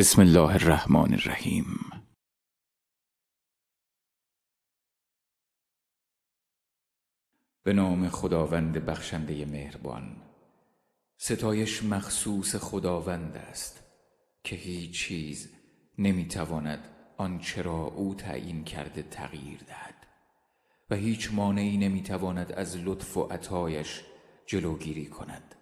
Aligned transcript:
بسم 0.00 0.20
الله 0.20 0.54
الرحمن 0.54 1.12
الرحیم. 1.12 1.66
به 7.62 7.72
نام 7.72 8.08
خداوند 8.08 8.72
بخشنده 8.72 9.44
مهربان 9.46 10.16
ستایش 11.16 11.82
مخصوص 11.82 12.56
خداوند 12.56 13.36
است 13.36 13.82
که 14.44 14.56
هیچ 14.56 15.06
چیز 15.06 15.48
نمی‌تواند 15.98 16.88
آنچه 17.16 17.62
را 17.62 17.84
او 17.84 18.14
تعیین 18.14 18.64
کرده 18.64 19.02
تغییر 19.02 19.58
دهد 19.58 20.06
و 20.90 20.94
هیچ 20.94 21.30
مانعی 21.32 21.76
نمی‌تواند 21.76 22.52
از 22.52 22.76
لطف 22.76 23.16
و 23.16 23.22
عطایش 23.22 24.02
جلوگیری 24.46 25.06
کند. 25.06 25.54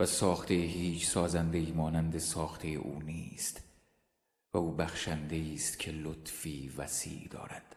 و 0.00 0.06
ساخته 0.06 0.54
هیچ 0.54 1.06
سازنده 1.06 1.72
مانند 1.72 2.18
ساخته 2.18 2.68
او 2.68 3.02
نیست 3.02 3.62
و 4.54 4.58
او 4.58 4.72
بخشنده 4.72 5.50
است 5.54 5.78
که 5.78 5.90
لطفی 5.90 6.68
وسیع 6.76 7.28
دارد 7.28 7.76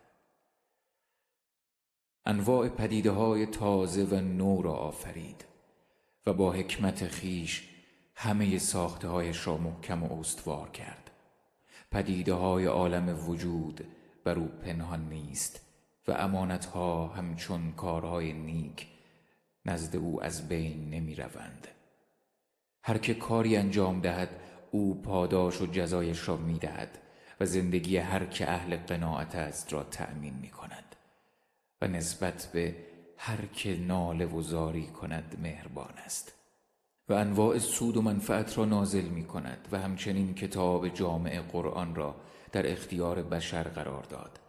انواع 2.25 2.69
پدیده 2.69 3.11
های 3.11 3.45
تازه 3.45 4.03
و 4.03 4.15
نو 4.15 4.61
را 4.61 4.73
آفرید 4.73 5.45
و 6.25 6.33
با 6.33 6.51
حکمت 6.51 7.07
خیش 7.07 7.69
همه 8.15 8.57
ساخته 8.57 9.07
هایش 9.07 9.47
را 9.47 9.57
محکم 9.57 10.03
و 10.03 10.19
استوار 10.19 10.69
کرد 10.69 11.11
پدیده 11.91 12.33
های 12.33 12.65
عالم 12.65 13.29
وجود 13.29 13.87
بر 14.23 14.39
او 14.39 14.47
پنهان 14.47 15.09
نیست 15.09 15.61
و 16.07 16.11
امانت 16.11 16.65
ها 16.65 17.07
همچون 17.07 17.71
کارهای 17.71 18.33
نیک 18.33 18.87
نزد 19.65 19.95
او 19.95 20.23
از 20.23 20.47
بین 20.47 20.89
نمی 20.89 21.15
روند. 21.15 21.67
هر 22.83 22.97
که 22.97 23.13
کاری 23.13 23.57
انجام 23.57 24.01
دهد 24.01 24.29
او 24.71 25.01
پاداش 25.01 25.61
و 25.61 25.65
جزایش 25.65 26.27
را 26.29 26.37
می 26.37 26.59
دهد 26.59 26.97
و 27.39 27.45
زندگی 27.45 27.97
هر 27.97 28.25
که 28.25 28.51
اهل 28.51 28.77
قناعت 28.77 29.35
است 29.35 29.73
را 29.73 29.83
تأمین 29.83 30.33
می 30.33 30.49
کند 30.49 30.95
و 31.81 31.87
نسبت 31.87 32.49
به 32.53 32.75
هر 33.17 33.45
که 33.45 33.77
ناله 33.77 34.25
و 34.25 34.41
زاری 34.41 34.87
کند 34.87 35.37
مهربان 35.41 35.93
است 36.05 36.33
و 37.09 37.13
انواع 37.13 37.59
سود 37.59 37.97
و 37.97 38.01
منفعت 38.01 38.57
را 38.57 38.65
نازل 38.65 39.05
می 39.05 39.25
کند 39.25 39.67
و 39.71 39.79
همچنین 39.79 40.33
کتاب 40.33 40.89
جامع 40.89 41.41
قرآن 41.41 41.95
را 41.95 42.15
در 42.51 42.71
اختیار 42.71 43.21
بشر 43.21 43.63
قرار 43.63 44.03
داد 44.03 44.39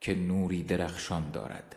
که 0.00 0.14
نوری 0.14 0.62
درخشان 0.62 1.30
دارد 1.30 1.76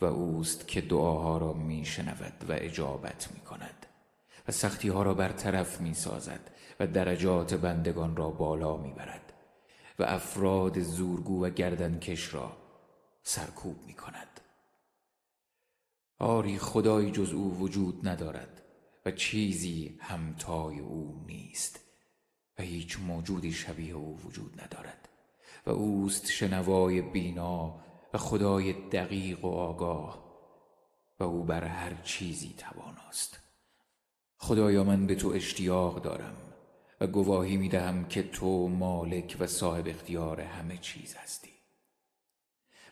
و 0.00 0.04
اوست 0.04 0.68
که 0.68 0.80
دعاها 0.80 1.38
را 1.38 1.52
می 1.52 1.84
شنود 1.84 2.44
و 2.48 2.52
اجابت 2.52 3.28
می 3.34 3.40
کند 3.40 3.81
و 4.48 4.52
سختی 4.52 4.88
ها 4.88 5.02
را 5.02 5.14
برطرف 5.14 5.80
می 5.80 5.94
سازد 5.94 6.50
و 6.80 6.86
درجات 6.86 7.54
بندگان 7.54 8.16
را 8.16 8.30
بالا 8.30 8.76
می 8.76 8.92
برد 8.92 9.32
و 9.98 10.02
افراد 10.02 10.80
زورگو 10.80 11.44
و 11.44 11.50
گردنکش 11.50 12.34
را 12.34 12.56
سرکوب 13.22 13.76
می 13.86 13.94
کند 13.94 14.40
آری 16.18 16.58
خدایی 16.58 17.10
جز 17.10 17.32
او 17.32 17.58
وجود 17.58 18.08
ندارد 18.08 18.62
و 19.06 19.10
چیزی 19.10 19.98
همتای 20.00 20.78
او 20.78 21.24
نیست 21.26 21.80
و 22.58 22.62
هیچ 22.62 22.98
موجودی 22.98 23.52
شبیه 23.52 23.94
او 23.94 24.20
وجود 24.24 24.60
ندارد 24.60 25.08
و 25.66 25.70
اوست 25.70 26.26
شنوای 26.26 27.02
بینا 27.02 27.80
و 28.14 28.18
خدای 28.18 28.72
دقیق 28.72 29.44
و 29.44 29.48
آگاه 29.48 30.32
و 31.20 31.24
او 31.24 31.44
بر 31.44 31.64
هر 31.64 32.02
چیزی 32.02 32.54
تواناست. 32.58 33.41
خدایا 34.44 34.84
من 34.84 35.06
به 35.06 35.14
تو 35.14 35.28
اشتیاق 35.28 36.02
دارم 36.02 36.36
و 37.00 37.06
گواهی 37.06 37.56
می 37.56 37.68
دهم 37.68 38.04
که 38.04 38.22
تو 38.22 38.68
مالک 38.68 39.36
و 39.40 39.46
صاحب 39.46 39.88
اختیار 39.88 40.40
همه 40.40 40.78
چیز 40.78 41.14
هستی. 41.14 41.50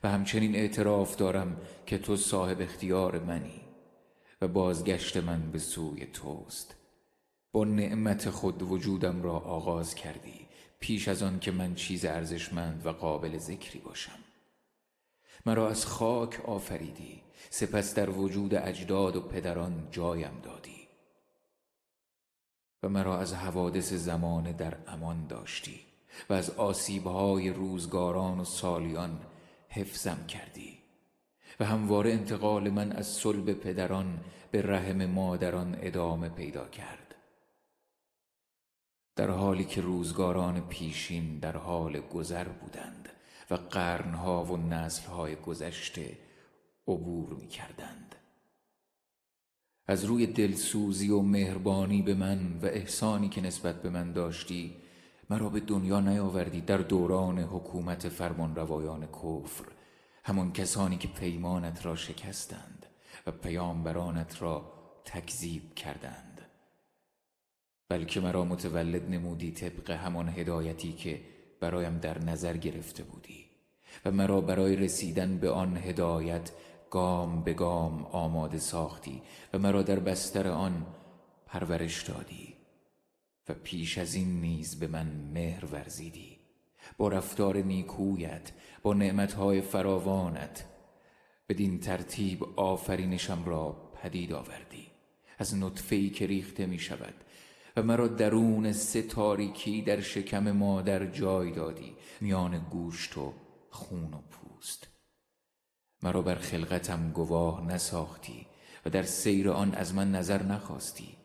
و 0.02 0.08
همچنین 0.08 0.54
اعتراف 0.54 1.16
دارم 1.16 1.60
که 1.86 1.98
تو 1.98 2.16
صاحب 2.16 2.60
اختیار 2.60 3.18
منی 3.18 3.60
و 4.40 4.48
بازگشت 4.48 5.16
من 5.16 5.50
به 5.50 5.58
سوی 5.58 6.06
توست. 6.06 6.76
با 7.52 7.64
نعمت 7.64 8.30
خود 8.30 8.62
وجودم 8.62 9.22
را 9.22 9.38
آغاز 9.38 9.94
کردی 9.94 10.46
پیش 10.80 11.08
از 11.08 11.22
آن 11.22 11.38
که 11.38 11.50
من 11.50 11.74
چیز 11.74 12.04
ارزشمند 12.04 12.86
و 12.86 12.92
قابل 12.92 13.38
ذکری 13.38 13.78
باشم. 13.78 14.18
مرا 15.46 15.70
از 15.70 15.86
خاک 15.86 16.40
آفریدی 16.44 17.22
سپس 17.50 17.94
در 17.94 18.10
وجود 18.10 18.54
اجداد 18.54 19.16
و 19.16 19.20
پدران 19.20 19.88
جایم 19.90 20.40
دادی. 20.42 20.79
و 22.82 22.88
مرا 22.88 23.18
از 23.18 23.34
حوادث 23.34 23.92
زمان 23.92 24.52
در 24.52 24.76
امان 24.86 25.26
داشتی 25.26 25.80
و 26.30 26.32
از 26.32 26.50
آسیبهای 26.50 27.50
روزگاران 27.50 28.40
و 28.40 28.44
سالیان 28.44 29.20
حفظم 29.68 30.26
کردی 30.26 30.78
و 31.60 31.64
همواره 31.64 32.12
انتقال 32.12 32.70
من 32.70 32.92
از 32.92 33.06
صلب 33.06 33.52
پدران 33.52 34.20
به 34.50 34.62
رحم 34.62 35.06
مادران 35.06 35.76
ادامه 35.80 36.28
پیدا 36.28 36.68
کرد. 36.68 37.14
در 39.16 39.30
حالی 39.30 39.64
که 39.64 39.80
روزگاران 39.80 40.60
پیشین 40.68 41.38
در 41.38 41.56
حال 41.56 42.00
گذر 42.00 42.48
بودند 42.48 43.08
و 43.50 43.54
قرنها 43.54 44.44
و 44.44 44.56
نسلهای 44.56 45.36
گذشته 45.36 46.18
عبور 46.88 47.34
می 47.34 47.48
کردند 47.48 48.09
از 49.90 50.04
روی 50.04 50.26
دلسوزی 50.26 51.10
و 51.10 51.20
مهربانی 51.20 52.02
به 52.02 52.14
من 52.14 52.58
و 52.62 52.66
احسانی 52.66 53.28
که 53.28 53.40
نسبت 53.40 53.82
به 53.82 53.90
من 53.90 54.12
داشتی 54.12 54.76
مرا 55.30 55.48
به 55.48 55.60
دنیا 55.60 56.00
نیاوردی 56.00 56.60
در 56.60 56.76
دوران 56.76 57.38
حکومت 57.38 58.08
فرمانروایان 58.08 59.06
کفر. 59.06 59.64
همان 60.24 60.52
کسانی 60.52 60.98
که 60.98 61.08
پیمانت 61.08 61.86
را 61.86 61.96
شکستند 61.96 62.86
و 63.26 63.30
پیامبرانت 63.30 64.42
را 64.42 64.72
تکذیب 65.04 65.74
کردند. 65.74 66.40
بلکه 67.88 68.20
مرا 68.20 68.44
متولد 68.44 69.10
نمودی 69.10 69.50
طبق 69.50 69.90
همان 69.90 70.28
هدایتی 70.28 70.92
که 70.92 71.20
برایم 71.60 71.98
در 71.98 72.24
نظر 72.24 72.56
گرفته 72.56 73.02
بودی 73.02 73.46
و 74.04 74.10
مرا 74.10 74.40
برای 74.40 74.76
رسیدن 74.76 75.38
به 75.38 75.50
آن 75.50 75.76
هدایت 75.76 76.50
گام 76.90 77.42
به 77.42 77.52
گام 77.52 78.04
آماده 78.04 78.58
ساختی 78.58 79.22
و 79.52 79.58
مرا 79.58 79.82
در 79.82 79.98
بستر 79.98 80.48
آن 80.48 80.86
پرورش 81.46 82.02
دادی 82.02 82.54
و 83.48 83.54
پیش 83.54 83.98
از 83.98 84.14
این 84.14 84.40
نیز 84.40 84.78
به 84.78 84.86
من 84.86 85.06
مهر 85.34 85.64
ورزیدی. 85.64 86.38
با 86.98 87.08
رفتار 87.08 87.56
نیکویت 87.56 88.52
با 88.82 88.94
نعمتهای 88.94 89.60
فراوانت 89.60 90.64
بدین 91.48 91.80
ترتیب 91.80 92.44
آفرینشم 92.56 93.44
را 93.44 93.92
پدید 94.02 94.32
آوردی. 94.32 94.86
از 95.38 95.56
نطفه‌ای 95.56 96.10
که 96.10 96.26
ریخته 96.26 96.66
می 96.66 96.78
شود 96.78 97.14
و 97.76 97.82
مرا 97.82 98.08
درون 98.08 98.72
سه 98.72 99.02
تاریکی 99.02 99.82
در 99.82 100.00
شکم 100.00 100.50
مادر 100.50 101.06
جای 101.06 101.52
دادی. 101.52 101.96
میان 102.20 102.66
گوشت 102.70 103.18
و 103.18 103.32
خون 103.70 104.14
و 104.14 104.20
پوست 104.30 104.39
مرا 106.02 106.22
بر 106.22 106.34
خلقتم 106.34 107.10
گواه 107.12 107.66
نساختی 107.66 108.46
و 108.86 108.90
در 108.90 109.02
سیر 109.02 109.50
آن 109.50 109.74
از 109.74 109.94
من 109.94 110.12
نظر 110.12 110.42
نخواستی 110.42 111.16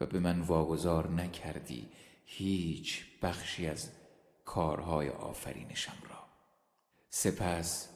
و 0.00 0.06
به 0.06 0.20
من 0.20 0.40
واگذار 0.40 1.10
نکردی 1.10 1.88
هیچ 2.26 3.04
بخشی 3.22 3.66
از 3.66 3.90
کارهای 4.44 5.08
آفرینشم 5.08 5.96
را. 6.10 6.18
سپس 7.10 7.88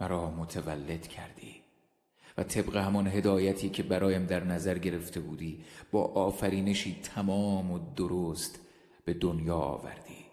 مرا 0.00 0.30
متولد 0.30 1.06
کردی 1.08 1.62
و 2.38 2.42
طبق 2.42 2.76
همان 2.76 3.06
هدایتی 3.06 3.70
که 3.70 3.82
برایم 3.82 4.26
در 4.26 4.44
نظر 4.44 4.78
گرفته 4.78 5.20
بودی 5.20 5.64
با 5.92 6.04
آفرینشی 6.04 7.00
تمام 7.02 7.70
و 7.70 7.94
درست 7.94 8.60
به 9.04 9.14
دنیا 9.14 9.56
آوردی 9.56 10.26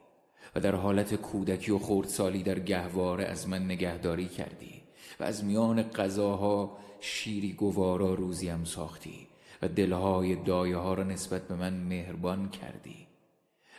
و 0.56 0.60
در 0.60 0.76
حالت 0.76 1.16
کودکی 1.16 1.72
و 1.72 1.80
خردسالی 1.80 2.44
در 2.44 2.60
گهواره 2.60 3.26
از 3.26 3.48
من 3.48 3.66
نگهداری 3.66 4.28
کردی. 4.28 4.83
و 5.20 5.24
از 5.24 5.44
میان 5.44 5.84
غذاها 5.84 6.78
شیری 7.00 7.54
گوارا 7.54 8.14
روزیم 8.14 8.64
ساختی 8.64 9.28
و 9.62 9.68
دلهای 9.68 10.36
دایه 10.36 10.78
ها 10.78 10.94
را 10.94 11.04
نسبت 11.04 11.48
به 11.48 11.56
من 11.56 11.74
مهربان 11.74 12.50
کردی 12.50 13.08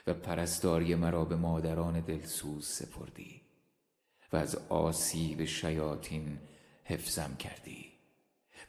و 0.07 0.15
پرستاری 0.15 0.95
مرا 0.95 1.25
به 1.25 1.37
مادران 1.37 2.01
دلسوز 2.01 2.67
سپردی 2.67 3.41
و 4.33 4.37
از 4.37 4.57
آسیب 4.69 5.45
شیاطین 5.45 6.39
حفظم 6.85 7.37
کردی 7.37 7.93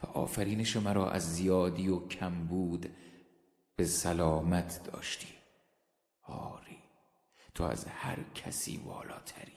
و 0.02 0.06
آفرینش 0.06 0.76
مرا 0.76 1.10
از 1.10 1.34
زیادی 1.34 1.88
و 1.88 2.08
کمبود 2.08 2.86
به 3.76 3.84
سلامت 3.84 4.80
داشتی. 4.92 5.34
آری 6.22 6.78
تو 7.54 7.64
از 7.64 7.84
هر 7.84 8.18
کسی 8.34 8.76
والاتری. 8.76 9.55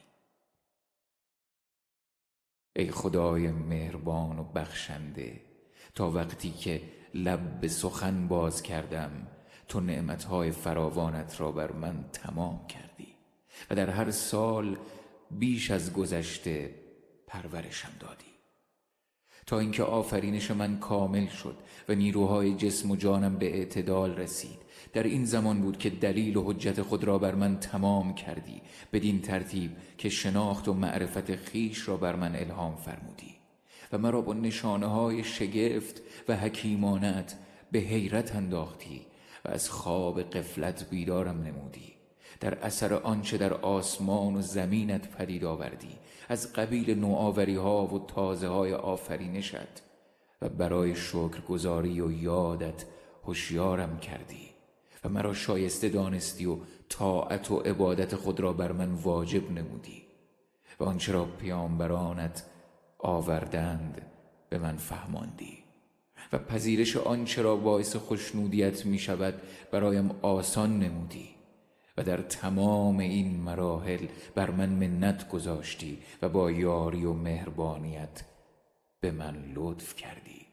ای 2.80 2.92
خدای 2.92 3.52
مهربان 3.52 4.40
و 4.40 4.44
بخشنده 4.44 5.42
تا 5.96 6.12
وقتی 6.12 6.52
که 6.52 6.81
لب 7.14 7.62
به 7.62 7.68
سخن 7.68 8.28
باز 8.28 8.62
کردم 8.62 9.12
تو 9.68 9.80
نعمتهای 9.80 10.52
فراوانت 10.52 11.42
را 11.42 11.52
بر 11.52 11.72
من 11.72 12.06
تمام 12.14 12.68
کردی 12.68 13.08
و 13.70 13.76
در 13.76 13.90
هر 13.90 14.12
سال 14.12 14.78
بیش 15.31 15.72
از 15.72 15.94
گذشته 15.94 16.76
پرورشم 17.28 17.92
دادی. 18.00 18.26
تا 19.46 19.60
اینکه 19.60 19.84
آفرینش 19.84 20.52
من 20.52 20.80
کامل 20.80 21.28
شد 21.28 21.58
و 21.90 21.96
نیروهای 21.96 22.56
جسم 22.56 22.92
و 22.92 22.96
جانم 22.96 23.38
به 23.38 23.58
اعتدال 23.58 24.16
رسید 24.16 24.60
در 24.94 25.04
این 25.04 25.26
زمان 25.26 25.62
بود 25.62 25.78
که 25.78 25.90
دلیل 25.90 26.38
و 26.38 26.44
حجت 26.44 26.82
خود 26.82 27.04
را 27.04 27.18
بر 27.18 27.36
من 27.36 27.60
تمام 27.60 28.14
کردی 28.14 28.62
بدین 28.94 29.22
ترتیب 29.22 29.72
که 29.98 30.10
شناخت 30.10 30.68
و 30.68 30.74
معرفت 30.74 31.36
خیش 31.36 31.88
را 31.88 31.98
بر 31.98 32.16
من 32.16 32.36
الهام 32.36 32.76
فرمودی 32.76 33.36
و 33.94 33.98
مرا 33.98 34.22
با 34.22 34.34
نشانه 34.34 34.86
های 34.86 35.24
شگفت 35.24 36.02
و 36.28 36.36
حکیمانت 36.36 37.36
به 37.72 37.80
حیرت 37.80 38.36
انداختی 38.36 39.02
و 39.46 39.50
از 39.50 39.70
خواب 39.70 40.22
قفلت 40.22 40.90
بیدارم 40.90 41.42
نمودی. 41.42 41.94
در 42.40 42.60
اثر 42.60 42.94
آنچه 42.94 43.38
در 43.38 43.54
آسمان 43.54 44.36
و 44.36 44.42
زمینت 44.42 45.16
پدید 45.16 45.46
آوردی 45.46 45.96
از 46.30 46.54
قبیل 46.54 47.00
نوآوری 47.00 47.56
ها 47.56 47.88
و 47.88 48.06
تازه 48.06 48.48
های 48.48 48.74
آفرینشت 48.74 49.84
و 50.42 50.50
برای 50.50 50.96
شکرگزاری 50.96 52.02
و 52.02 52.12
یادت 52.12 52.86
هوشیارم 53.24 54.00
کردی. 54.00 54.49
و 55.04 55.10
مرا 55.10 55.34
شایسته 55.34 55.90
دانستی 55.90 56.46
و 56.46 56.57
طاعت 56.90 57.51
و 57.51 57.57
عبادت 57.57 58.16
خود 58.16 58.40
را 58.40 58.54
بر 58.54 58.72
من 58.72 58.92
واجب 58.94 59.51
نمودی 59.51 60.04
و 60.80 60.84
آنچه 60.84 61.12
را 61.12 61.25
پیامبرانت 61.25 62.44
آوردند 63.00 64.01
به 64.50 64.57
من 64.57 64.78
فهماندی 64.78 65.57
و 66.34 66.38
پذیرش 66.38 66.98
آنچه 66.98 67.42
را 67.42 67.56
باعث 67.56 67.96
خوشنودیت 67.96 68.86
می 68.86 69.00
شود 69.00 69.42
برایم 69.72 70.12
آسان 70.22 70.80
نمودی 70.80 71.30
و 71.98 72.04
در 72.04 72.18
تمام 72.18 72.98
این 73.00 73.40
مراحل 73.40 74.07
بر 74.36 74.52
من 74.52 74.69
منت 74.69 75.30
گذاشتی 75.30 76.00
و 76.22 76.30
با 76.30 76.52
یاری 76.52 77.06
و 77.06 77.13
مهربانیت 77.13 78.24
به 79.00 79.12
من 79.12 79.52
لطف 79.56 79.95
کردی. 79.95 80.45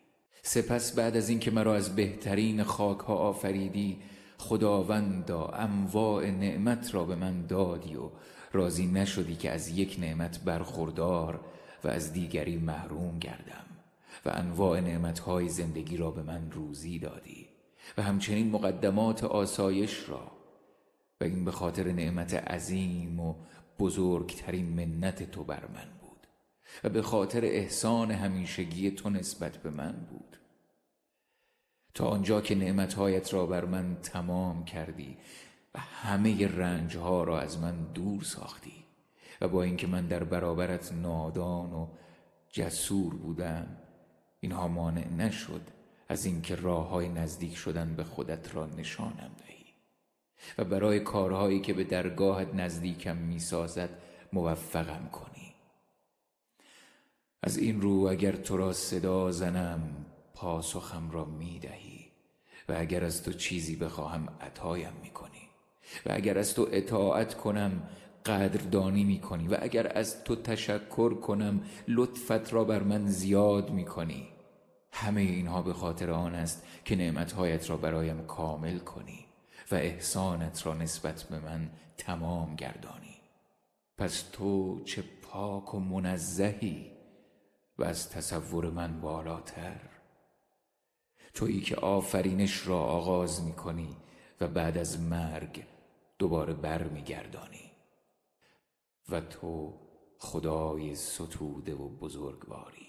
سپس 0.42 0.94
بعد 0.94 1.16
از 1.16 1.28
اینکه 1.28 1.50
مرا 1.50 1.74
از 1.74 1.96
بهترین 1.96 2.62
خاک 2.62 2.98
ها 2.98 3.14
آفریدی 3.14 3.98
خداوندا 4.38 5.46
انواع 5.46 6.30
نعمت 6.30 6.94
را 6.94 7.04
به 7.04 7.14
من 7.14 7.46
دادی 7.46 7.96
و 7.96 8.10
راضی 8.52 8.86
نشدی 8.86 9.36
که 9.36 9.50
از 9.50 9.68
یک 9.68 9.96
نعمت 10.00 10.40
برخوردار 10.44 11.40
و 11.84 11.88
از 11.88 12.12
دیگری 12.12 12.56
محروم 12.56 13.18
گردم 13.18 13.66
و 14.24 14.30
انواع 14.34 14.80
نعمتهای 14.80 15.48
زندگی 15.48 15.96
را 15.96 16.10
به 16.10 16.22
من 16.22 16.50
روزی 16.50 16.98
دادی 16.98 17.48
و 17.98 18.02
همچنین 18.02 18.50
مقدمات 18.50 19.24
آسایش 19.24 20.08
را. 20.08 20.32
و 21.20 21.24
این 21.24 21.44
به 21.44 21.50
خاطر 21.50 21.92
نعمت 21.92 22.34
عظیم 22.34 23.20
و 23.20 23.34
بزرگترین 23.78 24.66
منت 24.66 25.30
تو 25.30 25.44
بر 25.44 25.66
من 25.74 25.88
بود 26.00 26.26
و 26.84 26.88
به 26.88 27.02
خاطر 27.02 27.44
احسان 27.44 28.10
همیشگی 28.10 28.90
تو 28.90 29.10
نسبت 29.10 29.56
به 29.56 29.70
من 29.70 29.92
بود. 30.10 30.36
تا 31.96 32.06
آنجا 32.06 32.40
که 32.40 32.54
نعمتهایت 32.54 33.34
را 33.34 33.46
بر 33.46 33.64
من 33.64 33.96
تمام 34.02 34.64
کردی 34.64 35.16
و 35.74 35.78
همه 35.78 36.48
رنجها 36.48 37.24
را 37.24 37.40
از 37.40 37.58
من 37.58 37.92
دور 37.94 38.22
ساختی 38.22 38.84
و 39.40 39.48
با 39.48 39.62
اینکه 39.62 39.86
من 39.86 40.06
در 40.06 40.24
برابرت 40.24 40.92
نادان 40.92 41.72
و 41.72 41.88
جسور 42.48 43.14
بودم 43.14 43.66
اینها 44.40 44.68
مانع 44.68 45.08
نشد 45.08 45.60
از 46.08 46.26
اینکه 46.26 46.54
راه 46.54 46.88
های 46.88 47.08
نزدیک 47.08 47.56
شدن 47.56 47.96
به 47.96 48.04
خودت 48.04 48.54
را 48.54 48.66
نشانم 48.66 49.30
دهی 49.38 49.74
و 50.58 50.64
برای 50.64 51.00
کارهایی 51.00 51.60
که 51.60 51.74
به 51.74 51.84
درگاهت 51.84 52.54
نزدیکم 52.54 53.16
می‌سازد 53.16 53.90
موفقم 54.32 55.08
کنی. 55.12 55.54
از 57.42 57.56
این 57.56 57.80
رو 57.80 58.08
اگر 58.10 58.32
تو 58.32 58.56
را 58.56 58.72
صدا 58.72 59.30
زنم 59.30 60.06
پاسخم 60.34 61.10
را 61.10 61.24
می‌دهی. 61.24 61.85
و 62.68 62.74
اگر 62.78 63.04
از 63.04 63.22
تو 63.22 63.32
چیزی 63.32 63.76
بخواهم 63.76 64.28
عطایم 64.40 64.92
می‌کنی. 65.02 65.48
و 66.06 66.10
اگر 66.12 66.38
از 66.38 66.54
تو 66.54 66.68
اطاعت 66.72 67.34
کنم 67.34 67.88
قدردانی 68.26 69.04
می‌کنی. 69.04 69.48
و 69.48 69.58
اگر 69.60 69.98
از 69.98 70.24
تو 70.24 70.36
تشکر 70.36 71.14
کنم 71.14 71.60
لطفت 71.88 72.52
را 72.52 72.64
بر 72.64 72.82
من 72.82 73.06
زیاد 73.06 73.70
می‌کنی. 73.70 74.28
همه 74.92 75.20
اینها 75.20 75.62
به 75.62 75.72
خاطر 75.72 76.10
آن 76.10 76.34
است 76.34 76.66
که 76.84 76.96
نعمتهایت 76.96 77.70
را 77.70 77.76
برایم 77.76 78.26
کامل 78.26 78.78
کنی 78.78 79.26
و 79.70 79.74
احسانت 79.74 80.66
را 80.66 80.74
نسبت 80.74 81.22
به 81.22 81.38
من 81.38 81.70
تمام 81.96 82.56
گردانی. 82.56 83.16
پس 83.98 84.24
تو 84.32 84.80
چه 84.84 85.04
پاک 85.22 85.74
و 85.74 85.80
منزهی 85.80 86.90
و 87.78 87.84
از 87.84 88.10
تصور 88.10 88.70
من 88.70 89.00
بالاتر. 89.00 89.80
تویی 91.36 91.60
که 91.60 91.76
آفرینش 91.76 92.66
را 92.66 92.78
آغاز 92.78 93.44
می 93.44 93.52
کنی 93.52 93.96
و 94.40 94.48
بعد 94.48 94.78
از 94.78 95.00
مرگ 95.00 95.64
دوباره 96.18 96.54
بر 96.54 96.82
می 96.82 97.02
گردانی 97.02 97.70
و 99.08 99.20
تو 99.20 99.74
خدای 100.18 100.94
ستوده 100.94 101.74
و 101.74 101.88
بزرگواری. 101.88 102.86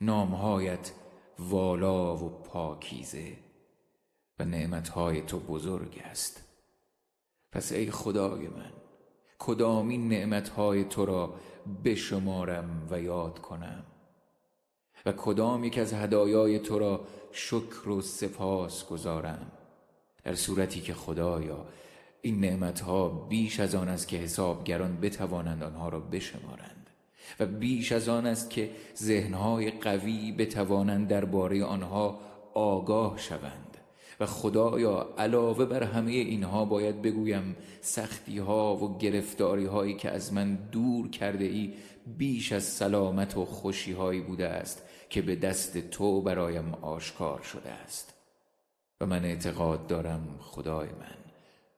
نامهایت 0.00 0.92
والا 1.38 2.16
و 2.16 2.28
پاکیزه 2.28 3.36
و 4.38 4.44
نعمتهای 4.44 5.22
تو 5.22 5.38
بزرگ 5.38 6.02
است. 6.04 6.44
پس 7.52 7.72
ای 7.72 7.90
خدای 7.90 8.48
من 8.48 8.72
کدامین 9.38 10.08
نعمتهای 10.08 10.84
تو 10.84 11.06
را 11.06 11.34
بشمارم 11.84 12.88
و 12.90 13.00
یاد 13.00 13.38
کنم؟ 13.38 13.84
و 15.06 15.12
کدام 15.12 15.64
یک 15.64 15.78
از 15.78 15.94
هدایای 15.94 16.58
تو 16.58 16.78
را 16.78 17.04
شکر 17.32 17.88
و 17.88 18.00
سپاس 18.00 18.86
گذارم 18.86 19.52
در 20.24 20.34
صورتی 20.34 20.80
که 20.80 20.94
خدایا 20.94 21.66
این 22.22 22.40
نعمتها 22.40 23.08
بیش 23.08 23.60
از 23.60 23.74
آن 23.74 23.88
است 23.88 24.08
که 24.08 24.16
حسابگران 24.16 25.00
بتوانند 25.00 25.62
آنها 25.62 25.88
را 25.88 26.00
بشمارند 26.00 26.90
و 27.40 27.46
بیش 27.46 27.92
از 27.92 28.08
آن 28.08 28.26
است 28.26 28.50
که 28.50 28.70
ذهنهای 28.96 29.70
قوی 29.70 30.32
بتوانند 30.32 31.08
درباره 31.08 31.64
آنها 31.64 32.20
آگاه 32.54 33.18
شوند 33.18 33.76
و 34.20 34.26
خدایا 34.26 35.08
علاوه 35.18 35.64
بر 35.64 35.82
همه 35.82 36.10
اینها 36.10 36.64
باید 36.64 37.02
بگویم 37.02 37.56
سختی 37.80 38.38
ها 38.38 38.76
و 38.76 38.98
گرفتاری 38.98 39.64
هایی 39.64 39.94
که 39.94 40.10
از 40.10 40.32
من 40.32 40.54
دور 40.54 41.10
کرده 41.10 41.44
ای 41.44 41.72
بیش 42.18 42.52
از 42.52 42.64
سلامت 42.64 43.36
و 43.36 43.44
خوشی 43.44 43.92
هایی 43.92 44.20
بوده 44.20 44.48
است 44.48 44.82
که 45.12 45.22
به 45.22 45.36
دست 45.36 45.78
تو 45.78 46.20
برایم 46.20 46.74
آشکار 46.74 47.42
شده 47.42 47.70
است. 47.70 48.14
و 49.00 49.06
من 49.06 49.24
اعتقاد 49.24 49.86
دارم 49.86 50.38
خدای 50.40 50.88
من 50.88 51.22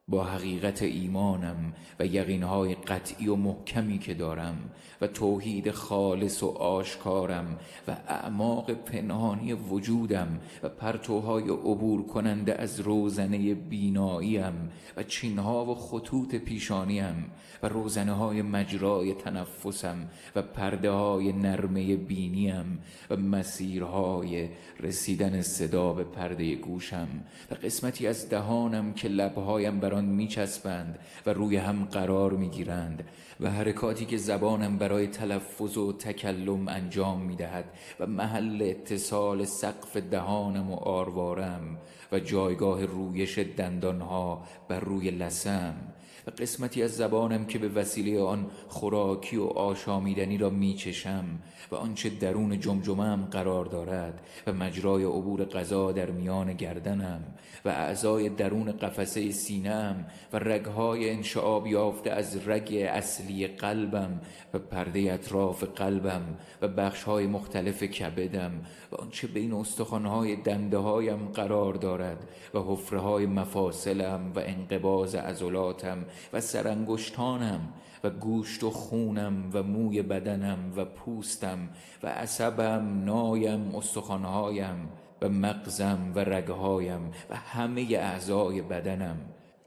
با 0.09 0.25
حقیقت 0.25 0.83
ایمانم 0.83 1.75
و 2.01 2.07
یقینهای 2.07 2.75
قطعی 2.75 3.29
و 3.29 3.37
محکمی 3.37 3.99
که 3.99 4.15
دارم 4.15 4.71
و 5.01 5.07
توحید 5.07 5.71
خالص 5.71 6.43
و 6.43 6.49
آشکارم 6.49 7.59
و 7.89 7.97
اعماق 8.09 8.71
پنهانی 8.73 9.53
وجودم 9.53 10.41
و 10.63 10.69
پرتوهای 10.69 11.45
عبور 11.45 12.07
کننده 12.07 12.55
از 12.55 12.81
روزنه 12.81 13.55
بیناییم 13.55 14.71
و 14.97 15.03
چینها 15.03 15.65
و 15.65 15.75
خطوط 15.75 16.35
پیشانیم 16.35 17.31
و 17.65 17.69
روزنه 17.69 18.13
های 18.13 18.43
مجرای 18.43 19.15
تنفسم 19.15 20.09
و 20.37 20.43
پرده 20.43 20.91
های 20.91 21.33
نرمه 21.33 21.97
بینیم 21.97 22.79
و 23.11 23.17
مسیرهای 23.17 24.49
رسیدن 24.81 25.43
صدا 25.43 25.93
به 25.93 26.05
پرده 26.05 26.55
گوشم 26.55 27.09
و 27.51 27.55
قسمتی 27.55 28.07
از 28.07 28.29
دهانم 28.29 28.93
که 28.93 29.09
لبهایم 29.09 29.81
بر 29.81 29.95
آن 29.95 30.05
میچسبند 30.05 30.99
و 31.27 31.33
روی 31.33 31.57
هم 31.57 31.85
قرار 31.85 32.33
می‌گیرند 32.33 33.05
و 33.41 33.51
حرکاتی 33.51 34.05
که 34.05 34.17
زبانم 34.17 34.79
برای 34.79 35.07
تلفظ 35.07 35.77
و 35.77 35.93
تکلم 35.93 36.69
انجام 36.69 37.21
می‌دهد 37.21 37.65
و 38.01 38.07
محل 38.07 38.63
اتصال 38.63 39.45
سقف 39.45 39.97
دهانم 39.97 40.71
و 40.71 40.77
آروارم 40.77 41.79
و 42.13 42.19
جایگاه 42.19 42.85
رویش 42.85 43.39
دندانها 43.39 44.45
بر 44.69 44.81
روی 44.81 45.11
لسم 45.11 45.94
و 46.27 46.31
قسمتی 46.31 46.83
از 46.83 46.97
زبانم 46.97 47.47
که 47.47 47.59
به 47.59 47.69
وسیله 47.69 48.23
آن 48.23 48.47
خوراکی 48.69 49.37
و 49.37 49.45
آشامیدنی 49.45 50.39
را 50.39 50.51
میچشم 50.51 51.25
و 51.71 51.75
آنچه 51.75 52.11
درون 52.11 52.61
جمجمم 52.61 53.29
قرار 53.31 53.65
دارد 53.65 54.21
و 54.47 54.53
مجرای 54.53 55.05
عبور 55.05 55.45
غذا 55.45 55.93
در 55.93 56.11
میان 56.11 56.53
گردنم 56.53 57.25
و 57.65 57.69
اعضای 57.69 58.29
درون 58.29 58.73
قفسه 58.73 59.31
سینم 59.31 60.07
و 60.33 60.39
رگهای 60.39 61.11
انشعاب 61.11 61.67
یافته 61.67 62.11
از 62.11 62.49
رگ 62.49 62.89
اصلی 62.89 63.47
قلبم 63.47 64.21
و 64.55 64.59
پرده 64.59 65.13
اطراف 65.13 65.65
قلبم 65.65 66.23
و 66.63 66.69
بخشهای 66.69 67.27
مختلف 67.27 67.83
کبدم 67.83 68.53
و 68.95 68.97
آنچه 69.01 69.27
بین 69.27 69.53
استخوانهای 69.53 70.37
دنده 70.37 70.79
هایم 70.79 71.29
قرار 71.29 71.75
دارد 71.75 72.29
و 72.55 72.59
حفره 72.59 73.01
های 73.01 73.27
مفاصلم 73.27 74.33
و 74.35 74.39
انقباز 74.39 75.15
عضلاتم 75.15 76.05
و 76.33 76.41
سرانگشتانم 76.41 77.69
و 78.05 78.11
گوشت 78.11 78.65
و 78.65 78.71
خونم 78.71 79.51
و 79.53 79.63
موی 79.63 80.03
بدنم 80.03 80.73
و 80.77 80.85
پوستم 80.85 81.69
و 82.03 82.07
عصبم 82.07 83.05
نایم 83.05 83.75
استخوانهایم 83.75 84.89
و 85.23 85.29
مغزم 85.29 86.13
و 86.15 86.19
رگهایم 86.19 87.11
و 87.31 87.37
همه 87.37 87.87
اعضای 87.91 88.63
بدنم 88.63 89.17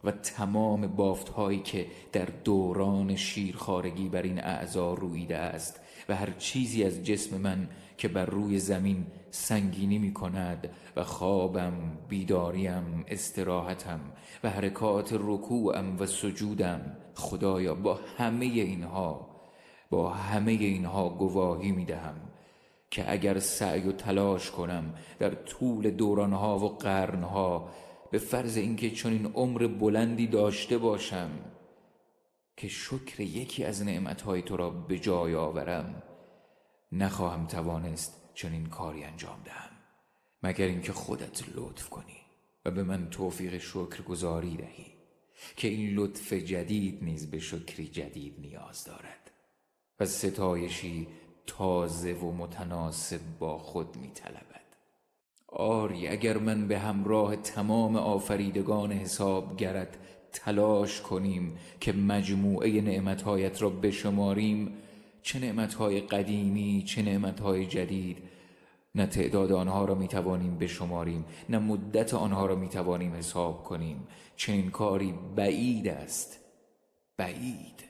و 0.04 0.12
تمام 0.12 0.88
بافت 0.88 1.30
هایی 1.30 1.60
که 1.60 1.86
در 2.12 2.28
دوران 2.44 3.16
شیرخارگی 3.16 4.10
بر 4.10 4.22
این 4.22 4.44
اعضا 4.44 4.94
رویده 4.94 5.38
است 5.38 5.80
و 6.10 6.16
هر 6.16 6.32
چیزی 6.32 6.84
از 6.84 7.04
جسم 7.04 7.38
من 7.38 7.70
که 7.98 8.08
بر 8.08 8.26
روی 8.26 8.60
زمین 8.60 9.06
سنگینی 9.32 9.98
می 9.98 10.14
کند 10.14 10.70
و 10.96 11.04
خوابم 11.04 11.98
بیداریم 12.10 13.06
استراحتم 13.08 14.00
و 14.44 14.50
حرکات 14.50 15.14
رکوعم 15.14 16.00
و 16.00 16.06
سجودم. 16.06 16.98
خدایا 17.16 17.76
با 17.76 18.00
همه 18.18 18.46
اینها 18.46 19.28
با 19.90 20.10
همه 20.10 20.52
اینها 20.52 21.10
گواهی 21.10 21.72
می 21.72 21.86
دهم 21.86 22.16
که 22.92 23.12
اگر 23.12 23.40
سعی 23.40 23.82
و 23.82 23.92
تلاش 23.92 24.52
کنم 24.52 24.94
در 25.20 25.30
طول 25.30 25.92
دورانها 25.92 26.60
و 26.60 26.70
قرنها 26.70 27.70
به 28.12 28.18
فرض 28.18 28.58
اینکه 28.58 28.92
چون 28.92 29.12
این 29.14 29.26
عمر 29.26 29.68
بلندی 29.68 30.28
داشته 30.28 30.78
باشم 30.78 31.30
که 32.58 32.68
شکر 32.68 33.22
یکی 33.22 33.64
از 33.64 33.84
نعمتهای 33.86 34.42
تو 34.42 34.58
را 34.58 34.70
به 34.70 35.00
جای 35.00 35.36
آورم. 35.36 36.04
نخواهم 36.92 37.48
توانست 37.48 38.22
چنین 38.34 38.66
کاری 38.66 39.04
انجام 39.04 39.42
دهم 39.46 39.72
مگر 40.44 40.66
اینکه 40.66 40.94
خودت 40.94 41.44
لطف 41.56 41.90
کنی 41.90 42.18
و 42.66 42.72
به 42.72 42.84
من 42.84 43.10
توفیق 43.10 43.58
شکر 43.58 44.02
گذاری 44.02 44.58
دهی 44.58 44.94
که 45.56 45.68
این 45.68 45.96
لطف 45.96 46.34
جدید 46.34 47.04
نیز 47.04 47.32
به 47.32 47.40
شکری 47.40 47.88
جدید 47.88 48.36
نیاز 48.40 48.84
دارد 48.84 49.32
و 50.00 50.06
ستایشی 50.06 51.08
تازه 51.48 52.14
و 52.14 52.32
متناسب 52.32 53.20
با 53.40 53.58
خود 53.58 53.98
می 53.98 54.08
طلبد 54.08 54.48
آری 55.48 56.08
اگر 56.08 56.38
من 56.38 56.68
به 56.68 56.80
همراه 56.80 57.36
تمام 57.36 57.96
آفریدگان 57.96 58.92
حسابگرت 58.92 59.98
تلاش 60.32 61.02
کنیم 61.02 61.58
که 61.80 61.94
مجموعه 61.94 62.82
نعمتهایت 62.82 63.62
را 63.62 63.70
بشماریم 63.70 64.78
چه 65.28 65.40
نعمتهای 65.40 66.02
قدیمی 66.02 66.84
چه 66.88 67.02
نعمتهای 67.02 67.66
جدید. 67.66 68.18
نه 68.96 69.06
تعداد 69.06 69.52
آنها 69.52 69.86
را 69.86 69.96
می 69.96 70.08
توانیم 70.08 70.58
بشماریم 70.58 71.26
نه 71.50 71.60
مدت 71.60 72.14
آنها 72.14 72.46
را 72.46 72.56
می 72.56 72.70
توانیم 72.70 73.14
حساب 73.14 73.64
کنیم. 73.64 74.08
چنین 74.36 74.72
کاری 74.72 75.14
بعید 75.36 75.88
است. 75.88 76.40
بعید. 77.18 77.84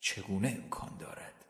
چگونه 0.00 0.58
امکان 0.62 0.90
دارد؟ 0.98 1.44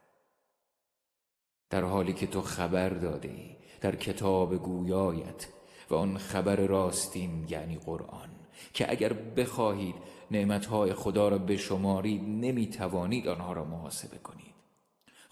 در 1.71 1.83
حالی 1.85 2.13
که 2.13 2.27
تو 2.27 2.43
خبر 2.43 2.89
داده 2.89 3.29
ای 3.29 3.57
در 3.81 3.97
کتاب 3.97 4.57
گویایت 4.57 5.47
و 5.91 5.95
آن 5.95 6.19
خبر 6.19 6.57
راستین 6.57 7.47
یعنی 7.49 7.79
قرآن 7.79 8.29
که 8.73 8.91
اگر 8.91 9.13
بخواهید 9.13 9.95
نعمتهای 10.31 10.95
خدا 10.95 11.29
را 11.29 11.39
بشمارید 11.39 12.23
نمی 12.23 12.67
توانید 12.67 13.29
آنها 13.29 13.53
را 13.53 13.65
محاسبه 13.65 14.19
کنید. 14.19 14.56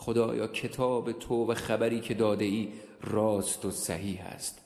خدایا 0.04 0.46
کتاب 0.46 1.12
تو 1.12 1.52
و 1.52 1.54
خبری 1.54 2.00
که 2.00 2.14
داده 2.14 2.44
ای 2.44 2.68
راست 3.00 3.64
و 3.64 3.70
صحیح 3.70 4.24
است 4.26 4.60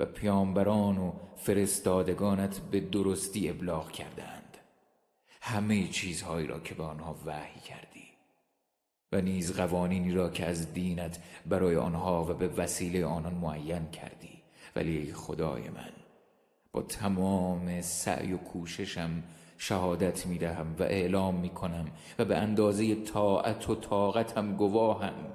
و 0.00 0.04
پیامبران 0.04 0.98
و 0.98 1.12
فرستادگانت 1.36 2.58
به 2.58 2.80
درستی 2.80 3.50
ابلاغ 3.50 3.90
کردند 3.90 4.58
همه 5.40 5.88
چیزهایی 5.88 6.46
را 6.46 6.60
که 6.60 6.74
به 6.74 6.82
آنها 6.82 7.16
وحی 7.26 7.60
کردی 7.60 8.08
و 9.12 9.20
نیز 9.20 9.52
قوانینی 9.56 10.12
را 10.12 10.30
که 10.30 10.46
از 10.46 10.74
دینت 10.74 11.18
برای 11.46 11.76
آنها 11.76 12.24
و 12.24 12.34
به 12.34 12.48
وسیله 12.48 13.06
آنان 13.06 13.34
معین 13.34 13.90
کردی. 13.90 14.42
ولی 14.76 15.12
خدای 15.12 15.68
من 15.68 15.92
با 16.72 16.82
تمام 16.82 17.82
سعی 17.82 18.32
و 18.32 18.36
کوششم 18.36 19.22
شهادت 19.58 20.26
می 20.26 20.38
دهم 20.38 20.76
و 20.78 20.82
اعلام 20.82 21.34
می 21.34 21.48
کنم 21.48 21.86
و 22.18 22.24
به 22.24 22.36
اندازه 22.36 22.94
طاعت 22.94 23.70
و 23.70 23.74
طاقتم 23.74 24.56
گواهم 24.56 25.32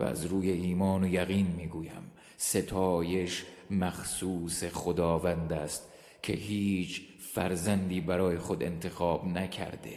و 0.00 0.04
از 0.04 0.26
روی 0.26 0.50
ایمان 0.50 1.04
و 1.04 1.08
یقین 1.08 1.46
می 1.46 1.66
گویم 1.66 2.12
ستایش 2.36 3.44
مخصوص 3.70 4.64
خداوند 4.64 5.52
است 5.52 5.92
که 6.22 6.32
هیچ 6.32 7.02
فرزندی 7.34 8.00
برای 8.00 8.38
خود 8.38 8.62
انتخاب 8.62 9.26
نکرده 9.26 9.96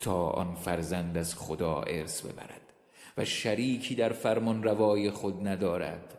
تا 0.00 0.28
آن 0.28 0.54
فرزند 0.54 1.18
از 1.18 1.34
خدا 1.34 1.80
ارث 1.82 2.22
ببرد 2.22 2.60
و 3.16 3.24
شریکی 3.24 3.94
در 3.94 4.12
فرمان 4.12 4.62
روای 4.62 5.10
خود 5.10 5.48
ندارد. 5.48 6.16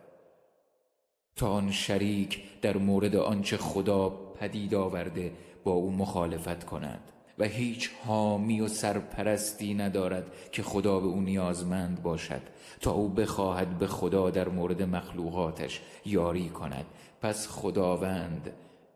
تا 1.36 1.50
آن 1.50 1.72
شریک 1.72 2.62
در 2.62 2.78
مورد 2.78 3.16
آنچه 3.16 3.58
خدا 3.58 4.10
پدید 4.10 4.76
آورده 4.76 5.32
با 5.64 5.72
او 5.72 5.92
مخالفت 5.92 6.64
کند 6.64 7.12
و 7.38 7.44
هیچ 7.44 7.90
حامی 8.06 8.62
و 8.62 8.68
سرپرستی 8.68 9.74
ندارد 9.74 10.24
که 10.52 10.64
خدا 10.64 11.00
به 11.00 11.08
او 11.08 11.22
نیازمند 11.22 12.04
باشد 12.04 12.42
تا 12.82 12.92
او 12.92 13.10
بخواهد 13.10 13.80
به 13.80 13.88
خدا 13.88 14.30
در 14.30 14.50
مورد 14.50 14.82
مخلوقاتش 14.82 15.82
یاری 16.06 16.50
کند. 16.50 16.86
پس 17.22 17.48
خداوند 17.48 18.54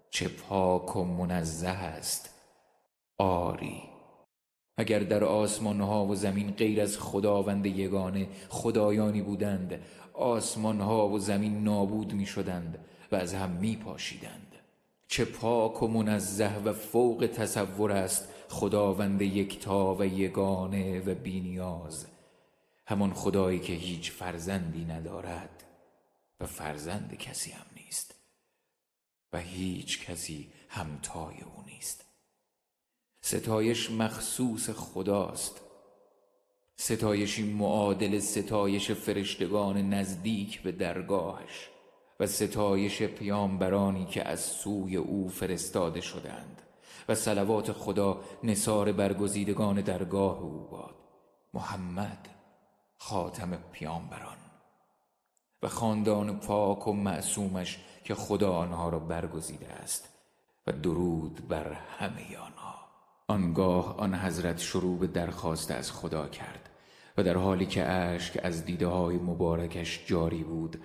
چه 0.10 0.27
پاک 0.27 0.95
و 0.95 1.03
منزه 1.03 1.67
است. 1.67 2.29
آری. 3.17 3.81
اگر 4.77 5.00
در 5.00 5.24
آسمان 5.24 5.81
ها 5.81 6.05
و 6.05 6.15
زمین 6.15 6.51
غیر 6.51 6.81
از 6.81 6.98
خداوند 7.00 7.65
یگانه 7.65 8.27
خدایانی 8.50 9.22
بودند 9.22 9.79
آسمان 10.13 10.81
ها 10.81 11.10
و 11.10 11.19
زمین 11.19 11.63
نابود 11.63 12.13
می 12.13 12.25
شدند 12.25 12.86
و 13.12 13.15
از 13.15 13.34
هم 13.34 13.50
می 13.50 13.75
پاشیدند 13.75 14.45
چه 15.07 15.25
پاک 15.25 15.83
و 15.83 15.88
منزه 15.88 16.57
و 16.57 16.74
فوق 16.74 17.29
تصور 17.33 17.91
است 17.91 18.29
خداوند 18.50 19.21
یکتا 19.21 19.95
و 19.95 20.05
یگانه 20.05 21.00
و 21.00 21.15
بینیاز. 21.15 22.05
همان 22.88 23.13
خدایی 23.13 23.59
که 23.59 23.74
هیچ 23.74 24.12
فرزندی 24.12 24.85
ندارد 24.85 25.63
و 26.39 26.45
فرزند 26.45 27.17
کسی 27.17 27.51
هم 27.51 27.65
نیست 27.75 28.15
و 29.33 29.39
هیچ 29.39 30.05
کسی 30.05 30.51
همتای 30.69 31.41
او 31.41 31.63
نیست. 31.65 32.05
ستایش 33.21 33.91
مخصوص 33.91 34.69
خداست. 34.69 35.62
ستایشی 36.75 37.43
معادل 37.53 38.19
ستایش 38.19 38.91
فرشتگان 38.91 39.89
نزدیک 39.93 40.62
به 40.62 40.71
درگاهش. 40.71 41.69
و 42.19 42.27
ستایش 42.27 43.03
پیامبرانی 43.03 44.05
که 44.05 44.27
از 44.27 44.39
سوی 44.39 44.98
او 44.98 45.29
فرستاده 45.29 46.01
شدند. 46.01 46.62
و 47.10 47.15
صلوات 47.15 47.72
خدا 47.72 48.22
نصار 48.43 48.91
برگزیدگان 48.91 49.81
درگاه 49.81 50.39
او 50.39 50.67
باد. 50.72 50.95
محمد 51.53 52.27
خاتم 52.98 53.57
پیامبران. 53.72 54.38
و 55.63 55.67
خاندان 55.67 56.39
پاک 56.39 56.88
و 56.88 56.93
معصومش 56.93 57.79
که 58.03 58.15
خدا 58.15 58.53
آنها 58.53 58.89
را 58.89 59.00
برگزیده 59.00 59.67
است 59.67 60.10
و 60.67 60.72
درود 60.72 61.48
بر 61.48 61.74
همه 61.74 62.38
آنها. 62.38 62.75
آنگاه 63.27 63.98
آن 63.98 64.15
حضرت 64.15 64.60
شروع 64.60 65.00
به 65.00 65.07
درخواست 65.07 65.72
از 65.72 65.91
خدا 65.91 66.27
کرد 66.27 66.69
و 67.17 67.24
در 67.24 67.38
حالی 67.38 67.65
که 67.65 67.86
اشک 67.86 68.39
از 68.43 68.65
دیده 68.65 68.88
های 68.88 69.17
مبارکش 69.17 70.05
جاری 70.05 70.43
بود 70.43 70.81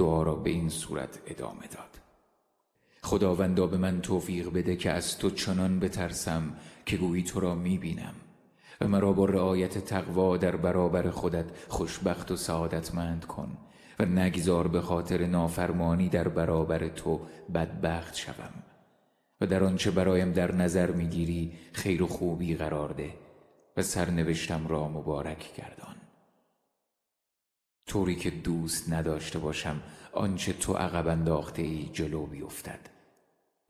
دعا 0.00 0.22
را 0.22 0.34
به 0.34 0.50
این 0.50 0.68
صورت 0.68 1.18
ادامه 1.26 1.66
داد. 1.66 2.00
خداوندا 3.02 3.66
به 3.66 3.76
من 3.76 4.00
توفیق 4.00 4.52
بده 4.52 4.76
که 4.76 4.90
از 4.90 5.18
تو 5.18 5.30
چنان 5.30 5.80
بترسم 5.80 6.56
که 6.86 6.96
گویی 6.96 7.22
تو 7.22 7.40
را 7.40 7.54
می‌بینم 7.54 8.14
و 8.80 8.88
مرا 8.88 9.12
با 9.12 9.24
رعایت 9.24 9.78
تقوا 9.78 10.36
در 10.36 10.56
برابر 10.56 11.10
خودت 11.10 11.44
خوشبخت 11.68 12.30
و 12.30 12.36
سعادتمند 12.36 13.24
کن 13.24 13.56
و 13.98 14.04
نگذار 14.04 14.68
به 14.68 14.80
خاطر 14.80 15.26
نافرمانی 15.26 16.08
در 16.08 16.28
برابر 16.28 16.88
تو 16.88 17.20
بدبخت 17.54 18.14
شوم 18.14 18.54
و 19.40 19.46
در 19.46 19.64
آنچه 19.64 19.90
برایم 19.90 20.32
در 20.32 20.54
نظر 20.54 20.90
می‌گیری 20.90 21.52
خیر 21.72 22.02
و 22.02 22.06
خوبی 22.06 22.54
قرار 22.54 22.92
ده 22.92 23.14
و 23.76 23.82
سرنوشتم 23.82 24.66
را 24.68 24.88
مبارک 24.88 25.54
گردان. 25.56 25.99
طوری 27.90 28.16
که 28.16 28.30
دوست 28.30 28.92
نداشته 28.92 29.38
باشم 29.38 29.82
آنچه 30.12 30.52
تو 30.52 30.74
عقب 30.74 31.08
انداخته 31.08 31.62
ای 31.62 31.90
جلو 31.92 32.26
بیفتد 32.26 32.80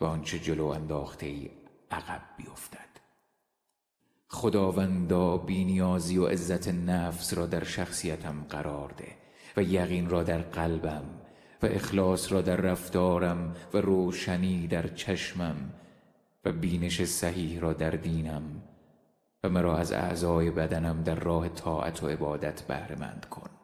و 0.00 0.04
آنچه 0.04 0.38
جلو 0.38 0.66
انداخته 0.66 1.26
ای 1.26 1.50
عقب 1.90 2.20
بیفتد. 2.36 2.90
خداوندا 4.28 5.36
بینیازی 5.36 6.18
و 6.18 6.26
عزت 6.26 6.68
نفس 6.68 7.34
را 7.34 7.46
در 7.46 7.64
شخصیتم 7.64 8.46
قرار 8.50 8.94
ده 8.96 9.16
و 9.56 9.62
یقین 9.62 10.10
را 10.10 10.22
در 10.22 10.38
قلبم 10.38 11.04
و 11.62 11.66
اخلاص 11.66 12.32
را 12.32 12.40
در 12.40 12.56
رفتارم 12.56 13.56
و 13.74 13.78
روشنی 13.78 14.66
در 14.66 14.88
چشمم 14.88 15.56
و 16.44 16.52
بینش 16.52 17.04
صحیح 17.04 17.60
را 17.60 17.72
در 17.72 17.90
دینم 17.90 18.62
و 19.44 19.48
مرا 19.48 19.76
از 19.76 19.92
اعضای 19.92 20.50
بدنم 20.50 21.02
در 21.02 21.14
راه 21.14 21.48
طاعت 21.48 22.02
و 22.02 22.08
عبادت 22.08 22.62
بهرهمند 22.62 23.26
کن. 23.30 23.59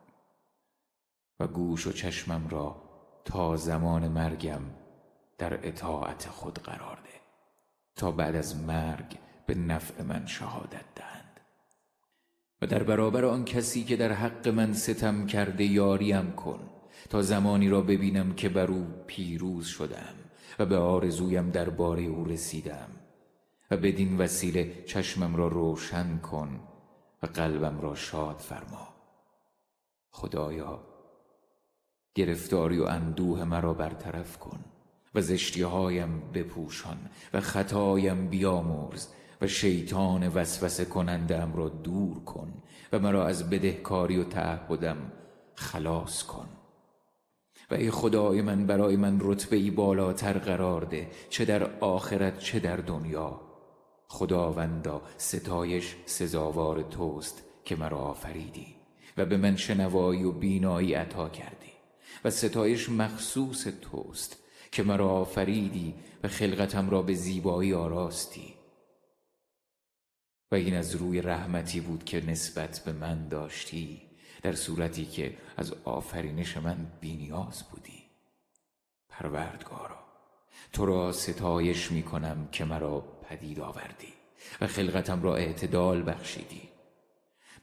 و 1.40 1.46
گوش 1.46 1.86
و 1.86 1.92
چشمم 1.92 2.48
را 2.48 2.82
تا 3.24 3.56
زمان 3.56 4.08
مرگم 4.08 4.62
در 5.38 5.68
اطاعت 5.68 6.28
خود 6.28 6.58
قرار 6.58 6.96
ده 6.96 7.20
تا 7.96 8.10
بعد 8.10 8.36
از 8.36 8.56
مرگ 8.56 9.18
به 9.46 9.54
نفع 9.54 10.02
من 10.02 10.26
شهادت 10.26 10.94
دهند. 10.94 11.40
و 12.62 12.66
در 12.66 12.82
برابر 12.82 13.24
آن 13.24 13.44
کسی 13.44 13.84
که 13.84 13.96
در 13.96 14.12
حق 14.12 14.48
من 14.48 14.72
ستم 14.72 15.26
کرده 15.26 15.64
یاریم 15.64 16.32
کن 16.32 16.70
تا 17.10 17.22
زمانی 17.22 17.68
را 17.68 17.80
ببینم 17.80 18.34
که 18.34 18.48
بر 18.48 18.66
او 18.66 18.86
پیروز 19.06 19.66
شدم 19.66 20.14
و 20.58 20.66
به 20.66 20.76
آرزویم 20.76 21.50
درباره 21.50 22.02
او 22.02 22.24
رسیدم 22.24 22.88
و 23.70 23.76
بدین 23.76 24.18
وسیله 24.18 24.84
چشمم 24.84 25.36
را 25.36 25.48
روشن 25.48 26.18
کن 26.18 26.60
و 27.22 27.26
قلبم 27.26 27.80
را 27.80 27.94
شاد 27.94 28.38
فرما. 28.38 28.88
خدایا 30.10 30.95
گرفتاری 32.16 32.78
و 32.78 32.84
اندوه 32.84 33.44
مرا 33.44 33.74
برطرف 33.74 34.38
کن 34.38 34.60
و 35.14 35.20
زشتیهایم 35.20 36.22
بپوشان 36.34 36.98
و 37.34 37.40
خطایم 37.40 38.28
بیامرز 38.28 39.08
و 39.40 39.46
شیطان 39.46 40.28
وسوسه 40.28 40.84
کنندم 40.84 41.52
را 41.56 41.68
دور 41.68 42.24
کن 42.24 42.52
و 42.92 42.98
مرا 42.98 43.26
از 43.26 43.50
بدهکاری 43.50 44.16
و 44.16 44.24
تعهدم 44.24 45.12
خلاص 45.54 46.22
کن. 46.22 46.48
و 47.70 47.74
ای 47.74 47.90
خدای 47.90 48.42
من 48.42 48.66
برای 48.66 48.96
من 48.96 49.18
رتبه 49.20 49.56
ای 49.56 49.70
بالاتر 49.70 50.38
قرار 50.38 50.84
ده 50.84 51.10
چه 51.30 51.44
در 51.44 51.78
آخرت 51.80 52.38
چه 52.38 52.58
در 52.58 52.76
دنیا. 52.76 53.40
خداوندا 54.08 55.02
ستایش 55.16 55.96
سزاوار 56.06 56.82
توست 56.82 57.42
که 57.64 57.76
مرا 57.76 57.98
آفریدی 57.98 58.76
و 59.16 59.26
به 59.26 59.36
من 59.36 59.56
شنوایی 59.56 60.24
و 60.24 60.32
بینایی 60.32 60.94
عطا 60.94 61.28
کردی. 61.28 61.75
و 62.24 62.30
ستایش 62.30 62.88
مخصوص 62.88 63.66
توست 63.82 64.36
که 64.72 64.82
مرا 64.82 65.08
آفریدی 65.08 65.94
و 66.22 66.28
خلقتم 66.28 66.90
را 66.90 67.02
به 67.02 67.14
زیبایی 67.14 67.74
آراستی. 67.74 68.54
و 70.52 70.54
این 70.54 70.74
از 70.74 70.94
روی 70.96 71.22
رحمتی 71.22 71.80
بود 71.80 72.04
که 72.04 72.26
نسبت 72.26 72.82
به 72.84 72.92
من 72.92 73.28
داشتی 73.28 74.02
در 74.42 74.54
صورتی 74.54 75.04
که 75.04 75.36
از 75.56 75.74
آفرینش 75.84 76.56
من 76.56 76.86
بینیاز 77.00 77.62
بودی. 77.62 78.02
پروردگارا 79.08 79.98
تو 80.72 80.86
را 80.86 81.12
ستایش 81.12 81.92
می 81.92 82.02
کنم 82.02 82.48
که 82.52 82.64
مرا 82.64 83.00
پدید 83.00 83.60
آوردی 83.60 84.12
و 84.60 84.66
خلقتم 84.66 85.22
را 85.22 85.36
اعتدال 85.36 86.10
بخشیدی. 86.10 86.68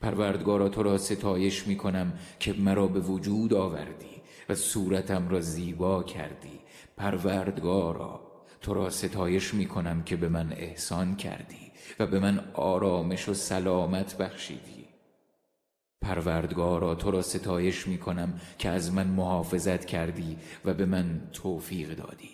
پروردگارا 0.02 0.70
تو 0.70 0.84
را 0.84 0.98
ستایش 0.98 1.68
می 1.68 1.78
کنم 1.78 2.20
که 2.40 2.54
مرا 2.54 2.88
به 2.88 3.00
وجود 3.00 3.54
آوردی 3.54 4.23
و 4.50 4.56
صورتم 4.56 5.30
را 5.30 5.42
زیبا 5.42 6.04
کردی. 6.04 6.60
پروردگارا 6.98 8.34
تو 8.62 8.74
را 8.74 8.90
ستایش 8.90 9.54
می 9.54 9.66
کنم 9.66 10.04
که 10.04 10.16
به 10.16 10.30
من 10.30 10.54
احسان 10.54 11.16
کردی 11.16 11.72
و 12.00 12.08
به 12.08 12.20
من 12.20 12.40
آرامش 12.54 13.30
و 13.30 13.34
سلامت 13.34 14.18
بخشیدی. 14.18 14.86
پروردگارا 16.02 16.96
تو 16.96 17.12
را 17.12 17.22
ستایش 17.22 17.88
می 17.88 17.98
کنم 17.98 18.34
که 18.58 18.70
از 18.70 18.94
من 18.94 19.08
محافظت 19.08 19.86
کردی 19.86 20.38
و 20.66 20.74
به 20.74 20.86
من 20.86 21.22
توفیق 21.34 21.96
دادی. 21.96 22.30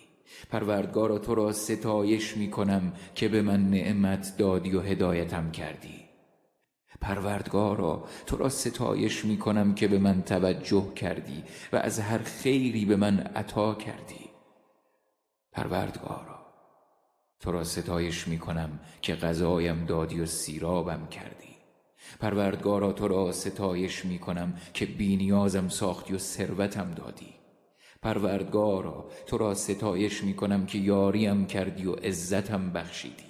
پروردگارا 0.50 1.18
تو 1.18 1.34
را 1.34 1.52
ستایش 1.52 2.36
می 2.36 2.50
کنم 2.50 2.92
که 3.14 3.28
به 3.28 3.42
من 3.42 3.70
نعمت 3.70 4.34
دادی 4.38 4.76
و 4.76 4.80
هدایتم 4.80 5.50
کردی. 5.50 5.99
پروردگارا 7.00 8.04
تو 8.26 8.36
را 8.36 8.48
ستایش 8.48 9.24
می 9.24 9.38
کنم 9.38 9.74
که 9.74 9.88
به 9.88 9.98
من 9.98 10.22
توجه 10.22 10.94
کردی 10.94 11.44
و 11.72 11.76
از 11.76 12.00
هر 12.00 12.18
خیری 12.18 12.84
به 12.84 12.96
من 12.96 13.20
عطا 13.20 13.74
کردی. 13.74 14.30
پروردگارا 15.52 16.40
تو 17.40 17.52
را 17.52 17.64
ستایش 17.64 18.28
می 18.28 18.38
کنم 18.38 18.80
که 19.02 19.14
غذایم 19.14 19.84
دادی 19.84 20.20
و 20.20 20.26
سیرابم 20.26 21.06
کردی. 21.06 21.56
پروردگارا 22.20 22.92
تو 22.92 23.08
را 23.08 23.32
ستایش 23.32 24.04
می 24.04 24.18
کنم 24.18 24.54
که 24.74 24.86
بینیازم 24.86 25.68
ساختی 25.68 26.14
و 26.14 26.18
ثروتم 26.18 26.90
دادی. 26.90 27.34
پروردگارا 28.02 29.10
تو 29.26 29.38
را 29.38 29.54
ستایش 29.54 30.24
می 30.24 30.34
کنم 30.34 30.66
که 30.66 30.78
یاریم 30.78 31.46
کردی 31.46 31.86
و 31.86 31.92
عزتم 31.92 32.72
بخشیدی. 32.72 33.29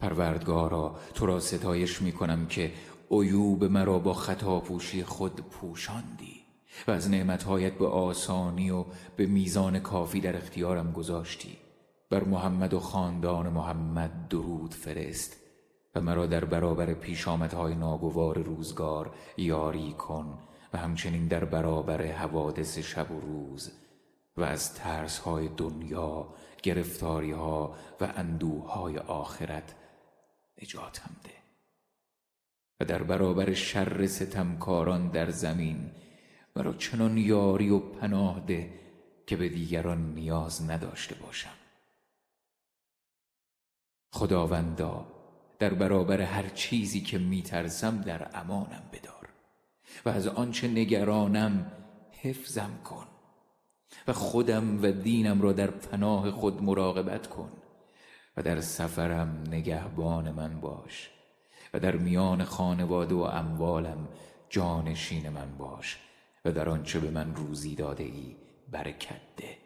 پروردگارا 0.00 0.96
تو 1.14 1.26
را 1.26 1.40
ستایش 1.40 2.02
می 2.02 2.12
کنم 2.12 2.46
که 2.46 2.72
عیوب 3.10 3.64
مرا 3.64 3.98
با 3.98 4.14
خطا 4.14 4.60
پوشی 4.60 5.04
خود 5.04 5.40
پوشاندی 5.40 6.44
و 6.88 6.90
از 6.90 7.10
نعمتهایت 7.10 7.72
به 7.72 7.86
آسانی 7.86 8.70
و 8.70 8.84
به 9.16 9.26
میزان 9.26 9.78
کافی 9.78 10.20
در 10.20 10.36
اختیارم 10.36 10.92
گذاشتی. 10.92 11.56
بر 12.10 12.24
محمد 12.24 12.74
و 12.74 12.80
خاندان 12.80 13.48
محمد 13.48 14.28
درود 14.28 14.74
فرست 14.74 15.36
و 15.94 16.00
مرا 16.00 16.26
در 16.26 16.44
برابر 16.44 16.94
پیشامدهای 16.94 17.74
ناگوار 17.74 18.38
روزگار 18.38 19.14
یاری 19.36 19.92
کن 19.92 20.38
و 20.72 20.78
همچنین 20.78 21.28
در 21.28 21.44
برابر 21.44 22.06
حوادث 22.06 22.78
شب 22.78 23.10
و 23.10 23.20
روز 23.20 23.72
و 24.36 24.42
از 24.42 24.74
ترسهای 24.74 25.48
دنیا 25.48 26.28
گرفتاریها 26.62 27.74
و 28.00 28.12
اندوهای 28.16 28.98
آخرت 28.98 29.74
نجاتم 30.62 31.16
ده. 31.24 31.30
و 32.80 32.84
در 32.84 33.02
برابر 33.02 33.54
شر 33.54 34.06
ستمکاران 34.06 35.08
در 35.08 35.30
زمین 35.30 35.90
مرا 36.56 36.72
چنان 36.72 37.18
یاری 37.18 37.70
و 37.70 37.78
پناه 37.78 38.40
ده 38.40 38.80
که 39.26 39.36
به 39.36 39.48
دیگران 39.48 40.14
نیاز 40.14 40.70
نداشته 40.70 41.14
باشم. 41.14 41.54
خداوندا 44.12 45.06
در 45.58 45.74
برابر 45.74 46.20
هر 46.20 46.48
چیزی 46.48 47.00
که 47.00 47.18
میترسم 47.18 48.00
در 48.00 48.30
امانم 48.34 48.82
بدار 48.92 49.28
و 50.04 50.08
از 50.08 50.26
آنچه 50.26 50.68
نگرانم 50.68 51.72
حفظم 52.10 52.78
کن 52.84 53.06
و 54.08 54.12
خودم 54.12 54.82
و 54.82 54.92
دینم 54.92 55.42
را 55.42 55.52
در 55.52 55.70
پناه 55.70 56.30
خود 56.30 56.62
مراقبت 56.62 57.26
کن. 57.26 57.52
و 58.36 58.42
در 58.42 58.60
سفرم 58.60 59.44
نگهبان 59.50 60.30
من 60.30 60.60
باش 60.60 61.10
و 61.74 61.80
در 61.80 61.96
میان 61.96 62.44
خانواده 62.44 63.14
و 63.14 63.18
اموالم 63.18 64.08
جانشین 64.48 65.28
من 65.28 65.56
باش 65.58 65.98
و 66.44 66.52
در 66.52 66.68
آنچه 66.68 67.00
به 67.00 67.10
من 67.10 67.34
روزی 67.34 67.74
داده 67.74 68.04
ای 68.04 68.36
برکت 68.70 69.20
ده 69.36 69.58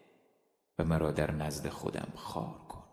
و 0.79 0.85
مرا 0.85 1.11
در 1.11 1.31
نزد 1.31 1.69
خودم 1.69 2.09
خار 2.15 2.59
کن 2.69 2.85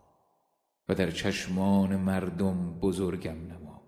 و 0.88 0.94
در 0.94 1.10
چشمان 1.10 1.96
مردم 1.96 2.78
بزرگم 2.80 3.36
نما 3.46 3.82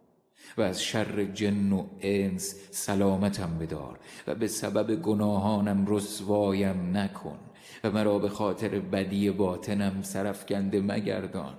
و 0.57 0.63
از 0.63 0.83
شر 0.83 1.25
جن 1.25 1.73
و 1.73 1.87
انس 2.01 2.69
سلامتم 2.71 3.59
بدار 3.59 3.99
و 4.27 4.35
به 4.35 4.47
سبب 4.47 4.95
گناهانم 4.95 5.87
رسوایم 5.89 6.97
نکن 6.97 7.39
و 7.85 7.91
مرا 7.91 8.19
به 8.19 8.29
خاطر 8.29 8.69
بدی 8.69 9.31
باطنم 9.31 10.03
سرفکنده 10.03 10.81
مگردان 10.81 11.55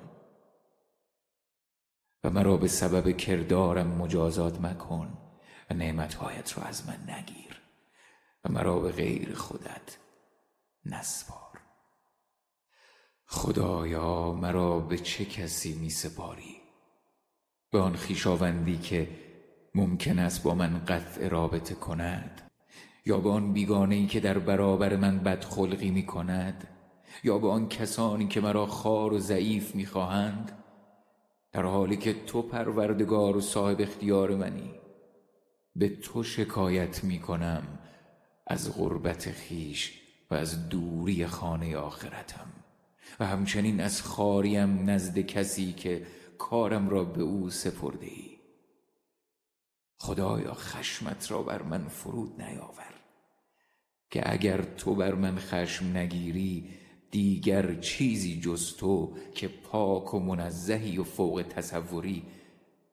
و 2.24 2.30
مرا 2.30 2.58
به 2.58 2.68
سبب 2.68 3.18
کردارم 3.18 3.88
مجازات 3.88 4.62
مکن 4.62 5.18
و 5.70 5.74
نعمتهایت 5.74 6.58
را 6.58 6.64
از 6.64 6.88
من 6.88 7.14
نگیر 7.14 7.62
و 8.46 8.52
مرا 8.52 8.80
به 8.80 8.92
غیر 8.92 9.36
خودت 9.36 9.98
نسپار. 10.86 11.60
خدایا 13.26 14.32
مرا 14.32 14.80
به 14.80 14.98
چه 14.98 15.26
کسی 15.26 15.74
می 15.74 15.90
سپاری؟ 15.90 16.56
به 17.72 17.80
آن 17.80 17.96
خیشاوندی 17.96 18.78
که 18.78 19.10
ممکن 19.76 20.20
است 20.20 20.44
با 20.44 20.56
من 20.56 20.86
قطع 20.86 21.28
رابطه 21.28 21.76
کند؟ 21.76 22.42
یا 23.06 23.18
به 23.18 23.30
آن 23.30 23.54
بیگانه 23.54 23.96
ای 23.96 24.08
که 24.08 24.20
در 24.20 24.40
برابر 24.40 24.96
من 24.96 25.20
بدخلقی 25.20 25.92
می 25.92 26.06
کند؟ 26.06 26.68
یا 27.24 27.38
به 27.38 27.50
آن 27.50 27.70
کسانی 27.70 28.28
که 28.28 28.42
مرا 28.42 28.66
خار 28.66 29.14
و 29.14 29.20
ضعیف 29.20 29.76
می 29.76 29.86
خواهند؟ 29.86 30.59
در 31.52 31.64
حالی 31.64 31.98
که 31.98 32.14
تو 32.14 32.42
پروردگار 32.42 33.38
و 33.38 33.42
صاحب 33.42 33.82
اختیار 33.82 34.36
منی 34.36 34.72
به 35.76 35.90
تو 35.90 36.24
شکایت 36.24 37.04
می 37.04 37.20
کنم 37.20 37.80
از 38.48 38.78
غربت 38.78 39.32
خیش 39.32 40.02
و 40.32 40.36
از 40.36 40.70
دوری 40.70 41.28
خانه 41.28 41.78
آخرتم 41.78 42.48
و 43.20 43.26
همچنین 43.26 43.82
از 43.82 44.02
خاریم 44.02 44.90
نزد 44.90 45.20
کسی 45.20 45.74
که 45.74 46.08
کارم 46.38 46.90
را 46.90 47.04
به 47.04 47.22
او 47.22 47.50
سپرده 47.50 48.06
ای 48.06 48.40
خدایا 49.98 50.54
خشمت 50.54 51.32
را 51.32 51.42
بر 51.42 51.62
من 51.62 51.88
فرود 51.88 52.42
نیاور 52.42 52.94
که 54.10 54.34
اگر 54.34 54.62
تو 54.62 54.96
بر 54.96 55.14
من 55.14 55.36
خشم 55.36 55.98
نگیری 55.98 56.79
دیگر 57.12 57.76
چیزی 57.76 58.42
جز 58.42 58.76
تو 58.78 59.18
که 59.36 59.48
پاک 59.48 60.14
و 60.14 60.20
منزهی 60.20 60.98
و 60.98 61.04
فوق 61.04 61.46
تصوری 61.50 62.26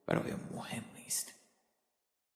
برایم 0.05 0.39
مهم 0.55 0.83
نیست. 0.95 1.33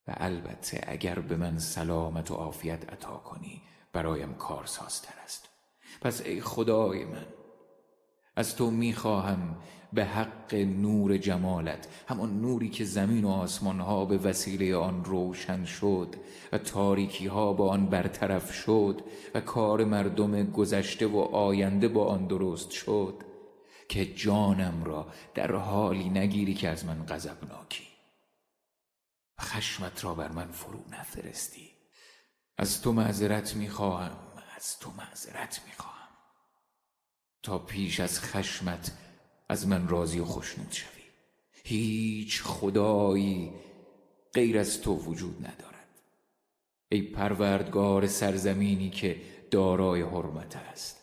و 0.08 0.14
البته 0.18 0.84
اگر 0.88 1.20
به 1.20 1.38
من 1.38 1.60
سلامت 1.60 2.32
و 2.32 2.34
عافیت 2.34 2.94
عطا 2.94 3.18
کنی 3.18 3.62
برایم 3.94 4.34
کارسازتر 4.34 5.14
است. 5.24 5.50
پس 6.02 6.22
ای 6.22 6.42
خدای 6.42 7.06
من 7.06 7.26
از 8.36 8.56
تو 8.56 8.72
می‌خواهم 8.72 9.58
به 9.94 10.06
حق 10.06 10.56
نور 10.56 11.18
جمالت 11.18 11.88
همان 12.08 12.42
نوری 12.42 12.70
که 12.70 12.86
زمین 12.86 13.26
و 13.26 13.30
آسمان 13.30 13.80
ها 13.80 14.06
به 14.06 14.18
وسیله 14.18 14.76
آن 14.76 15.06
روشن 15.06 15.66
شد 15.66 16.16
و 16.52 16.58
تاریکی 16.58 17.28
ها 17.28 17.54
با 17.54 17.70
آن 17.70 17.86
برطرف 17.86 18.54
شد 18.54 19.02
و 19.36 19.42
کار 19.42 19.86
مردم 19.86 20.52
گذشته 20.52 21.08
و 21.08 21.18
آینده 21.18 21.88
با 21.88 22.06
آن 22.06 22.28
درست 22.28 22.72
شد 22.72 23.24
که 23.90 24.06
جانم 24.06 24.84
را 24.84 25.08
در 25.34 25.56
حالی 25.56 26.10
نگیری 26.10 26.54
که 26.54 26.70
از 26.70 26.86
من 26.86 27.06
غضبناکی. 27.06 27.88
خشمت 29.42 30.04
را 30.04 30.14
بر 30.14 30.32
من 30.32 30.52
فرو 30.52 30.80
نفرستی. 30.92 31.72
از 32.58 32.82
تو 32.82 32.92
معذرت 32.92 33.56
می‌خواهم 33.56 34.18
از 34.56 34.80
تو 34.80 34.92
معذرت 34.92 35.62
می‌خواهم. 35.68 36.08
تا 37.44 37.60
پیش 37.60 38.00
از 38.00 38.20
خشمت 38.20 38.92
از 39.52 39.68
من 39.68 39.88
راضی 39.88 40.20
و 40.20 40.26
خوشنود 40.26 40.72
شوی. 40.72 41.02
هیچ 41.64 42.42
خدایی 42.42 43.52
غیر 44.34 44.60
از 44.60 44.82
تو 44.82 44.96
وجود 44.96 45.38
ندارد. 45.38 45.88
ای 46.90 47.02
پروردگار 47.02 48.08
سرزمینی 48.08 48.90
که 48.90 49.22
دارای 49.52 50.02
حرمت 50.02 50.56
است 50.56 51.02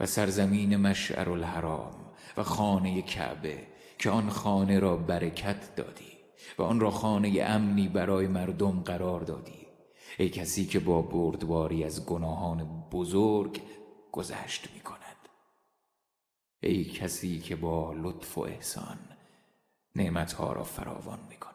و 0.00 0.06
سرزمین 0.06 0.76
مشعر 0.76 1.30
الحرام 1.30 1.94
و 2.36 2.42
خانه 2.42 3.02
کعبه 3.02 3.66
که 3.98 4.10
آن 4.10 4.30
خانه 4.30 4.78
را 4.78 4.96
برکت 4.96 5.76
دادی 5.76 6.12
و 6.58 6.62
آن 6.62 6.80
را 6.80 6.90
خانه 6.90 7.42
امنی 7.42 7.88
برای 7.88 8.26
مردم 8.26 8.80
قرار 8.80 9.20
دادی. 9.20 9.66
ای 10.18 10.28
کسی 10.28 10.66
که 10.66 10.78
با 10.78 11.02
بردباری 11.02 11.84
از 11.84 12.06
گناهان 12.06 12.84
بزرگ 12.92 13.60
گذشت 14.12 14.68
می 14.74 14.80
کند 14.80 15.03
ای 16.64 16.84
کسی 16.84 17.40
که 17.40 17.56
با 17.56 17.92
لطف 17.92 18.38
و 18.38 18.40
احسان 18.40 18.98
نعمتها 19.96 20.52
را 20.52 20.64
فراوان 20.64 21.20
می 21.30 21.36
کند 21.36 21.54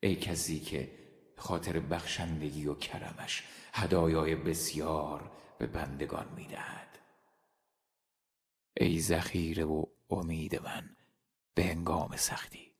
ای 0.00 0.16
کسی 0.16 0.60
که 0.60 0.90
خاطر 1.36 1.80
بخشندگی 1.80 2.66
و 2.66 2.74
کرمش 2.74 3.44
هدایای 3.72 4.34
بسیار 4.34 5.30
به 5.58 5.66
بندگان 5.66 6.26
می 6.36 6.46
دهد 6.46 6.98
ای 8.76 9.00
ذخیره 9.00 9.64
و 9.64 9.84
امید 10.10 10.62
من 10.62 10.90
به 11.54 11.64
هنگام 11.64 12.16
سختی. 12.16 12.70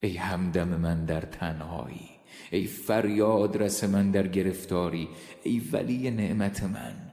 ای 0.00 0.16
همدم 0.16 0.68
من 0.68 1.04
در 1.04 1.20
تنهایی. 1.20 2.10
ای 2.50 2.66
فریاد 2.66 3.56
رس 3.62 3.84
من 3.84 4.10
در 4.10 4.26
گرفتاری. 4.26 5.08
ای 5.42 5.58
ولی 5.72 6.10
نعمت 6.10 6.62
من. 6.62 7.12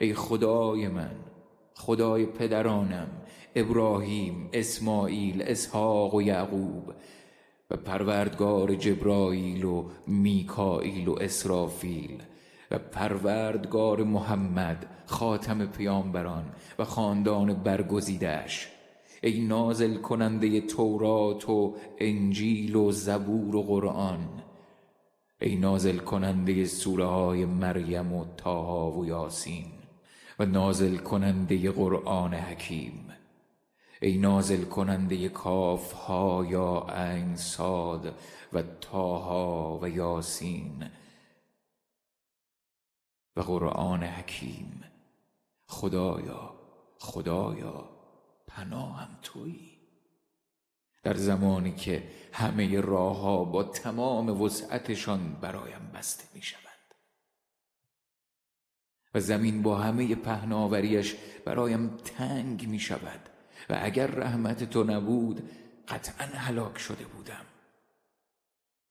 ای 0.00 0.14
خدای 0.14 0.88
من. 0.88 1.31
خدای 1.86 2.26
پدرانم 2.26 3.08
ابراهیم 3.54 4.48
اسماعیل 4.52 5.42
اسحاق 5.42 6.14
و 6.14 6.22
یعقوب 6.22 6.92
و 7.70 7.76
پروردگار 7.76 8.74
جبرائیل 8.74 9.64
و 9.64 9.84
میکائیل 10.06 11.08
و 11.08 11.16
اسرافیل 11.20 12.22
و 12.70 12.78
پروردگار 12.78 14.02
محمد 14.02 14.86
خاتم 15.06 15.66
پیامبران 15.66 16.44
و 16.78 16.84
خاندان 16.84 17.54
برگزیدش 17.54 18.68
ای 19.22 19.40
نازل 19.40 19.96
کننده 19.96 20.60
تورات 20.60 21.48
و 21.48 21.74
انجیل 21.98 22.76
و 22.76 22.92
زبور 22.92 23.56
و 23.56 23.62
قرآن. 23.62 24.28
ای 25.40 25.56
نازل 25.56 25.98
کننده 25.98 26.64
سوره 26.64 27.04
های 27.04 27.44
مریم 27.44 28.12
و 28.12 28.24
تاها 28.36 28.90
و 28.90 29.06
یاسین. 29.06 29.81
و 30.42 30.44
نازل 30.44 30.96
کننده 30.96 31.70
قرآن 31.70 32.34
حکیم. 32.34 33.12
ای 34.00 34.18
نازل 34.18 34.64
کننده 34.64 35.28
کاف 35.28 35.92
ها 35.92 36.46
یا 36.48 36.86
عین 36.88 37.36
صاد 37.36 38.14
و 38.52 38.62
تاها 38.62 39.78
و 39.82 39.88
یاسین 39.88 40.90
و 43.36 43.40
قرآن 43.40 44.02
حکیم. 44.02 44.84
خدایا 45.66 46.54
خدایا 46.98 47.88
پناهم 48.46 49.18
تویی. 49.22 49.78
در 51.02 51.14
زمانی 51.14 51.74
که 51.74 52.08
همه 52.32 52.80
راه 52.80 53.16
ها 53.16 53.44
با 53.44 53.64
تمام 53.64 54.42
وسعتشان 54.42 55.34
برایم 55.40 55.90
بسته 55.94 56.24
می 56.34 56.42
شود 56.42 56.71
و 59.14 59.20
زمین 59.20 59.62
با 59.62 59.78
همه 59.78 60.14
پهناوریش 60.14 61.16
برایم 61.44 61.88
تنگ 62.04 62.68
می 62.68 62.78
شود 62.78 63.20
و 63.70 63.78
اگر 63.82 64.06
رحمت 64.06 64.70
تو 64.70 64.84
نبود 64.84 65.50
قطعا 65.88 66.26
هلاک 66.26 66.78
شده 66.78 67.04
بودم. 67.04 67.44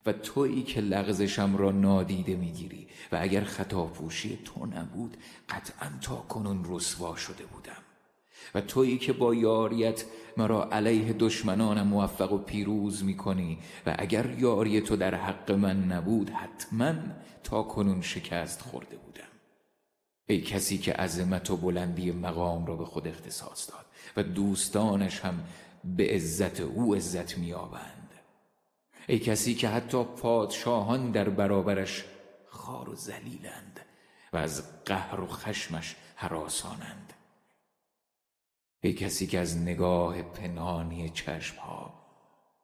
و 0.05 0.13
تویی 0.13 0.63
که 0.63 0.81
لغزشم 0.81 1.57
را 1.57 1.71
نادیده 1.71 2.36
می‌گیری 2.36 2.88
و 3.12 3.17
اگر 3.21 3.43
خطا 3.43 3.86
پوشی 3.86 4.39
تو 4.45 4.65
نبود 4.65 5.17
قطعا 5.49 5.89
تا 6.01 6.15
کنون 6.15 6.65
رسوا 6.69 7.15
شده 7.15 7.45
بودم. 7.45 7.81
و 8.55 8.62
تویی 8.62 8.97
که 8.97 9.13
با 9.13 9.36
یاریت 9.36 10.05
مرا 10.38 10.69
علیه 10.71 11.13
دشمنانم 11.13 11.88
موفق 11.88 12.31
و 12.31 12.38
پیروز 12.38 13.03
می‌کنی 13.03 13.57
و 13.86 13.95
اگر 13.99 14.29
یاری 14.39 14.81
تو 14.81 14.95
در 14.95 15.15
حق 15.15 15.51
من 15.51 15.84
نبود 15.84 16.29
حتما 16.29 16.93
تا 17.43 17.63
کنون 17.63 18.01
شکست 18.01 18.62
خورده 18.62 18.97
بودم. 18.97 19.30
ای 20.27 20.41
کسی 20.41 20.77
که 20.77 20.93
عظمت 20.93 21.49
و 21.49 21.57
بلندی 21.57 22.12
مقام 22.12 22.65
را 22.65 22.75
به 22.75 22.86
خود 22.86 23.07
اختصاص 23.07 23.69
داد 23.69 23.86
و 24.17 24.23
دوستانش 24.23 25.19
هم 25.19 25.43
به 25.84 26.07
عزت 26.10 26.60
او 26.60 26.95
عزت 26.95 27.38
میابند 27.38 28.10
ای 29.07 29.19
کسی 29.19 29.55
که 29.55 29.69
حتی 29.69 30.03
پادشاهان 30.03 31.12
در 31.12 31.29
برابرش 31.29 32.05
خار 32.47 32.89
و 32.89 32.95
زلیلند 32.95 33.79
و 34.34 34.38
از 34.38 34.84
قهر 34.86 35.19
و 35.19 35.27
خشمش 35.27 35.95
حراسانند 36.15 37.13
ای 38.81 38.93
کسی 38.93 39.27
که 39.27 39.39
از 39.39 39.57
نگاه 39.57 40.21
پنهانی 40.21 41.10
چشمها 41.10 41.93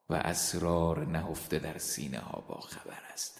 و 0.10 0.14
اسرار 0.14 1.06
نهفته 1.06 1.60
در 1.60 1.78
سینه 1.78 2.20
ها 2.20 2.44
با 2.48 2.60
خبر 2.60 3.00
است. 3.14 3.37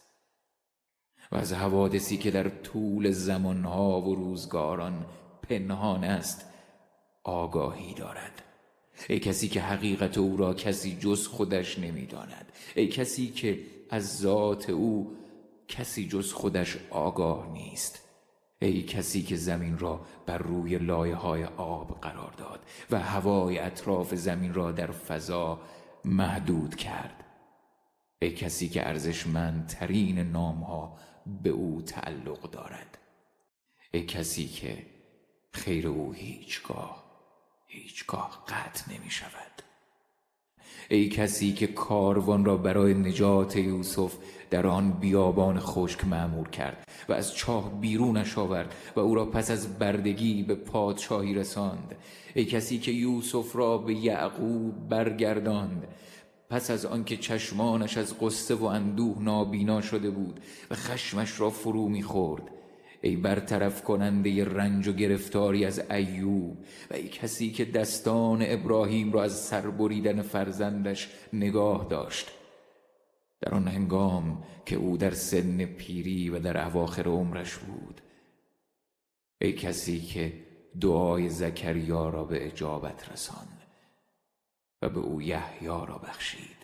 و 1.32 1.36
از 1.36 1.54
حوادثی 1.54 2.18
که 2.18 2.32
در 2.32 2.50
طول 2.50 3.12
زمانها 3.12 4.02
و 4.02 4.16
روزگاران 4.16 5.06
پنهان 5.42 6.04
است 6.04 6.46
آگاهی 7.24 7.94
دارد. 7.94 8.44
ای 9.10 9.20
کسی 9.20 9.48
که 9.48 9.62
حقیقت 9.62 10.18
او 10.18 10.38
را 10.38 10.54
کسی 10.54 10.98
جز 11.00 11.28
خودش 11.28 11.80
نمی‌داند. 11.80 12.52
ای 12.76 12.88
کسی 12.88 13.28
که 13.28 13.60
از 13.90 14.18
ذات 14.18 14.70
او 14.70 15.18
کسی 15.68 16.08
جز 16.08 16.34
خودش 16.34 16.78
آگاه 16.90 17.52
نیست. 17.54 18.02
ای 18.60 18.84
کسی 18.84 19.24
که 19.24 19.36
زمین 19.36 19.78
را 19.78 20.02
بر 20.26 20.38
روی 20.38 20.78
لایه 20.78 21.16
های 21.16 21.44
آب 21.44 22.02
قرار 22.02 22.34
داد 22.38 22.60
و 22.92 23.00
هوای 23.00 23.60
اطراف 23.60 24.16
زمین 24.16 24.54
را 24.54 24.72
در 24.72 24.92
فضا 24.92 25.60
محدود 26.06 26.76
کرد. 26.76 27.24
ای 28.22 28.32
کسی 28.32 28.70
که 28.70 28.88
ارزشمندترین 28.88 30.20
نامها 30.20 30.98
به 31.44 31.50
او 31.50 31.82
تعلق 31.82 32.52
دارد. 32.52 32.98
ای 33.92 34.06
کسی 34.06 34.48
که 34.48 34.86
خیر 35.52 35.88
او 35.88 36.14
هیچگاه 36.14 37.04
هیچگاه 37.68 38.46
قطع 38.48 38.94
نمی 38.94 39.10
شود. 39.10 39.62
ای 40.90 41.10
کسی 41.10 41.54
که 41.54 41.68
کاروان 41.68 42.46
را 42.46 42.58
برای 42.58 42.94
نجات 42.94 43.56
یوسف 43.56 44.14
در 44.50 44.68
آن 44.68 44.92
بیابان 44.92 45.60
خشک 45.60 46.06
معمور 46.06 46.50
کرد 46.50 46.88
و 47.10 47.14
از 47.14 47.36
چاه 47.36 47.82
بیرونش 47.82 48.38
آورد 48.38 48.76
و 48.96 49.00
او 49.00 49.16
را 49.16 49.26
پس 49.26 49.52
از 49.52 49.80
بردگی 49.80 50.44
به 50.44 50.56
پادشاهی 50.56 51.34
رساند. 51.34 51.96
ای 52.36 52.46
کسی 52.46 52.80
که 52.80 52.92
یوسف 52.92 53.56
را 53.56 53.78
به 53.78 53.94
یعقوب 53.94 54.90
برگرداند 54.90 55.88
پس 56.50 56.72
از 56.72 56.86
آنکه 56.86 57.18
چشمانش 57.18 57.98
از 57.98 58.20
قصه 58.20 58.56
و 58.56 58.64
اندوه 58.64 59.24
نابینا 59.24 59.82
شده 59.82 60.10
بود 60.10 60.40
و 60.72 60.76
خشمش 60.76 61.40
را 61.40 61.50
فرو 61.50 61.90
می‌خورد. 61.90 62.44
ای 63.02 63.16
برطرف 63.16 63.84
کننده 63.84 64.46
رنج 64.46 64.88
و 64.88 64.94
گرفتاری 64.94 65.66
از 65.66 65.92
ایوب 65.92 66.58
و 66.92 66.94
ای 66.94 67.08
کسی 67.08 67.52
که 67.52 67.66
دستان 67.66 68.40
ابراهیم 68.42 69.12
را 69.12 69.24
از 69.24 69.42
سر 69.42 69.70
بریدن 69.70 70.22
فرزندش 70.22 71.10
نگاه 71.34 71.88
داشت. 71.90 72.32
در 73.42 73.54
آن 73.54 73.68
هنگام 73.68 74.44
که 74.66 74.76
او 74.76 74.98
در 74.98 75.12
سن 75.12 75.66
پیری 75.66 76.30
و 76.30 76.40
در 76.40 76.66
اواخر 76.66 77.08
عمرش 77.08 77.56
بود 77.56 78.02
ای 79.42 79.54
کسی 79.54 80.00
که 80.00 80.34
دعای 80.82 81.30
زکریا 81.30 82.10
را 82.10 82.24
به 82.24 82.46
اجابت 82.46 83.12
رساند. 83.12 83.57
و 84.82 84.90
به 84.90 85.00
او 85.00 85.22
یحیی 85.22 85.68
را 85.68 86.02
بخشید 86.08 86.58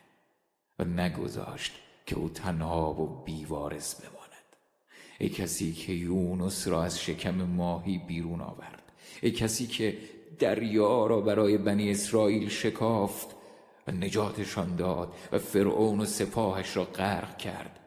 و 0.80 0.84
نگذاشت 0.84 1.72
که 2.06 2.16
او 2.16 2.30
تنها 2.30 2.94
و 2.94 3.24
بیوارث 3.24 4.02
بماند. 4.02 4.24
ای 5.20 5.30
کسی 5.30 5.74
که 5.74 5.94
یونس 5.94 6.68
را 6.68 6.84
از 6.84 7.02
شکم 7.02 7.36
ماهی 7.36 7.98
بیرون 7.98 8.42
آورد 8.42 8.92
ای 9.22 9.32
کسی 9.32 9.68
که 9.68 9.98
دریا 10.40 11.06
را 11.06 11.22
برای 11.22 11.58
بنی 11.58 11.92
اسرائیل 11.92 12.50
شکافت 12.50 13.36
و 13.88 13.92
نجاتشان 13.92 14.76
داد 14.76 15.14
و 15.32 15.40
فرعون 15.40 16.00
و 16.00 16.06
سپاهش 16.06 16.78
را 16.78 16.86
غرق 16.86 17.38
کرد. 17.38 17.80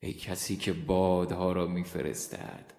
ای 0.00 0.12
کسی 0.12 0.56
که 0.56 0.72
بادها 0.72 1.52
را 1.52 1.66
میفرستد 1.66 2.72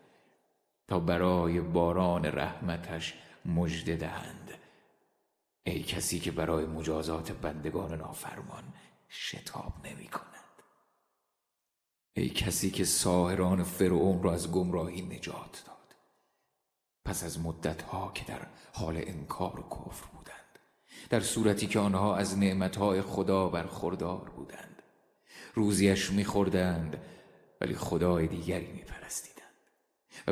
تا 0.87 0.99
برای 0.99 1.61
باران 1.61 2.25
رحمتش 2.25 3.13
مژده 3.45 3.95
دهند. 3.95 4.58
ای 5.69 5.83
کسی 5.83 6.19
که 6.19 6.31
برای 6.31 6.65
مجازات 6.65 7.31
بندگان 7.31 7.93
نافرمان 7.93 8.63
شتاب 9.09 9.73
نمی 9.87 10.07
کند. 10.07 10.63
ای 12.13 12.29
کسی 12.29 12.71
که 12.71 12.85
ساهران 12.85 13.63
فرعون 13.63 14.23
را 14.23 14.33
از 14.33 14.51
گمراهی 14.51 15.01
نجات 15.01 15.63
داد. 15.67 15.95
پس 17.05 17.23
از 17.23 17.39
مدتها 17.39 18.11
که 18.15 18.25
در 18.25 18.47
حال 18.73 18.97
انکار 18.97 19.59
و 19.59 19.63
کفر 19.63 20.05
بودند 20.13 20.59
در 21.09 21.19
صورتی 21.19 21.67
که 21.67 21.79
آنها 21.79 22.15
از 22.15 22.37
نعمتهای 22.37 23.01
خدا 23.01 23.49
برخوردار 23.49 24.29
بودند. 24.29 24.83
روزیش 25.55 26.11
میخوردند 26.11 26.97
ولی 27.61 27.75
خدای 27.75 28.27
دیگری 28.27 28.67
میپرستیدند 28.67 28.88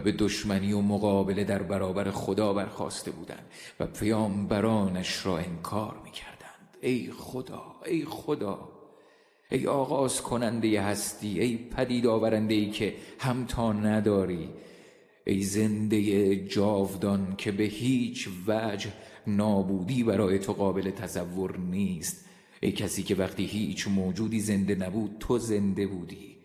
به 0.02 0.12
دشمنی 0.12 0.74
و 0.74 0.82
مقابله 0.82 1.44
در 1.44 1.64
برابر 1.64 2.12
خدا 2.12 2.54
برخواسته 2.54 3.12
بودند 3.12 3.46
و 3.80 3.86
پیامبرانش 3.86 5.26
را 5.26 5.38
انکار 5.38 5.96
می‌کردند. 6.04 6.78
ای 6.82 7.12
خدا 7.18 7.76
ای 7.86 8.06
خدا 8.06 8.70
ای 9.52 9.68
آغاز 9.68 10.22
کننده 10.22 10.82
هستی 10.82 11.40
ای 11.40 11.58
پدید 11.58 12.08
آورنده 12.08 12.54
ای 12.54 12.70
که 12.70 12.96
همتا 13.20 13.74
نداری 13.74 14.50
ای 15.26 15.42
زنده 15.42 16.36
جاودان 16.36 17.36
که 17.38 17.52
به 17.52 17.64
هیچ 17.64 18.30
وجه 18.48 18.94
نابودی 19.28 20.04
برای 20.04 20.40
تو 20.40 20.54
قابل 20.54 20.92
تصور 20.92 21.58
نیست 21.58 22.26
ای 22.62 22.72
کسی 22.72 23.04
که 23.04 23.16
وقتی 23.16 23.46
هیچ 23.46 23.88
موجودی 23.88 24.40
زنده 24.40 24.76
نبود 24.76 25.16
تو 25.20 25.38
زنده 25.38 25.88
بودی. 25.88 26.38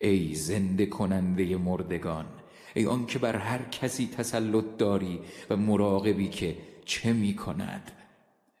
ای 0.00 0.34
زنده 0.34 0.86
کننده 0.86 1.56
مردگان 1.56 2.26
ای 2.74 2.86
آن 2.86 3.06
که 3.06 3.18
بر 3.18 3.36
هر 3.36 3.62
کسی 3.62 4.06
تسلط 4.16 4.64
داری 4.78 5.20
و 5.50 5.56
مراقبی 5.56 6.28
که 6.28 6.56
چه 6.84 7.12
می 7.12 7.36
کند. 7.36 7.90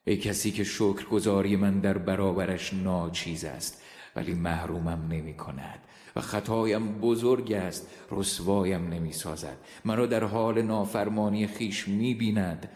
ای 0.04 0.16
کسی 0.16 0.50
که 0.50 0.64
شکرگزاری 0.64 1.56
من 1.56 1.80
در 1.80 1.98
برابرش 1.98 2.74
ناچیز 2.74 3.44
است 3.44 3.82
ولی 4.16 4.34
محرومم 4.34 5.08
نمی 5.10 5.34
کند 5.34 5.78
و 6.16 6.20
خطایم 6.20 6.98
بزرگ 6.98 7.52
است 7.52 7.86
رسوایم 8.10 8.88
نمی 8.88 9.12
سازد. 9.12 9.56
مرا 9.84 10.06
در 10.06 10.24
حال 10.24 10.62
نافرمانی 10.62 11.46
خیش 11.46 11.88
می 11.88 12.14
بیند 12.14 12.68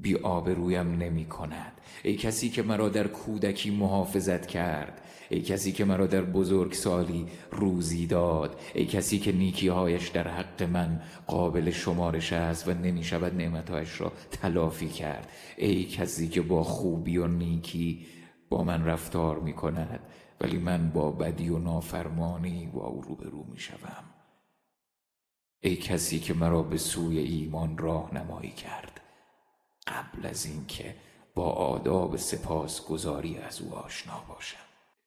بی 0.00 0.16
آبرویم 0.16 0.98
نمی 0.98 1.24
کند. 1.24 1.72
ای 2.02 2.16
کسی 2.16 2.50
که 2.50 2.62
مرا 2.62 2.88
در 2.88 3.06
کودکی 3.06 3.70
محافظت 3.70 4.46
کرد 4.46 5.00
ای 5.28 5.40
کسی 5.40 5.72
که 5.72 5.84
مرا 5.84 6.06
در 6.06 6.22
بزرگسالی 6.22 7.26
روزی 7.50 8.06
داد 8.06 8.60
ای 8.74 8.86
کسی 8.86 9.18
که 9.18 9.32
نیکیهایش 9.32 10.08
در 10.08 10.28
حق 10.28 10.62
من 10.62 11.02
قابل 11.26 11.70
شمارش 11.70 12.32
است 12.32 12.68
و 12.68 12.74
نمی 12.74 13.04
شود 13.04 13.34
نعمتهایش 13.34 14.00
را 14.00 14.12
تلافی 14.30 14.88
کرد. 14.88 15.30
ای 15.56 15.84
کسی 15.84 16.28
که 16.28 16.42
با 16.42 16.62
خوبی 16.62 17.18
و 17.18 17.26
نیکی 17.26 18.06
با 18.48 18.64
من 18.64 18.84
رفتار 18.84 19.38
می 19.38 19.52
کند 19.52 20.00
ولی 20.40 20.58
من 20.58 20.90
با 20.90 21.10
بدی 21.10 21.48
و 21.48 21.58
نافرمانی 21.58 22.70
با 22.74 22.86
او 22.86 23.02
روبرو 23.02 23.44
می 23.44 23.58
شوم. 23.58 24.04
ای 25.60 25.76
کسی 25.76 26.18
که 26.18 26.34
مرا 26.34 26.62
به 26.62 26.78
سوی 26.78 27.18
ایمان 27.18 27.78
راهنمایی 27.78 28.50
کرد 28.50 29.00
قبل 29.86 30.26
از 30.26 30.46
اینکه 30.46 30.94
با 31.34 31.50
آداب 31.50 32.16
سپاسگزاری 32.16 33.38
از 33.38 33.60
او 33.60 33.74
آشنا 33.74 34.24
باشم. 34.28 34.63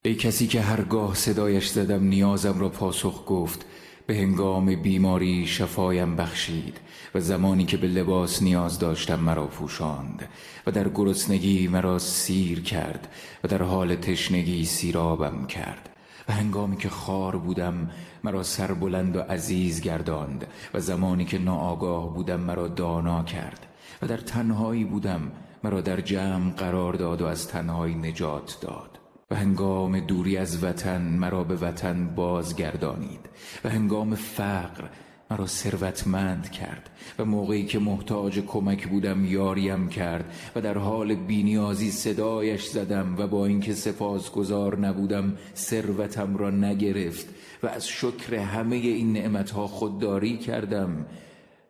ای 0.08 0.16
کسی 0.16 0.48
که 0.48 0.62
هرگاه 0.62 1.16
صدایش 1.16 1.68
زدم 1.68 2.04
نیازم 2.04 2.60
را 2.60 2.70
پاسخ 2.70 3.24
گفت. 3.28 3.66
به 4.06 4.16
هنگام 4.16 4.76
بیماری 4.76 5.48
شفایم 5.48 6.16
بخشید 6.16 6.80
و 7.16 7.20
زمانی 7.20 7.66
که 7.66 7.78
به 7.78 7.88
لباس 7.88 8.44
نیاز 8.44 8.80
داشتم 8.80 9.20
مرا 9.20 9.48
پوشاند 9.48 10.30
و 10.68 10.72
در 10.72 10.90
گرسنگی 10.90 11.68
مرا 11.68 12.00
سیر 12.00 12.62
کرد 12.62 13.08
و 13.44 13.48
در 13.48 13.62
حال 13.62 13.96
تشنگی 13.96 14.66
سیرابم 14.66 15.48
کرد. 15.48 15.90
و 16.28 16.34
هنگامی 16.34 16.78
که 16.78 16.90
خار 16.90 17.36
بودم 17.38 17.92
مرا 18.24 18.44
سربلند 18.44 19.16
و 19.16 19.20
عزیز 19.20 19.82
گرداند 19.82 20.48
و 20.74 20.80
زمانی 20.80 21.26
که 21.26 21.38
ناآگاه 21.38 22.14
بودم 22.14 22.40
مرا 22.40 22.68
دانا 22.68 23.24
کرد. 23.24 23.66
و 24.02 24.08
در 24.08 24.18
تنهایی 24.18 24.84
بودم 24.84 25.32
مرا 25.64 25.82
در 25.82 26.02
جمع 26.02 26.52
قرار 26.52 26.94
داد 26.94 27.22
و 27.22 27.26
از 27.26 27.48
تنهایی 27.48 27.96
نجات 27.96 28.58
داد. 28.62 28.97
و 29.32 29.36
هنگام 29.36 30.00
دوری 30.00 30.38
از 30.38 30.64
وطن 30.64 31.02
مرا 31.02 31.44
به 31.44 31.56
وطن 31.56 32.08
بازگردانید 32.16 33.30
و 33.64 33.70
هنگام 33.70 34.16
فقر 34.16 34.84
مرا 35.32 35.48
ثروتمند 35.48 36.52
کرد 36.52 36.90
و 37.20 37.26
موقعی 37.26 37.66
که 37.66 37.80
محتاج 37.80 38.40
کمک 38.40 38.88
بودم 38.88 39.26
یاریم 39.26 39.90
کرد 39.90 40.34
و 40.56 40.62
در 40.62 40.78
حال 40.78 41.16
بینیازی 41.16 41.92
صدایش 41.92 42.66
زدم 42.66 43.16
و 43.18 43.28
با 43.28 43.46
اینکه 43.46 43.74
سپاسگزار 43.74 44.80
نبودم 44.80 45.38
ثروتم 45.56 46.38
را 46.38 46.50
نگرفت 46.50 47.28
و 47.64 47.68
از 47.68 47.88
شکر 47.88 48.36
همه 48.36 48.76
این 48.76 49.14
نعمتها 49.14 49.68
خودداری 49.68 50.38
کردم 50.38 51.06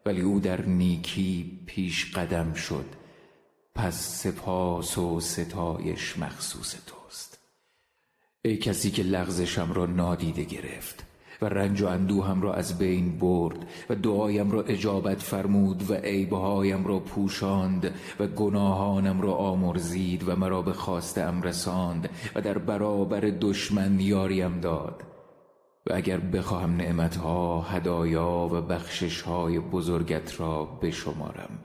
ولی 0.06 0.22
او 0.22 0.40
در 0.40 0.62
نیکی 0.62 1.60
پیش 1.66 2.12
قدم 2.16 2.54
شد. 2.54 2.86
پس 3.76 4.24
سپاس 4.24 4.98
و 4.98 5.20
ستایش 5.20 6.18
مخصوص 6.18 6.76
توست 6.86 6.97
ای 8.48 8.58
کسی 8.58 8.92
که 8.92 9.04
لغزشم 9.04 9.74
را 9.74 9.86
نادیده 9.86 10.44
گرفت 10.44 11.06
و 11.42 11.46
رنج 11.46 11.82
و 11.82 11.88
اندوهم 11.88 12.42
را 12.42 12.54
از 12.54 12.78
بین 12.78 13.18
برد 13.18 13.68
و 13.90 13.96
دعایم 13.96 14.52
را 14.52 14.62
اجابت 14.62 15.22
فرمود 15.22 15.92
و 15.92 15.94
عیبهایم 15.94 16.86
را 16.86 17.00
پوشاند 17.00 17.96
و 18.20 18.28
گناهانم 18.28 19.22
را 19.22 19.34
آمرزید 19.34 20.30
و 20.30 20.36
مرا 20.36 20.62
به 20.62 20.74
ام 21.18 21.42
رساند 21.42 22.10
و 22.36 22.42
در 22.42 22.58
برابر 22.58 23.20
دشمن 23.20 24.00
یاریم 24.00 24.60
داد. 24.60 25.04
و 25.90 25.94
اگر 25.94 26.20
بخواهم 26.20 26.76
نعمتها 26.76 27.62
هدایا 27.62 28.50
و 28.52 28.62
بخششهای 28.62 29.60
بزرگت 29.60 30.40
را 30.40 30.66
بشمارم 30.66 31.60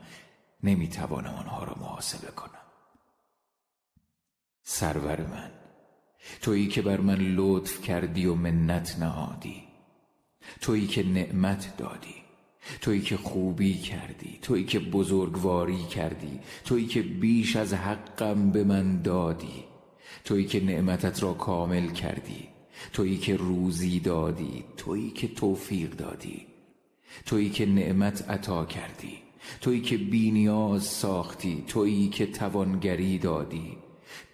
نمی‌توانم 0.63 1.35
آنها 1.39 1.63
را 1.63 1.75
محاسبه 1.81 2.31
کنم. 2.31 2.61
سرور 4.63 5.21
من 5.21 5.62
تویی 6.41 6.67
که 6.67 6.81
بر 6.81 6.99
من 6.99 7.35
لطف 7.35 7.81
کردی 7.81 8.25
و 8.25 8.35
منت 8.35 8.99
نهادی 8.99 9.63
تویی 10.61 10.87
که 10.87 11.03
نعمت 11.03 11.77
دادی 11.77 12.15
تویی 12.81 13.01
که 13.01 13.17
خوبی 13.17 13.73
کردی 13.73 14.39
تویی 14.41 14.63
که 14.63 14.79
بزرگواری 14.79 15.83
کردی 15.83 16.39
تویی 16.65 16.87
که 16.87 17.01
بیش 17.01 17.55
از 17.55 17.73
حقم 17.73 18.51
به 18.51 18.63
من 18.63 19.01
دادی 19.01 19.63
تویی 20.23 20.45
که 20.45 20.59
نعمتت 20.63 21.23
را 21.23 21.33
کامل 21.33 21.87
کردی 21.87 22.47
تویی 22.93 23.17
که 23.17 23.35
روزی 23.35 23.99
دادی 23.99 24.63
تویی 24.77 25.11
که 25.11 25.27
توفیق 25.27 25.89
دادی 25.89 26.47
تویی 27.25 27.49
که 27.49 27.65
نعمت 27.65 28.29
عطا 28.29 28.65
کردی 28.65 29.17
تویی 29.61 29.81
که 29.81 29.97
بینیاز 29.97 30.83
ساختی 30.83 31.63
تویی 31.67 32.09
که 32.09 32.25
توانگری 32.25 33.17
دادی 33.17 33.77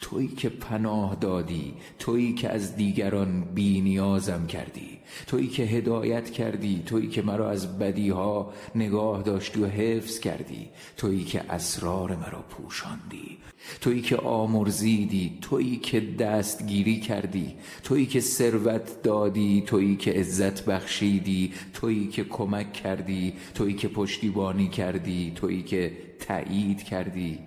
تویی 0.01 0.27
که 0.27 0.49
پناه 0.49 1.15
دادی 1.15 1.73
تویی 1.99 2.33
که 2.33 2.49
از 2.49 2.75
دیگران 2.75 3.41
بینیازم 3.41 4.47
کردی 4.47 4.99
تویی 5.27 5.47
که 5.47 5.63
هدایت 5.63 6.29
کردی 6.29 6.83
تویی 6.85 7.07
که 7.07 7.21
مرا 7.21 7.49
از 7.49 7.79
بدیها 7.79 8.53
نگاه 8.75 9.21
داشتی 9.21 9.61
و 9.61 9.65
حفظ 9.67 10.19
کردی 10.19 10.69
تویی 10.97 11.23
که 11.23 11.53
اسرار 11.53 12.15
مرا 12.15 12.41
پوشاندی 12.49 13.37
تویی 13.81 14.01
که 14.01 14.15
آمرزیدی 14.17 15.37
تویی 15.41 15.77
که 15.77 16.01
دستگیری 16.01 16.99
کردی 16.99 17.55
تویی 17.83 18.05
که 18.05 18.19
ثروت 18.19 19.03
دادی 19.03 19.63
تویی 19.67 19.95
که 19.95 20.11
عزت 20.11 20.65
بخشیدی 20.65 21.53
تویی 21.73 22.07
که 22.07 22.23
کمک 22.23 22.73
کردی 22.73 23.33
تویی 23.55 23.73
که 23.73 23.87
پشتیبانی 23.87 24.67
کردی 24.67 25.31
تویی 25.35 25.63
که 25.63 25.91
تایید 26.19 26.83
کردی 26.83 27.39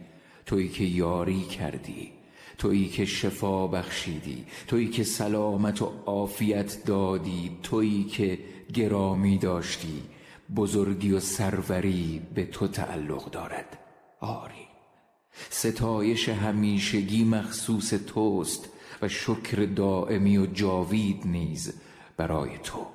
تویی 0.46 0.68
که 0.68 0.84
یاری 0.84 1.40
کردی 1.42 2.21
تویی 2.62 2.88
که 2.88 3.04
شفا 3.04 3.66
بخشیدی 3.66 4.44
تویی 4.66 4.88
که 4.88 5.04
سلامت 5.04 5.82
و 5.82 5.92
عافیت 6.06 6.84
دادی 6.84 7.58
تویی 7.62 8.04
که 8.04 8.38
گرامی 8.74 9.38
داشتی 9.38 10.02
بزرگی 10.56 11.12
و 11.12 11.20
سروری 11.20 12.22
به 12.34 12.44
تو 12.44 12.68
تعلق 12.68 13.30
دارد. 13.30 13.78
آری 14.20 14.68
ستایش 15.50 16.28
همیشگی 16.28 17.24
مخصوص 17.24 17.94
توست 18.06 18.68
و 19.02 19.08
شکر 19.08 19.68
دائمی 19.76 20.38
و 20.38 20.46
جاوید 20.46 21.22
نیز 21.26 21.80
برای 22.16 22.58
تو. 22.58 22.86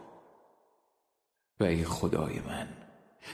و 1.59 1.63
ای 1.63 1.83
خدای 1.83 2.39
من 2.39 2.67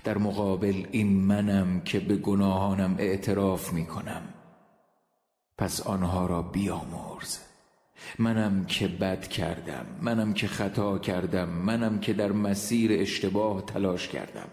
در 0.03 0.17
مقابل 0.17 0.85
این 0.91 1.07
منم 1.07 1.81
که 1.81 1.99
به 1.99 2.15
گناهانم 2.15 2.95
اعتراف 2.99 3.73
می 3.73 3.85
کنم 3.85 4.42
پس 5.63 5.81
آنها 5.81 6.25
را 6.25 6.41
بیامرز 6.41 7.37
منم 8.19 8.65
که 8.65 8.87
بد 8.87 9.27
کردم 9.27 9.85
منم 10.01 10.33
که 10.33 10.47
خطا 10.47 10.97
کردم 10.97 11.49
منم 11.49 11.99
که 11.99 12.13
در 12.13 12.31
مسیر 12.31 12.91
اشتباه 13.01 13.65
تلاش 13.65 14.07
کردم 14.07 14.47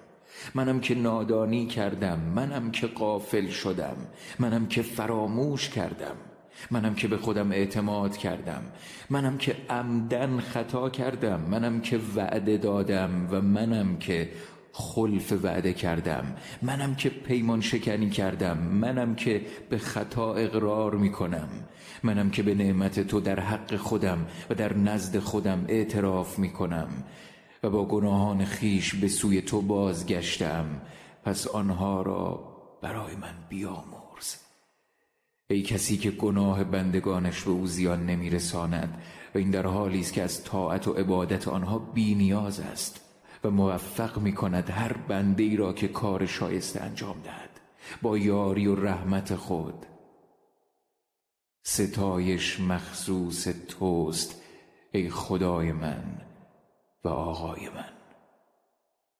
منم 0.55 0.81
که 0.81 0.94
نادانی 0.94 1.66
کردم 1.66 2.20
منم 2.20 2.70
که 2.70 2.87
قافل 2.87 3.49
شدم 3.49 3.96
منم 4.38 4.66
که 4.66 4.83
فراموش 4.83 5.68
کردم 5.68 6.16
منم 6.70 6.94
که 6.94 7.09
به 7.09 7.16
خودم 7.16 7.53
اعتماد 7.53 8.16
کردم 8.16 8.62
منم 9.11 9.38
که 9.38 9.57
عمدن 9.70 10.40
خطا 10.40 10.90
کردم 10.90 11.40
منم 11.40 11.81
که 11.81 12.01
وعده 12.16 12.57
دادم 12.57 13.29
و 13.31 13.40
منم 13.40 13.96
که 13.96 14.29
خلف 14.72 15.33
وعده 15.33 15.72
کردم. 15.72 16.37
منم 16.62 16.94
که 16.94 17.09
پیمان 17.09 17.61
شکنی 17.61 18.11
کردم. 18.11 18.59
منم 18.59 19.14
که 19.14 19.46
به 19.70 19.78
خطا 19.78 20.35
اقرار 20.35 20.94
می 20.94 21.12
کنم 21.12 21.48
منم 22.02 22.30
که 22.30 22.42
به 22.42 22.54
نعمت 22.54 23.00
تو 23.00 23.20
در 23.20 23.40
حق 23.40 23.76
خودم 23.76 24.26
و 24.50 24.54
در 24.54 24.76
نزد 24.76 25.18
خودم 25.18 25.64
اعتراف 25.68 26.38
می 26.38 26.50
کنم 26.50 26.88
و 27.62 27.70
با 27.70 27.85
گناهان 27.85 28.44
خیش 28.44 28.94
به 28.94 29.09
سوی 29.09 29.42
تو 29.42 29.61
بازگشتم. 29.62 30.80
پس 31.24 31.46
آنها 31.46 32.02
را 32.02 32.50
برای 32.83 33.16
من 33.16 33.35
بیامرز. 33.48 34.37
ای 35.50 35.62
کسی 35.62 35.96
که 35.96 36.11
گناه 36.11 36.64
بندگانش 36.64 37.42
به 37.42 37.50
او 37.50 37.66
زیان 37.66 38.06
نمیرساند 38.06 39.02
و 39.35 39.38
این 39.38 39.50
در 39.50 39.66
حالی 39.66 40.00
است 40.00 40.12
که 40.12 40.22
از 40.22 40.44
طاعت 40.44 40.88
و 40.88 40.92
عبادت 40.92 41.48
آنها 41.48 41.78
بی 41.78 42.14
نیاز 42.14 42.61
است. 42.61 43.10
و 43.44 43.50
موفق 43.50 44.18
می 44.18 44.33
کند 44.33 44.70
هر 44.70 44.92
بنده 44.92 45.42
ای 45.42 45.57
را 45.57 45.72
که 45.72 45.88
کار 45.88 46.26
شایسته 46.26 46.81
انجام 46.81 47.20
دهد. 47.24 47.61
با 48.03 48.18
یاری 48.18 48.66
و 48.66 48.74
رحمت 48.74 49.35
خود. 49.35 49.87
ستایش 51.62 52.61
مخصوص 52.61 53.48
توست 53.68 54.42
ای 54.92 55.11
خدای 55.11 55.72
من 55.72 56.20
و 57.05 57.09
آقای 57.09 57.68
من. 57.68 57.92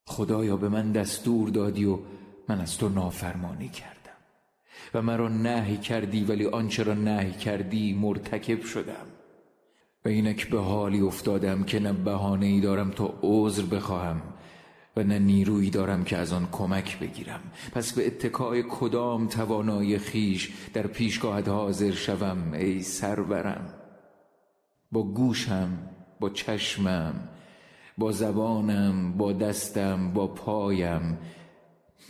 خدایا 0.07 0.57
به 0.57 0.69
من 0.69 0.93
دستور 0.93 1.49
دادی 1.49 1.85
و 1.85 1.99
من 2.49 2.61
از 2.61 2.79
تو 2.79 2.89
نافرمانی 2.89 3.69
کردم. 3.69 4.01
و 4.95 5.03
مرا 5.03 5.29
نهی 5.29 5.77
کردی 5.77 6.25
ولی 6.25 6.47
آنچه 6.47 6.83
را 6.83 6.95
نهی 6.95 7.33
کردی 7.33 7.93
مرتکب 7.95 8.63
شدم. 8.63 9.07
و 10.05 10.09
اینک 10.09 10.51
به 10.51 10.61
حالی 10.61 11.01
افتادم 11.01 11.65
که 11.65 11.81
نه 11.81 11.93
بهانه 11.93 12.47
ای 12.47 12.61
دارم 12.61 12.91
تا 12.91 13.15
عذر 13.23 13.63
بخواهم 13.63 14.23
و 14.97 15.03
نه 15.03 15.19
نیرویی 15.19 15.71
دارم 15.71 16.05
که 16.05 16.17
از 16.17 16.33
آن 16.33 16.49
کمک 16.53 16.99
بگیرم. 16.99 17.41
پس 17.73 17.93
به 17.93 18.07
اتکای 18.07 18.65
کدام 18.69 19.27
توانایی 19.27 19.99
خیش 19.99 20.53
در 20.73 20.87
پیشگاهت 20.87 21.49
حاضر 21.49 21.91
شوم 21.91 22.53
ای 22.53 22.83
سرورم؟ 22.83 23.75
با 24.93 25.03
گوشم 25.03 25.79
با 26.21 26.31
چشمم 26.31 27.29
با 27.99 28.13
زبانم 28.13 29.13
با 29.17 29.33
دستم 29.33 30.13
با 30.13 30.27
پایم 30.27 31.19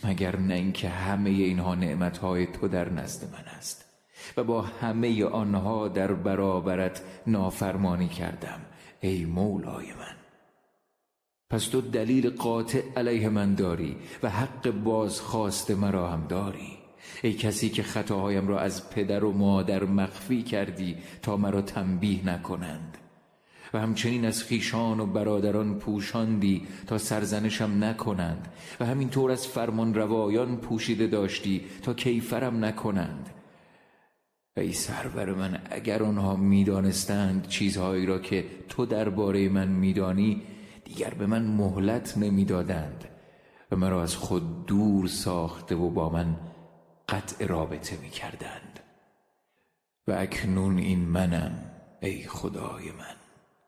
مگر 0.05 0.37
نه 0.37 0.55
اینکه 0.55 0.89
همه 0.89 1.31
اینها 1.31 1.75
نعمتهای 1.75 2.47
تو 2.47 2.69
در 2.69 2.89
نزد 2.89 3.33
من 3.33 3.45
است. 3.59 3.90
و 4.37 4.45
با 4.45 4.63
همه 4.63 5.25
آنها 5.25 5.89
در 5.89 6.13
برابرت 6.13 7.03
نافرمانی 7.27 8.09
کردم 8.09 8.61
ای 9.01 9.25
مولای 9.25 9.87
من. 9.87 10.17
پس 11.51 11.67
تو 11.67 11.81
دلیل 11.81 12.31
قاطع 12.31 12.83
علیه 12.97 13.29
من 13.29 13.55
داری 13.55 13.97
و 14.23 14.31
حق 14.31 14.71
بازخواست 14.71 15.71
مرا 15.71 16.11
هم 16.11 16.27
داری. 16.27 16.79
ای 17.23 17.33
کسی 17.33 17.69
که 17.69 17.83
خطاهایم 17.83 18.49
را 18.49 18.61
از 18.61 18.91
پدر 18.91 19.25
و 19.25 19.33
مادر 19.33 19.85
مخفی 19.85 20.43
کردی 20.43 20.97
تا 21.23 21.37
مرا 21.37 21.63
تنبیه 21.63 22.27
نکنند. 22.27 22.99
و 23.75 23.79
همچنین 23.79 24.25
از 24.25 24.43
خیشان 24.45 25.01
و 25.01 25.07
برادران 25.07 25.79
پوشاندی 25.79 26.67
تا 26.87 26.99
سرزنشم 26.99 27.85
نکنند. 27.85 28.49
و 28.81 28.87
همینطور 28.87 29.31
از 29.31 29.47
فرمان 29.47 29.95
روایان 29.95 30.57
پوشیده 30.57 31.07
داشتی 31.07 31.65
تا 31.83 31.95
کیفرم 31.95 32.65
نکنند. 32.65 33.31
ای 34.57 34.73
سرور 34.73 35.35
من 35.35 35.63
اگر 35.71 36.03
آنها 36.03 36.37
می‌دانستند 36.37 37.49
چیزهایی 37.49 38.07
را 38.07 38.19
که 38.19 38.45
تو 38.69 38.87
درباره 38.87 39.49
من 39.49 39.69
میدانی 39.69 40.43
دیگر 40.85 41.15
به 41.15 41.27
من 41.27 41.43
مهلت 41.43 42.19
نمی‌دادند 42.19 43.05
و 43.71 43.77
مرا 43.77 44.03
از 44.03 44.17
خود 44.17 44.67
دور 44.67 45.07
ساخته 45.07 45.75
و 45.77 45.91
با 45.91 46.09
من 46.09 46.37
قطع 47.09 47.47
رابطه 47.47 47.97
می‌کردند. 48.03 48.81
و 50.09 50.13
اکنون 50.13 50.79
این 50.79 50.99
منم 50.99 51.71
ای 52.03 52.23
خدای 52.23 52.91
من 52.91 53.17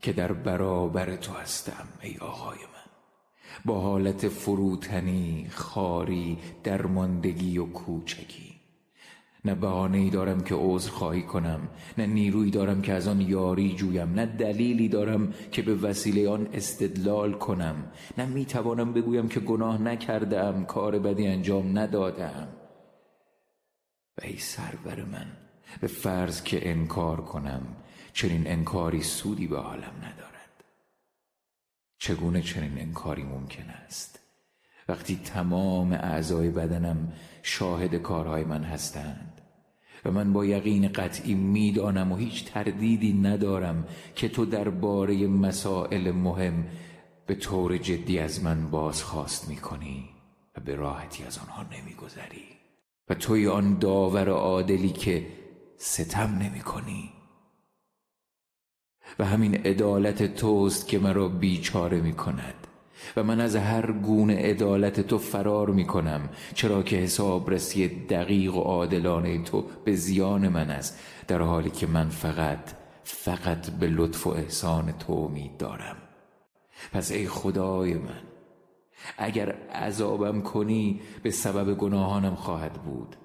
که 0.00 0.12
در 0.12 0.32
برابر 0.32 1.16
تو 1.16 1.32
هستم 1.32 1.88
ای 2.00 2.16
آقای 2.18 2.58
من. 2.58 2.92
با 3.64 3.80
حالت 3.80 4.28
فروتنی 4.28 5.46
خاری 5.50 6.38
درماندگی 6.64 7.58
و 7.58 7.66
کوچکی. 7.66 8.61
نه 9.44 9.54
بهانه 9.54 10.10
دارم 10.10 10.40
که 10.40 10.54
عذر 10.54 10.90
خواهی 10.90 11.22
کنم 11.22 11.68
نه 11.98 12.06
نیرویی 12.06 12.50
دارم 12.50 12.82
که 12.82 12.92
از 12.92 13.08
آن 13.08 13.20
یاری 13.20 13.74
جویم 13.74 14.14
نه 14.14 14.26
دلیلی 14.26 14.88
دارم 14.88 15.32
که 15.52 15.62
به 15.62 15.74
وسیله 15.74 16.28
آن 16.28 16.48
استدلال 16.52 17.32
کنم 17.32 17.92
نه 18.18 18.26
می 18.26 18.44
توانم 18.44 18.92
بگویم 18.92 19.28
که 19.28 19.40
گناه 19.40 19.82
نکردم 19.82 20.64
کار 20.64 20.98
بدی 20.98 21.26
انجام 21.26 21.78
ندادم 21.78 22.48
و 24.18 24.24
ای 24.24 24.38
سرور 24.38 25.04
من 25.04 25.26
به 25.80 25.86
فرض 25.86 26.42
که 26.42 26.70
انکار 26.70 27.20
کنم 27.20 27.76
چنین 28.12 28.46
انکاری 28.46 29.02
سودی 29.02 29.46
به 29.46 29.58
حالم 29.58 29.94
ندارد. 29.98 30.64
چگونه 31.98 32.42
چنین 32.42 32.78
انکاری 32.78 33.22
ممکن 33.22 33.70
است؟ 33.70 34.21
وقتی 34.92 35.20
تمام 35.24 35.92
اعضای 35.92 36.50
بدنم 36.50 37.12
شاهد 37.42 37.94
کارهای 37.94 38.44
من 38.44 38.64
هستند 38.64 39.40
و 40.04 40.10
من 40.10 40.32
با 40.32 40.44
یقین 40.44 40.88
قطعی 40.88 41.34
می‌دانم 41.34 42.12
و 42.12 42.16
هیچ 42.16 42.44
تردیدی 42.44 43.12
ندارم 43.12 43.84
که 44.14 44.28
تو 44.28 44.44
درباره 44.44 45.26
مسائل 45.26 46.10
مهم 46.10 46.66
به 47.26 47.34
طور 47.34 47.78
جدی 47.78 48.18
از 48.18 48.44
من 48.44 48.70
بازخواست 48.70 49.48
می‌کنی 49.48 50.08
و 50.56 50.60
به 50.60 50.74
راحتی 50.74 51.24
از 51.24 51.38
آنها 51.38 51.62
نمیگذری. 51.62 52.44
و 53.08 53.14
توی 53.14 53.48
آن 53.48 53.78
داور 53.78 54.28
عادلی 54.28 54.90
که 54.90 55.26
ستم 55.76 56.38
نمی 56.42 56.60
کنی 56.60 57.12
و 59.18 59.24
همین 59.24 59.54
عدالت 59.54 60.34
توست 60.34 60.88
که 60.88 60.98
مرا 60.98 61.28
بیچاره 61.28 62.00
می 62.00 62.12
کند 62.12 62.66
و 63.16 63.22
من 63.22 63.40
از 63.40 63.56
هر 63.56 63.92
گونه 63.92 64.36
عدالت 64.36 65.00
تو 65.00 65.18
فرار 65.18 65.70
می 65.70 65.86
کنم 65.86 66.28
چرا 66.54 66.82
که 66.82 66.96
حسابرسی 66.96 67.88
دقیق 67.88 68.54
و 68.54 68.60
عادلانه 68.60 69.42
تو 69.42 69.64
به 69.84 69.94
زیان 69.94 70.48
من 70.48 70.70
است 70.70 70.98
در 71.28 71.42
حالی 71.42 71.70
که 71.70 71.86
من 71.86 72.08
فقط 72.08 72.82
فقط 73.04 73.70
به 73.70 73.86
لطف 73.86 74.26
و 74.26 74.30
احسان 74.30 74.92
تو 74.92 75.12
امید 75.12 75.56
دارم. 75.56 75.96
پس 76.92 77.12
ای 77.12 77.28
خدای 77.28 77.94
من 77.94 78.22
اگر 79.18 79.52
عذابم 79.74 80.40
کنی 80.40 81.00
به 81.22 81.30
سبب 81.30 81.74
گناهانم 81.74 82.34
خواهد 82.34 82.72
بود. 82.72 83.16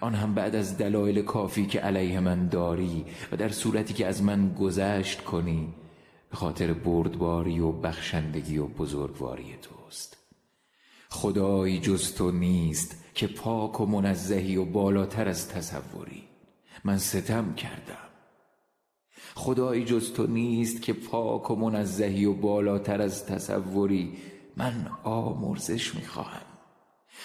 آن 0.00 0.14
هم 0.14 0.34
بعد 0.34 0.56
از 0.56 0.78
دلایل 0.78 1.22
کافی 1.22 1.66
که 1.66 1.80
علیه 1.80 2.20
من 2.20 2.48
داری 2.48 3.04
و 3.32 3.36
در 3.36 3.48
صورتی 3.48 3.94
که 3.94 4.06
از 4.06 4.22
من 4.22 4.54
گذشت 4.54 5.24
کنی. 5.24 5.74
به 6.34 6.38
خاطر 6.38 6.72
بردباری 6.72 7.60
و 7.60 7.72
بخشندگی 7.72 8.58
و 8.58 8.66
بزرگواری 8.66 9.56
توست. 9.62 10.16
خدایی 11.10 11.80
جز 11.80 12.14
تو 12.14 12.30
نیست 12.30 13.04
که 13.14 13.26
پاک 13.26 13.80
و 13.80 13.86
منزهی 13.86 14.56
و 14.56 14.64
بالاتر 14.64 15.28
از 15.28 15.48
تصوری. 15.48 16.22
من 16.84 16.98
ستم 16.98 17.54
کردم. 17.54 18.08
خدایی 19.34 19.84
جز 19.84 20.12
تو 20.12 20.26
نیست 20.26 20.82
که 20.82 20.92
پاک 20.92 21.50
و 21.50 21.56
منزهی 21.56 22.24
و 22.24 22.32
بالاتر 22.32 23.02
از 23.02 23.26
تصوری. 23.26 24.12
من 24.56 24.90
آمرزش 25.04 25.94
می‌خواهم. 25.94 26.46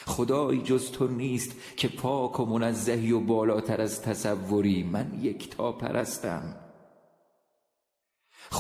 خدایی 0.06 0.62
جز 0.62 0.92
تو 0.92 1.08
نیست 1.08 1.52
که 1.78 1.88
پاک 1.88 2.40
و 2.40 2.46
منزهی 2.46 3.12
و 3.12 3.20
بالاتر 3.20 3.82
از 3.82 4.02
تصوری. 4.02 4.84
من 4.84 5.20
یک 5.22 5.50
تا 5.50 5.72
پرستم 5.72 6.69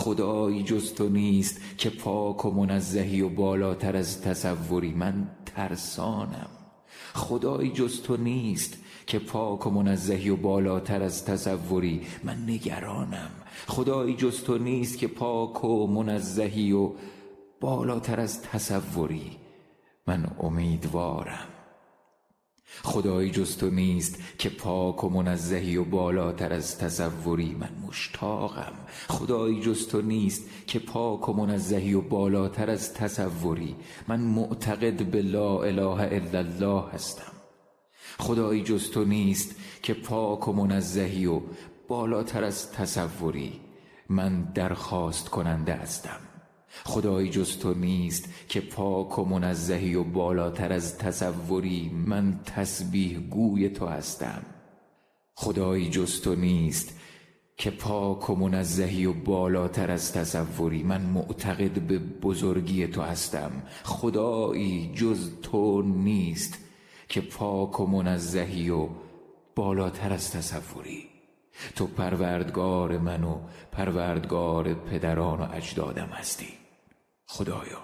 خدایی 0.09 0.63
جز 0.63 0.93
تو 0.93 1.09
نیست 1.09 1.61
که 1.77 1.89
پاک 1.89 2.45
و 2.45 2.51
منزهی 2.51 3.21
و 3.21 3.29
بالاتر 3.29 3.95
از 3.95 4.21
تصوری 4.21 4.93
من 4.93 5.27
ترسانم. 5.45 6.49
خدایی 7.13 7.71
جز 7.71 8.01
تو 8.01 8.17
نیست 8.17 8.77
که 9.07 9.19
پاک 9.19 9.67
و 9.67 9.69
منزهی 9.69 10.29
و 10.29 10.35
بالاتر 10.35 11.03
از 11.03 11.25
تصوری 11.25 12.01
من 12.23 12.43
نگرانم. 12.47 13.31
خدایی 13.67 14.15
جز 14.15 14.43
تو 14.43 14.57
نیست 14.57 14.97
که 14.97 15.07
پاک 15.07 15.63
و 15.63 15.87
منزهی 15.87 16.71
و 16.71 16.91
بالاتر 17.61 18.19
از 18.19 18.41
تصوری 18.41 19.37
من 20.07 20.31
امیدوارم. 20.39 21.58
خدایی 22.83 23.31
جز 23.31 23.57
تو 23.57 23.69
نیست 23.69 24.19
که 24.37 24.49
پاک 24.49 25.03
و 25.03 25.09
منزهی 25.09 25.77
و 25.77 25.83
بالاتر 25.83 26.53
از 26.53 26.77
تصوری 26.77 27.55
من 27.59 27.69
مشتاقم. 27.87 28.73
خدایی 29.07 29.61
جز 29.61 29.87
تو 29.87 30.01
نیست 30.01 30.43
که 30.67 30.79
پاک 30.79 31.29
و 31.29 31.33
منزهی 31.33 31.93
و 31.93 32.01
بالاتر 32.01 32.69
از 32.69 32.93
تصوری 32.93 33.75
من 34.07 34.19
معتقد 34.19 35.03
به 35.03 35.21
لا 35.21 35.63
اله 35.63 36.01
الا 36.13 36.39
الله 36.39 36.83
هستم. 36.93 37.31
خدایی 38.19 38.63
جز 38.63 38.91
تو 38.91 39.05
نیست 39.05 39.55
که 39.83 39.93
پاک 39.93 40.47
و 40.47 40.53
منزهی 40.53 41.25
و 41.25 41.41
بالاتر 41.87 42.43
از 42.43 42.71
تصوری 42.71 43.59
من 44.09 44.43
درخواست 44.43 45.29
کننده 45.29 45.73
هستم. 45.73 46.28
خدایی 46.85 47.29
جز 47.29 47.57
تو 47.57 47.73
نیست 47.73 48.29
که 48.49 48.61
پاک 48.61 49.19
و 49.19 49.25
منزهی 49.25 49.95
و 49.95 50.03
بالاتر 50.03 50.73
از 50.73 50.97
تصوری 50.97 51.91
من 52.07 52.39
تسبیح 52.45 53.19
گوی 53.19 53.69
تو 53.69 53.85
هستم. 53.85 54.41
خدایی 55.35 55.89
جز 55.89 56.21
تو 56.21 56.35
نیست 56.35 56.99
که 57.57 57.71
پاک 57.71 58.29
و 58.29 58.35
منزهی 58.35 59.05
و 59.05 59.13
بالاتر 59.13 59.91
از 59.91 60.13
تصوری 60.13 60.83
من 60.83 61.01
معتقد 61.01 61.79
به 61.81 61.99
بزرگی 61.99 62.87
تو 62.87 63.01
هستم. 63.01 63.51
خدایی 63.83 64.91
جز 64.95 65.29
تو 65.41 65.81
نیست 65.81 66.57
که 67.09 67.21
پاک 67.21 67.79
و 67.79 67.85
منزهی 67.85 68.69
و 68.69 68.87
بالاتر 69.55 70.13
از 70.13 70.31
تصوری. 70.31 71.09
تو 71.75 71.87
پروردگار 71.87 72.97
من 72.97 73.23
و 73.23 73.37
پروردگار 73.71 74.73
پدران 74.73 75.39
و 75.39 75.47
اجدادم 75.53 76.07
هستی. 76.07 76.58
خدایا 77.31 77.79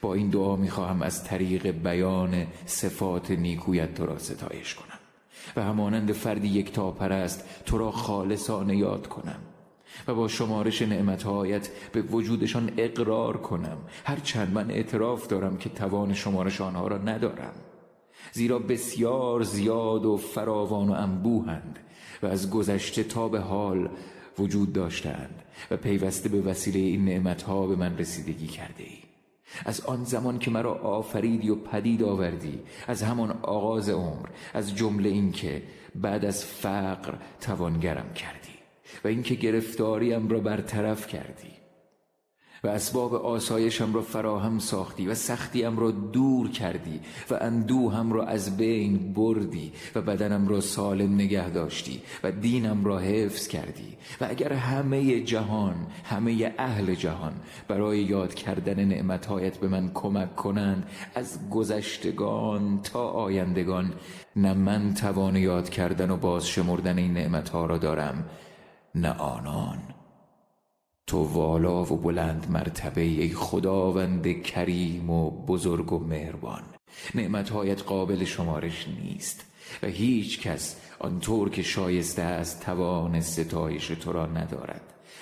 با 0.00 0.14
این 0.14 0.30
دعا 0.30 0.56
می‌خواهم 0.56 1.02
از 1.02 1.24
طریق 1.24 1.70
بیان 1.70 2.46
صفات 2.66 3.30
نیکویت 3.30 3.94
تو 3.94 4.06
را 4.06 4.18
ستایش 4.18 4.74
کنم 4.74 4.98
و 5.56 5.62
همانند 5.62 6.12
فردی 6.12 6.48
یک 6.48 6.72
تا 6.72 6.90
پرست 6.90 7.44
تو 7.66 7.78
را 7.78 7.90
خالصانه 7.90 8.76
یاد 8.76 9.06
کنم 9.06 9.38
و 10.08 10.14
با 10.14 10.28
شمارش 10.28 10.82
نعمتهایت 10.82 11.68
به 11.92 12.02
وجودشان 12.02 12.72
اقرار 12.76 13.36
کنم. 13.36 13.78
هرچند 14.04 14.52
من 14.52 14.70
اعتراف 14.70 15.26
دارم 15.26 15.56
که 15.56 15.68
توان 15.68 16.14
شمارش 16.14 16.60
آنها 16.60 16.88
را 16.88 16.98
ندارم. 16.98 17.54
زیرا 18.32 18.58
بسیار 18.58 19.42
زیاد 19.42 20.06
و 20.06 20.16
فراوان 20.16 20.88
و 20.88 20.92
انبوهند 20.92 21.78
و 22.22 22.26
از 22.26 22.50
گذشته 22.50 23.04
تا 23.04 23.28
به 23.28 23.40
حال 23.40 23.88
وجود 24.38 24.72
داشتند 24.72 25.42
و 25.70 25.76
پیوسته 25.76 26.28
به 26.28 26.40
وسیله 26.40 26.78
این 26.78 27.04
نعمتها 27.04 27.66
به 27.66 27.76
من 27.76 27.98
رسیدگی 27.98 28.46
کرده 28.46 28.82
ای 28.82 28.98
از 29.64 29.80
آن 29.80 30.04
زمان 30.04 30.38
که 30.38 30.50
مرا 30.50 30.74
آفریدی 30.74 31.50
و 31.50 31.54
پدید 31.54 32.02
آوردی 32.02 32.58
از 32.86 33.02
همان 33.02 33.30
آغاز 33.42 33.88
عمر 33.88 34.28
از 34.54 34.76
جمله 34.76 35.08
اینکه 35.08 35.62
بعد 35.94 36.24
از 36.24 36.44
فقر 36.44 37.14
توانگرم 37.40 38.12
کردی 38.14 38.58
و 39.04 39.08
اینکه 39.08 39.34
گرفتاریم 39.34 40.28
را 40.28 40.40
برطرف 40.40 41.06
کردی. 41.06 41.59
و 42.64 42.68
اسباب 42.68 43.14
آسایشم 43.14 43.94
را 43.94 44.02
فراهم 44.02 44.58
ساختی 44.58 45.06
و 45.06 45.14
سختیم 45.14 45.78
را 45.78 45.90
دور 45.90 46.50
کردی 46.50 47.00
و 47.30 47.34
اندوهم 47.40 48.12
را 48.12 48.24
از 48.24 48.56
بین 48.56 49.12
بردی 49.12 49.72
و 49.94 50.02
بدنم 50.02 50.48
را 50.48 50.60
سالم 50.60 51.14
نگه 51.14 51.50
داشتی 51.50 52.02
و 52.24 52.32
دینم 52.32 52.84
را 52.84 52.98
حفظ 52.98 53.48
کردی. 53.48 53.96
و 54.20 54.26
اگر 54.30 54.52
همه 54.52 55.20
جهان 55.20 55.86
همه 56.04 56.54
اهل 56.58 56.94
جهان 56.94 57.32
برای 57.68 57.98
یاد 57.98 58.34
کردن 58.34 58.84
نعمتهایت 58.84 59.58
به 59.58 59.68
من 59.68 59.90
کمک 59.94 60.36
کنند 60.36 60.86
از 61.14 61.38
گذشتگان 61.50 62.80
تا 62.82 63.08
آیندگان 63.08 63.92
نه 64.36 64.54
من 64.54 64.94
توان 64.94 65.36
یاد 65.36 65.68
کردن 65.68 66.10
و 66.10 66.16
باز 66.16 66.48
شمردن 66.48 66.98
این 66.98 67.12
نعمتها 67.12 67.66
را 67.66 67.78
دارم 67.78 68.24
نه 68.94 69.10
آنان. 69.10 69.78
تو 71.10 71.24
والا 71.24 71.82
و 71.82 71.96
بلند 71.96 72.46
مرتبه 72.50 73.00
ای 73.00 73.28
خداوند 73.28 74.42
کریم 74.42 75.10
و 75.10 75.30
بزرگ 75.30 75.92
و 75.92 75.98
مهربان. 75.98 76.62
نعمتهایت 77.14 77.82
قابل 77.82 78.24
شمارش 78.24 78.88
نیست 78.88 79.44
و 79.82 79.86
هیچ 79.86 80.40
کس 80.40 80.76
آنطور 80.98 81.50
که 81.50 81.62
شایسته 81.62 82.22
است 82.22 82.64
توان 82.64 83.20
ستایش 83.20 83.86
تو 83.86 84.12
را 84.12 84.26
ندارد 84.26 84.80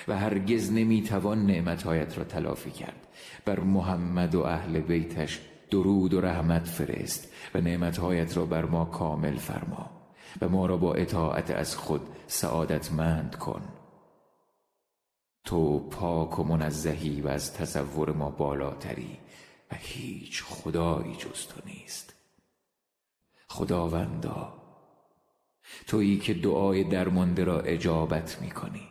و 0.08 0.18
هرگز 0.18 0.72
نمی‌توان 0.72 1.46
نعمتهایت 1.46 2.18
را 2.18 2.24
تلافی 2.24 2.70
کرد. 2.70 3.06
بر 3.44 3.60
محمد 3.60 4.34
و 4.34 4.42
اهل 4.42 4.80
بیتش 4.80 5.40
درود 5.70 6.14
و 6.14 6.20
رحمت 6.20 6.64
فرست 6.66 7.32
و 7.54 7.60
نعمتهایت 7.60 8.36
را 8.36 8.46
بر 8.46 8.64
ما 8.64 8.84
کامل 8.84 9.36
فرما 9.36 9.90
و 10.40 10.48
ما 10.48 10.66
را 10.66 10.76
با 10.76 10.94
اطاعت 10.94 11.50
از 11.50 11.76
خود 11.76 12.00
سعادتمند 12.26 13.36
کن. 13.36 13.62
تو 15.48 15.78
پاک 15.78 16.38
و 16.38 16.44
منزهی 16.44 17.20
و 17.20 17.28
از 17.28 17.54
تصور 17.54 18.12
ما 18.12 18.30
بالاتری 18.30 19.18
و 19.70 19.74
هیچ 19.78 20.42
خدایی 20.42 21.16
جز 21.16 21.46
تو 21.46 21.60
نیست. 21.66 22.14
خداوندا 23.48 24.52
تویی 25.86 26.18
که 26.18 26.34
دعای 26.34 26.84
درمانده 26.84 27.44
را 27.44 27.60
اجابت 27.60 28.42
می 28.42 28.50
کنی 28.50 28.88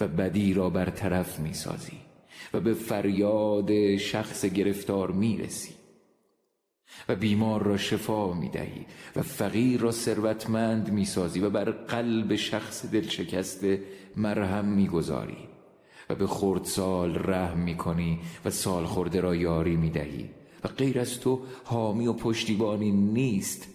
و 0.00 0.08
بدی 0.08 0.54
را 0.54 0.70
برطرف 0.70 1.38
می 1.38 1.54
سازی 1.54 1.98
و 2.54 2.60
به 2.60 2.74
فریاد 2.74 3.96
شخص 3.96 4.44
گرفتار 4.44 5.10
می 5.10 5.38
رسی 5.38 5.74
و 7.08 7.16
بیمار 7.16 7.62
را 7.62 7.76
شفا 7.76 8.32
می 8.32 8.48
دهی 8.48 8.86
و 9.16 9.22
فقیر 9.22 9.80
را 9.80 9.90
ثروتمند 9.90 10.92
می 10.92 11.04
سازی 11.04 11.40
و 11.40 11.50
بر 11.50 11.70
قلب 11.70 12.36
شخص 12.36 12.86
دلشکسته 12.86 13.82
مرهم 14.16 14.64
می 14.64 14.86
گذاری 14.86 15.51
و 16.12 16.14
به 16.14 16.26
خردسال 16.26 17.14
رحم 17.14 17.58
می 17.58 17.76
کنی 17.76 18.20
و 18.44 18.50
سال 18.50 18.84
خورده 18.84 19.20
را 19.20 19.36
یاری 19.36 19.76
می 19.76 19.90
دهی 19.90 20.30
و 20.64 20.68
غیر 20.68 21.00
از 21.00 21.20
تو 21.20 21.40
حامی 21.64 22.06
و 22.06 22.12
پشتیبانی 22.12 22.90
نیست. 22.90 23.68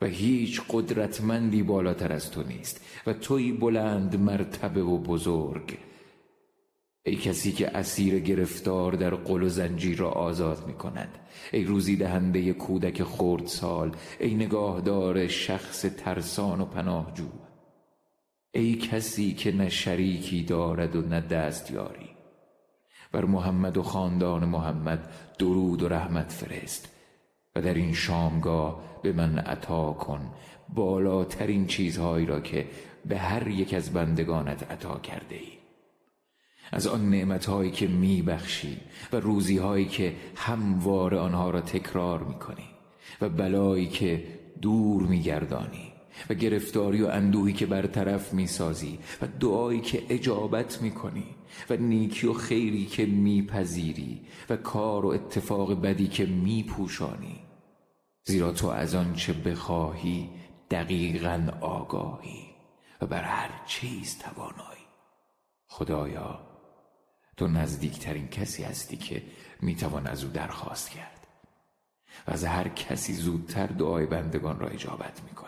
و 0.00 0.06
هیچ 0.06 0.60
قدرتمندی 0.70 1.62
بالاتر 1.62 2.12
از 2.12 2.30
تو 2.30 2.42
نیست. 2.42 2.80
و 3.06 3.12
توی 3.12 3.52
بلند 3.52 4.20
مرتبه 4.20 4.82
و 4.82 4.98
بزرگ. 4.98 5.78
ای 7.04 7.16
کسی 7.16 7.52
که 7.52 7.76
اسیر 7.76 8.18
گرفتار 8.18 8.92
در 8.92 9.14
قل 9.14 9.42
و 9.42 9.48
زنجیر 9.48 9.98
را 9.98 10.10
آزاد 10.10 10.66
می 10.66 10.74
کند 10.74 11.18
ای 11.52 11.64
روزی 11.64 11.96
دهنده 11.96 12.52
کودک 12.52 13.02
خردسال. 13.02 13.96
ای 14.20 14.34
نگاهدار 14.34 15.28
شخص 15.28 15.80
ترسان 15.80 16.60
و 16.60 16.64
پناهجو. 16.64 17.28
ای 18.54 18.74
کسی 18.74 19.34
که 19.34 19.52
نه 19.52 19.68
شریکی 19.68 20.42
دارد 20.42 20.96
و 20.96 21.02
نه 21.02 21.20
دستیاری. 21.20 22.08
بر 23.12 23.24
محمد 23.24 23.76
و 23.76 23.82
خاندان 23.82 24.44
محمد 24.44 25.12
درود 25.38 25.82
و 25.82 25.88
رحمت 25.88 26.32
فرست 26.32 26.88
و 27.56 27.62
در 27.62 27.74
این 27.74 27.94
شامگاه 27.94 28.82
به 29.02 29.12
من 29.12 29.38
عطا 29.38 29.92
کن 29.92 30.30
بالاترین 30.74 31.66
چیزهایی 31.66 32.26
را 32.26 32.40
که 32.40 32.66
به 33.04 33.18
هر 33.18 33.48
یک 33.48 33.74
از 33.74 33.92
بندگانت 33.92 34.70
عطا 34.70 34.98
کرده 34.98 35.34
ای. 35.34 35.52
از 36.72 36.86
آن 36.86 37.10
نعمتهایی 37.10 37.70
که 37.70 37.86
میبخشی 37.86 38.80
و 39.12 39.16
روزیهایی 39.16 39.84
که 39.84 40.14
هموار 40.36 41.14
آنها 41.14 41.50
را 41.50 41.60
تکرار 41.60 42.22
می‌کنی 42.22 42.68
و 43.20 43.28
بلایی 43.28 43.86
که 43.86 44.24
دور 44.60 45.02
میگردانی. 45.02 45.91
و 46.30 46.34
گرفتاری 46.34 47.02
و 47.02 47.06
اندوهی 47.06 47.52
که 47.52 47.66
برطرف 47.66 48.32
می‌سازی 48.32 48.98
و 49.22 49.26
دعایی 49.40 49.80
که 49.80 50.02
اجابت 50.08 50.82
می‌کنی 50.82 51.34
و 51.70 51.76
نیکی 51.76 52.26
و 52.26 52.32
خیری 52.32 52.86
که 52.86 53.06
میپذیری 53.06 54.20
و 54.50 54.56
کار 54.56 55.06
و 55.06 55.08
اتفاق 55.08 55.80
بدی 55.80 56.08
که 56.08 56.26
میپوشانی. 56.26 57.40
زیرا 58.24 58.52
تو 58.52 58.68
از 58.68 58.94
آن 58.94 59.14
چه 59.14 59.32
بخواهی 59.32 60.30
دقیقا 60.70 61.48
آگاهی 61.60 62.44
و 63.00 63.06
بر 63.06 63.22
هر 63.22 63.50
چیز 63.66 64.18
توانایی. 64.18 64.86
خدایا 65.68 66.40
تو 67.36 67.48
نزدیکترین 67.48 68.28
کسی 68.28 68.62
هستی 68.62 68.96
که 68.96 69.22
می‌توان 69.60 70.06
از 70.06 70.24
او 70.24 70.30
درخواست 70.30 70.90
کرد 70.90 71.26
و 72.26 72.30
از 72.30 72.44
هر 72.44 72.68
کسی 72.68 73.12
زودتر 73.12 73.66
دعای 73.66 74.06
بندگان 74.06 74.60
را 74.60 74.68
اجابت 74.68 75.22
می‌کنی 75.28 75.41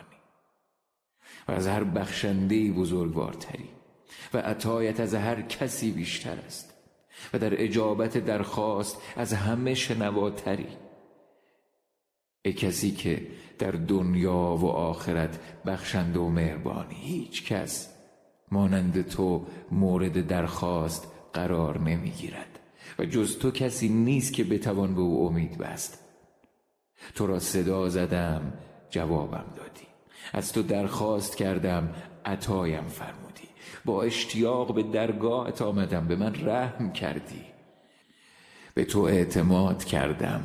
و 1.49 1.53
از 1.53 1.67
هر 1.67 1.85
بخشنده 1.85 2.73
بزرگوارتری 2.73 3.69
و 4.35 4.39
عطایت 4.39 5.01
از 5.01 5.15
هر 5.15 5.43
کسی 5.43 5.91
بیشتر 5.91 6.39
است 6.47 6.75
و 7.35 7.39
در 7.39 7.63
اجابت 7.63 8.19
درخواست 8.19 8.97
از 9.17 9.33
همه 9.33 9.75
شنواتری. 9.75 10.67
ای 12.43 12.53
کسی 12.53 12.91
که 12.91 13.27
در 13.59 13.71
دنیا 13.71 14.57
و 14.61 14.67
آخرت 14.67 15.41
بخشنده 15.67 16.19
و 16.19 16.29
مهربانی 16.29 16.95
هیچ 16.95 17.45
کس 17.45 17.95
مانند 18.51 19.09
تو 19.09 19.47
مورد 19.71 20.27
درخواست 20.27 21.13
قرار 21.33 21.81
نمی‌گیرد 21.81 22.59
و 22.99 23.05
جز 23.05 23.39
تو 23.39 23.51
کسی 23.51 23.89
نیست 23.89 24.33
که 24.33 24.45
بتوان 24.45 24.95
به 24.95 25.01
او 25.01 25.27
امید 25.27 25.59
بست. 25.59 25.99
تو 27.15 27.27
را 27.27 27.39
صدا 27.39 27.89
زدم 27.89 28.53
جوابم 28.91 29.45
دادی 29.57 29.64
از 30.35 30.53
تو 30.53 30.62
درخواست 30.62 31.37
کردم 31.37 31.95
عطایم 32.24 32.89
فرمودی. 32.89 33.49
با 33.85 34.03
اشتیاق 34.03 34.74
به 34.74 34.82
درگاهت 34.82 35.62
آمدم 35.62 36.09
به 36.09 36.16
من 36.16 36.35
رحم 36.47 36.93
کردی. 36.93 37.45
به 38.74 38.85
تو 38.85 39.01
اعتماد 39.01 39.85
کردم 39.85 40.45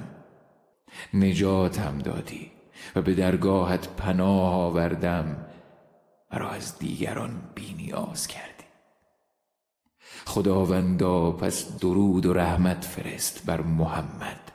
نجاتم 1.13 1.97
دادی 1.97 2.51
و 2.95 3.01
به 3.01 3.13
درگاهت 3.13 3.87
پناه 3.87 4.53
آوردم 4.53 5.45
مرا 6.33 6.49
از 6.49 6.79
دیگران 6.79 7.41
بینیاز 7.55 8.27
کردی. 8.27 8.49
خداوندا 10.25 11.31
پس 11.31 11.79
درود 11.79 12.25
و 12.25 12.33
رحمت 12.33 12.85
فرست 12.85 13.45
بر 13.45 13.61
محمد 13.61 14.51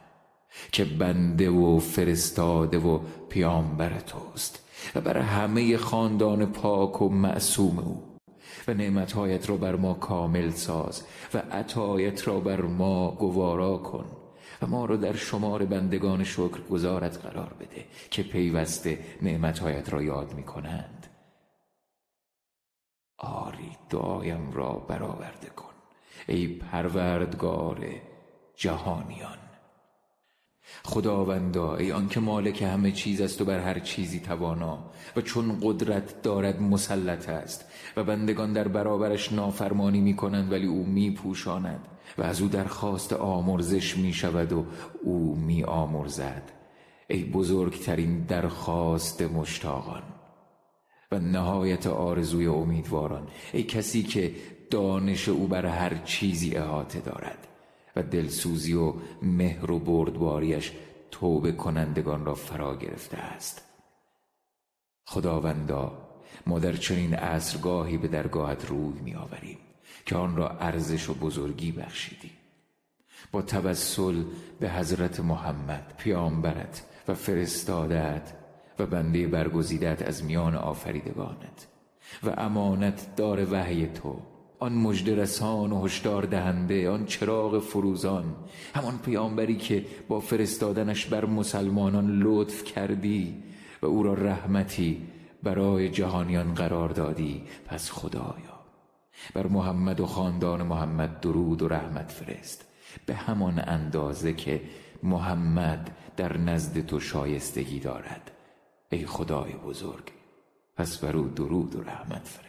که 0.73 0.85
بنده 0.85 1.51
و 1.51 1.79
فرستاده 1.79 2.79
و 2.79 2.99
پیامبر 3.29 3.99
توست. 3.99 4.64
و 4.95 5.01
بر 5.01 5.19
همه 5.19 5.77
خاندان 5.77 6.47
پاک 6.47 7.03
و 7.03 7.09
معصوم 7.09 7.79
او. 7.79 8.15
و 8.69 8.75
نعمتهایت 8.75 9.51
را 9.51 9.57
بر 9.57 9.77
ما 9.77 9.95
کامل 9.95 10.51
ساز 10.51 11.05
و 11.35 11.39
عطایت 11.39 12.29
را 12.29 12.41
بر 12.41 12.61
ما 12.61 13.11
گوارا 13.11 13.79
کن 13.79 14.05
و 14.63 14.67
ما 14.67 14.85
را 14.85 14.97
در 14.97 15.17
شمار 15.17 15.65
بندگان 15.65 16.25
شکر 16.25 16.61
گذارت 16.71 17.27
قرار 17.27 17.53
بده 17.61 17.85
که 18.11 18.23
پیوسته 18.23 18.99
نعمتهایت 19.23 19.93
را 19.93 20.03
یاد 20.03 20.35
می 20.35 20.43
کنند 20.43 21.07
آری 23.19 23.77
دعایم 23.91 24.53
را 24.53 24.73
برآورده 24.73 25.49
کن 25.49 25.75
ای 26.29 26.47
پروردگار 26.47 27.87
جهانیان. 28.57 29.39
خداوندا 30.85 31.77
ای 31.77 31.93
آنکه 31.93 32.21
مالک 32.21 32.63
همه 32.63 32.93
چیز 32.93 33.21
است 33.21 33.41
و 33.41 33.45
بر 33.45 33.59
هر 33.59 33.79
چیزی 33.79 34.21
توانا 34.21 34.79
و 35.17 35.21
چون 35.21 35.59
قدرت 35.63 36.23
دارد 36.23 36.63
مسلط 36.63 37.29
است 37.29 37.65
و 37.97 38.05
بندگان 38.05 38.53
در 38.53 38.69
برابرش 38.69 39.33
نافرمانی 39.33 40.01
می 40.01 40.17
کنند 40.17 40.53
ولی 40.53 40.67
او 40.67 40.85
می 40.85 41.11
پوشاند 41.11 41.81
و 42.19 42.23
از 42.23 42.41
او 42.41 42.49
درخواست 42.49 43.13
آمرزش 43.13 43.97
می 43.97 44.13
شود 44.13 44.53
و 44.53 44.65
او 45.03 45.37
می 45.37 45.65
آمرزد 45.65 46.53
ای 47.09 47.25
بزرگترین 47.25 48.21
درخواست 48.21 49.23
مشتاقان 49.23 50.03
و 51.13 51.19
نهایت 51.19 51.87
آرزوی 51.87 52.47
امیدواران 52.47 53.29
ای 53.53 53.63
کسی 53.63 54.03
که 54.03 54.35
دانش 54.71 55.29
او 55.29 55.47
بر 55.47 55.67
هر 55.67 55.95
چیزی 56.05 56.57
احاطه 56.57 57.01
دارد. 57.01 57.54
و 57.97 58.03
دلسوزی 58.03 58.75
و 58.75 58.95
مهر 59.23 59.71
و 59.71 59.79
بردباریش 59.79 60.73
توبه 61.11 61.53
کنندگان 61.53 62.25
را 62.25 62.35
فرا 62.35 62.77
گرفته 62.77 63.19
است. 63.19 63.63
خداوندا 65.05 65.99
ما 66.47 66.59
در 66.59 66.73
چنین 66.73 67.15
عصرگاهی 67.15 67.99
به 67.99 68.09
درگاهت 68.09 68.67
روی 68.67 69.01
می 69.01 69.15
آوریم 69.15 69.59
که 70.07 70.17
آن 70.17 70.37
را 70.37 70.49
ارزش 70.49 71.09
و 71.09 71.15
بزرگی 71.15 71.73
بخشیدی. 71.73 72.31
با 73.33 73.43
توسل 73.43 74.25
به 74.61 74.71
حضرت 74.71 75.21
محمد 75.21 75.95
پیامبرت 75.99 76.85
و 77.09 77.15
فرستادت 77.15 78.33
و 78.79 78.87
بنده 78.87 79.27
برگزیدت 79.27 80.03
از 80.03 80.25
میان 80.25 80.55
آفریدگانت 80.55 81.67
و 82.23 82.31
امانت 82.31 83.17
دار 83.17 83.53
وحی 83.53 83.87
تو 83.87 84.21
آن 84.65 84.73
مجد 84.73 85.21
رسان 85.21 85.73
و 85.73 85.85
هشدار 85.85 86.23
دهنده 86.23 86.91
آن 86.91 87.07
چراغ 87.07 87.59
فروزان 87.59 88.25
همان 88.75 88.99
پیامبری 88.99 89.57
که 89.57 89.87
با 90.09 90.21
فرستادنش 90.21 91.07
بر 91.07 91.25
مسلمانان 91.25 92.23
لطف 92.23 92.65
کردی 92.65 93.43
و 93.83 93.87
او 93.87 94.03
را 94.03 94.15
رحمتی 94.15 95.03
برای 95.43 95.89
جهانیان 95.89 96.55
قرار 96.55 96.89
دادی. 96.89 97.43
پس 97.67 97.91
خدایا 97.91 98.55
بر 99.35 99.47
محمد 99.47 100.01
و 100.01 100.07
خاندان 100.07 100.63
محمد 100.63 101.21
درود 101.21 101.63
و 101.63 101.69
رحمت 101.69 102.11
فرست. 102.11 102.69
به 103.07 103.15
همان 103.15 103.63
اندازه 103.67 104.33
که 104.33 104.61
محمد 105.03 105.91
در 106.17 106.37
نزد 106.37 106.87
تو 106.87 107.01
شایستگی 107.01 107.81
دارد. 107.81 108.31
ای 108.91 109.07
خدای 109.07 109.53
بزرگ 109.53 110.13
پس 110.77 110.99
بر 110.99 111.17
او 111.17 111.29
درود 111.29 111.77
و 111.77 111.81
رحمت 111.81 112.25
فرست. 112.25 112.44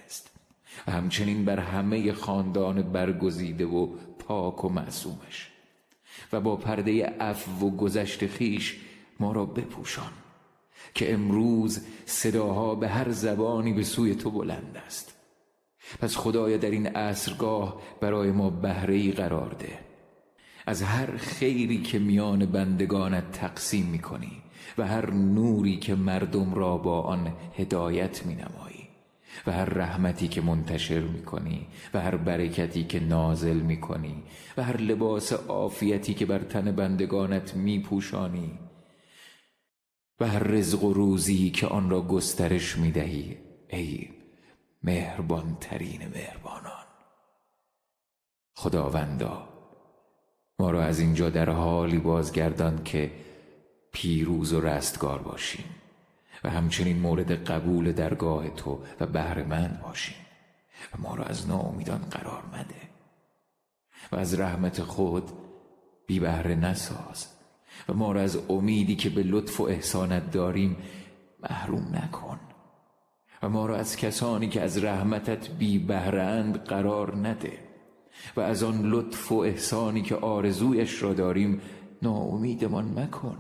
همچنین 0.87 1.45
بر 1.45 1.59
همه 1.59 2.13
خاندان 2.13 2.81
برگزیده 2.81 3.65
و 3.65 3.87
پاک 4.19 4.65
و 4.65 4.69
معصومش. 4.69 5.49
و 6.33 6.41
با 6.41 6.55
پرده 6.55 7.05
عفو 7.05 7.67
و 7.67 7.75
گذشت 7.75 8.27
خیش 8.27 8.79
ما 9.19 9.31
را 9.31 9.45
بپوشان 9.45 10.11
که 10.93 11.13
امروز 11.13 11.81
صداها 12.05 12.75
به 12.75 12.87
هر 12.87 13.11
زبانی 13.11 13.73
به 13.73 13.83
سوی 13.83 14.15
تو 14.15 14.31
بلند 14.31 14.81
است. 14.85 15.15
پس 15.99 16.17
خدایا 16.17 16.57
در 16.57 16.71
این 16.71 16.87
عصرگاه 16.87 17.81
برای 18.01 18.31
ما 18.31 18.49
بهره 18.49 19.11
قرار 19.11 19.55
ده. 19.59 19.79
از 20.65 20.81
هر 20.81 21.17
خیری 21.17 21.81
که 21.81 21.99
میان 21.99 22.45
بندگانت 22.45 23.31
تقسیم 23.31 23.85
می 23.85 23.99
کنی 23.99 24.41
و 24.77 24.87
هر 24.87 25.11
نوری 25.11 25.77
که 25.77 25.95
مردم 25.95 26.53
را 26.53 26.77
با 26.77 27.01
آن 27.01 27.33
هدایت 27.57 28.25
می 28.25 28.33
نمایی 28.33 28.74
و 29.47 29.51
هر 29.51 29.65
رحمتی 29.65 30.27
که 30.27 30.41
منتشر 30.41 30.99
می 30.99 31.23
کنی 31.23 31.67
و 31.93 32.01
هر 32.01 32.15
برکتی 32.15 32.83
که 32.83 32.99
نازل 32.99 33.57
می 33.57 33.81
کنی 33.81 34.23
و 34.57 34.63
هر 34.63 34.77
لباس 34.77 35.33
عافیتی 35.33 36.13
که 36.13 36.25
بر 36.25 36.39
تن 36.39 36.71
بندگانت 36.71 37.55
می 37.55 37.79
پوشانی 37.79 38.59
و 40.19 40.27
هر 40.27 40.43
رزق 40.43 40.83
و 40.83 40.93
روزی 40.93 41.49
که 41.49 41.67
آن 41.67 41.89
را 41.89 42.01
گسترش 42.01 42.77
می 42.77 42.91
دهی 42.91 43.37
ای 43.69 44.09
مهربان 44.83 45.57
ترین 45.61 46.07
مهربانان. 46.07 46.85
خداوندا 48.55 49.49
ما 50.59 50.71
را 50.71 50.83
از 50.83 50.99
اینجا 50.99 51.29
در 51.29 51.49
حالی 51.49 51.97
بازگردان 51.97 52.83
که 52.83 53.11
پیروز 53.91 54.53
و 54.53 54.61
رستگار 54.61 55.19
باشیم. 55.19 55.65
و 56.45 56.49
همچنین 56.49 56.99
مورد 56.99 57.31
قبول 57.31 57.91
درگاه 57.91 58.49
تو 58.49 58.79
و 58.99 59.05
بهرهمند 59.05 59.81
باشیم. 59.81 60.15
و 60.93 61.01
ما 61.01 61.15
را 61.15 61.23
از 61.23 61.47
ناامیدان 61.47 62.01
قرار 62.11 62.43
مده. 62.53 62.81
و 64.11 64.15
از 64.15 64.39
رحمت 64.39 64.81
خود 64.81 65.23
بی 66.07 66.19
بهره 66.19 66.55
نساز. 66.55 67.27
و 67.89 67.93
ما 67.93 68.11
را 68.11 68.21
از 68.21 68.39
امیدی 68.49 68.95
که 68.95 69.09
به 69.09 69.23
لطف 69.23 69.59
و 69.59 69.63
احسانت 69.63 70.31
داریم 70.31 70.77
محروم 71.49 71.95
نکن. 71.95 72.39
و 73.43 73.49
ما 73.49 73.65
را 73.65 73.75
از 73.75 73.95
کسانی 73.95 74.49
که 74.49 74.61
از 74.61 74.83
رحمتت 74.83 75.49
بی 75.49 75.79
بهرند 75.79 76.63
قرار 76.63 77.15
نده. 77.15 77.59
و 78.35 78.41
از 78.41 78.63
آن 78.63 78.81
لطف 78.81 79.31
و 79.31 79.35
احسانی 79.35 80.01
که 80.01 80.15
آرزویش 80.15 81.03
را 81.03 81.13
داریم 81.13 81.61
ناامیدمان 82.01 82.99
مکن. 82.99 83.37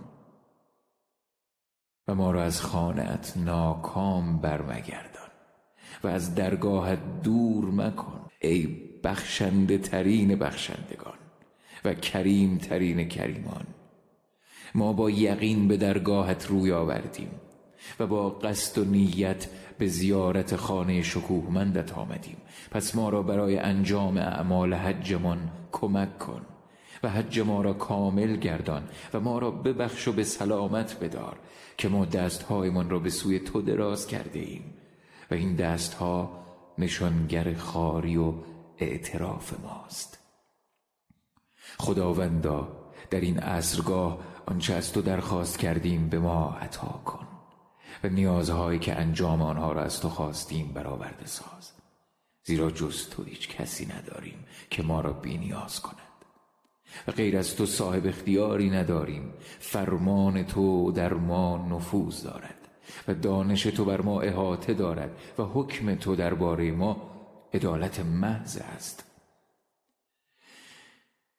و 2.07 2.15
ما 2.15 2.31
را 2.31 2.43
از 2.43 2.61
خانت 2.61 3.33
ناکام 3.35 4.37
برمگردان 4.37 5.29
و 6.03 6.07
از 6.07 6.35
درگاهت 6.35 6.99
دور 7.23 7.65
مکن 7.71 8.21
ای 8.39 8.67
بخشنده 9.03 9.77
ترین 9.77 10.35
بخشندگان 10.35 11.17
و 11.85 11.93
کریم 11.93 12.57
ترین 12.57 13.07
کریمان. 13.07 13.65
ما 14.75 14.93
با 14.93 15.09
یقین 15.09 15.67
به 15.67 15.77
درگاهت 15.77 16.47
روی 16.47 16.71
آوردیم 16.71 17.29
و 17.99 18.07
با 18.07 18.29
قصد 18.29 18.77
و 18.77 18.85
نیت 18.85 19.47
به 19.77 19.87
زیارت 19.87 20.55
خانه 20.55 21.01
شکوهمندت 21.01 21.93
آمدیم. 21.93 22.37
پس 22.71 22.95
ما 22.95 23.09
را 23.09 23.21
برای 23.21 23.57
انجام 23.57 24.17
اعمال 24.17 24.73
حجمان 24.73 25.51
کمک 25.71 26.17
کن 26.17 26.41
و 27.03 27.09
حج 27.09 27.39
ما 27.39 27.61
را 27.61 27.73
کامل 27.73 28.35
گردان 28.35 28.83
و 29.13 29.19
ما 29.19 29.39
را 29.39 29.51
ببخش 29.51 30.07
و 30.07 30.11
به 30.11 30.23
سلامت 30.23 30.99
بدار 30.99 31.37
که 31.77 31.89
ما 31.89 32.05
دستهایمان 32.05 32.89
را 32.89 32.99
به 32.99 33.09
سوی 33.09 33.39
تو 33.39 33.61
دراز 33.61 34.07
کرده 34.07 34.39
ایم. 34.39 34.73
و 35.31 35.33
این 35.33 35.55
دستها 35.55 36.45
نشانگر 36.77 37.53
خاری 37.53 38.17
و 38.17 38.33
اعتراف 38.77 39.53
ماست. 39.59 40.19
خداوندا 41.77 42.91
در 43.09 43.21
این 43.21 43.39
عصرگاه 43.39 44.19
آنچه 44.45 44.73
از 44.73 44.93
تو 44.93 45.01
درخواست 45.01 45.59
کردیم 45.59 46.09
به 46.09 46.19
ما 46.19 46.49
عطا 46.61 47.01
کن 47.05 47.27
و 48.03 48.09
نیازهایی 48.09 48.79
که 48.79 48.95
انجام 48.95 49.41
آنها 49.41 49.71
را 49.71 49.81
از 49.81 50.01
تو 50.01 50.09
خواستیم 50.09 50.67
برآورده 50.73 51.25
ساز. 51.25 51.71
زیرا 52.43 52.71
جز 52.71 53.09
تو 53.09 53.23
هیچ 53.23 53.49
کسی 53.49 53.85
نداریم 53.85 54.45
که 54.69 54.83
ما 54.83 55.01
را 55.01 55.13
بی 55.13 55.37
نیاز 55.37 55.79
کند. 55.81 56.04
و 57.07 57.11
غیر 57.11 57.37
از 57.37 57.55
تو 57.55 57.65
صاحب 57.65 58.07
اختیاری 58.07 58.69
نداریم. 58.69 59.33
فرمان 59.59 60.43
تو 60.43 60.91
در 60.91 61.13
ما 61.13 61.67
نفوذ 61.71 62.23
دارد 62.23 62.55
و 63.07 63.13
دانش 63.13 63.63
تو 63.63 63.85
بر 63.85 64.01
ما 64.01 64.21
احاطه 64.21 64.73
دارد 64.73 65.11
و 65.37 65.43
حکم 65.43 65.95
تو 65.95 66.15
درباره 66.15 66.71
ما 66.71 67.11
عدالت 67.53 67.99
محض 67.99 68.57
است. 68.57 69.03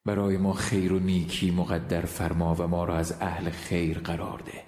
برای 0.04 0.36
ما 0.36 0.52
خیر 0.52 0.92
و 0.92 0.98
نیکی 0.98 1.50
مقدر 1.50 2.00
فرما 2.00 2.54
و 2.54 2.66
ما 2.66 2.84
را 2.84 2.96
از 2.96 3.12
اهل 3.20 3.50
خیر 3.50 3.98
قرار 3.98 4.38
ده. 4.38 4.62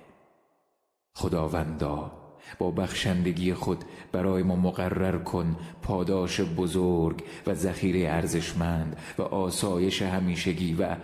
خداوندا 1.14 2.28
با 2.59 2.71
بخشندگی 2.71 3.55
خود 3.55 3.85
برای 4.13 4.43
ما 4.43 4.57
مقرر 4.57 5.19
کن 5.19 5.57
پاداش 5.83 6.41
بزرگ 6.41 7.25
و 7.47 7.55
ذخیره 7.55 8.11
ارزشمند 8.11 8.97
و 9.19 9.23
آسایش 9.23 10.03
همیشگی 10.03 10.75
و 10.75 10.97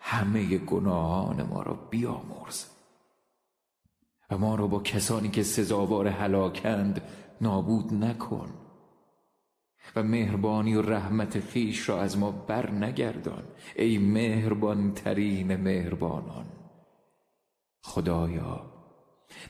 همه 0.00 0.58
گناهان 0.58 1.42
ما 1.42 1.62
را 1.62 1.74
بیامرز. 1.90 2.64
و 4.30 4.38
ما 4.38 4.54
را 4.54 4.66
با 4.66 4.80
کسانی 4.80 5.28
که 5.28 5.42
سزاوار 5.42 6.08
هلاکند 6.08 7.02
نابود 7.40 7.94
نکن 7.94 8.48
و 9.96 10.02
مهربانی 10.02 10.74
و 10.74 10.82
رحمت 10.82 11.40
خیش 11.40 11.88
را 11.88 12.00
از 12.00 12.18
ما 12.18 12.30
بر 12.30 12.70
نگردان 12.70 13.42
ای 13.76 13.98
مهربان 13.98 14.92
ترین 14.94 15.56
مهربانان. 15.56 16.46
خدایا 17.82 18.75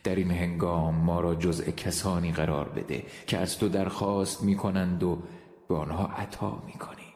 در 0.05 0.15
این 0.15 0.31
هنگام 0.31 0.95
ما 0.95 1.21
را 1.21 1.35
جزء 1.35 1.71
کسانی 1.71 2.33
قرار 2.33 2.69
بده 2.69 3.03
که 3.27 3.39
از 3.39 3.59
تو 3.59 3.69
درخواست 3.69 4.43
می 4.43 4.57
کنند 4.57 5.03
و 5.03 5.19
به 5.69 5.75
آنها 5.75 6.07
عطا 6.07 6.63
می 6.67 6.73
کنی 6.73 7.07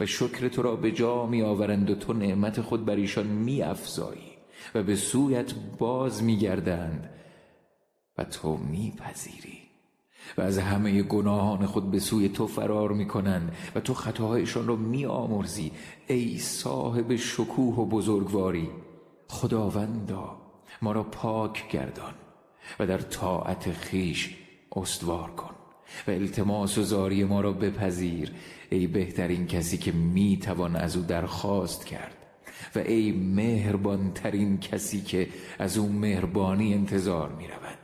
و 0.00 0.06
شکر 0.06 0.48
تو 0.48 0.62
را 0.62 0.76
به 0.76 0.92
جا 0.92 1.26
می 1.26 1.42
آورند 1.42 1.90
و 1.90 1.94
تو 1.94 2.12
نعمت 2.12 2.60
خود 2.60 2.84
بر 2.84 2.96
ایشان 2.96 3.26
می 3.26 3.62
افزایی 3.62 4.32
و 4.74 4.82
به 4.82 4.96
سویت 4.96 5.54
باز 5.78 6.22
می 6.22 6.36
گردند 6.36 7.10
و 8.18 8.24
تو 8.24 8.56
می 8.56 8.94
پذیری 8.98 9.58
و 10.38 10.40
از 10.40 10.58
همه 10.58 11.02
گناهان 11.02 11.66
خود 11.66 11.90
به 11.90 11.98
سوی 11.98 12.28
تو 12.28 12.46
فرار 12.46 12.92
می 12.92 13.06
کنند 13.06 13.56
و 13.74 13.80
تو 13.80 13.94
خطاهایشان 13.94 14.66
را 14.66 14.76
می 14.76 15.06
آمرزی 15.06 15.72
ای 16.06 16.38
صاحب 16.38 17.16
شکوه 17.16 17.76
و 17.76 17.86
بزرگواری 17.86 18.70
خداوندا 19.28 20.45
ما 20.82 20.92
را 20.92 21.02
پاک 21.02 21.68
گردان 21.68 22.14
و 22.78 22.86
در 22.86 22.98
طاعت 22.98 23.72
خیش 23.72 24.36
استوار 24.72 25.30
کن 25.30 25.54
و 26.08 26.10
التماس 26.10 26.78
و 26.78 26.82
زاری 26.82 27.24
ما 27.24 27.40
را 27.40 27.52
بپذیر 27.52 28.32
ای 28.70 28.86
بهترین 28.86 29.46
کسی 29.46 29.78
که 29.78 29.92
می 29.92 30.38
توان 30.42 30.76
از 30.76 30.96
او 30.96 31.02
درخواست 31.02 31.86
کرد 31.86 32.16
و 32.74 32.78
ای 32.78 33.12
مهربان 33.12 34.12
ترین 34.12 34.60
کسی 34.60 35.00
که 35.00 35.28
از 35.58 35.78
او 35.78 35.88
مهربانی 35.88 36.74
انتظار 36.74 37.32
می 37.32 37.46
رود 37.46 37.78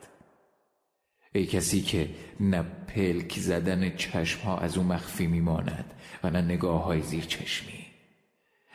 ای 1.32 1.46
کسی 1.46 1.82
که 1.82 2.10
نه 2.40 2.62
پلک 2.62 3.38
زدن 3.38 3.96
چشم 3.96 4.40
ها 4.40 4.58
از 4.58 4.78
او 4.78 4.84
مخفی 4.84 5.26
میماند 5.26 5.94
و 6.24 6.30
نه 6.30 6.40
نگاه 6.40 6.84
های 6.84 7.02
زیر 7.02 7.24
چشمی 7.24 7.86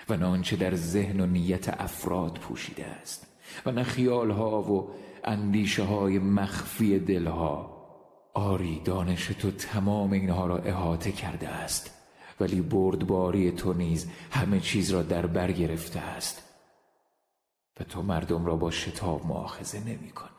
و 0.10 0.18
نه 0.18 0.26
آنچه 0.26 0.56
در 0.56 0.76
ذهن 0.76 1.20
و 1.20 1.26
نیت 1.26 1.82
افراد 1.82 2.38
پوشیده 2.38 2.86
است. 2.86 3.27
و 3.66 3.72
نه 3.72 3.84
خیال 3.84 4.32
ها 4.32 4.62
و 4.62 4.90
اندیشه 5.24 5.84
های 5.84 6.20
مخفی 6.20 7.00
دلها. 7.00 7.78
آری 8.34 8.82
دانش 8.86 9.26
تو 9.26 9.52
تمام 9.52 10.12
اینها 10.12 10.48
را 10.48 10.58
احاطه 10.58 11.12
کرده 11.12 11.50
است 11.50 11.92
ولی 12.40 12.62
بردباری 12.62 13.52
تو 13.52 13.74
نیز 13.74 14.08
همه 14.32 14.60
چیز 14.60 14.92
را 14.92 15.02
در 15.02 15.26
بر 15.26 15.52
گرفته 15.52 16.00
است. 16.00 16.44
و 17.80 17.84
تو 17.84 18.02
مردم 18.02 18.46
را 18.46 18.56
با 18.56 18.72
شتاب 18.72 19.26
معاخذه 19.26 19.80
نمی 19.80 20.10
کنی. 20.10 20.30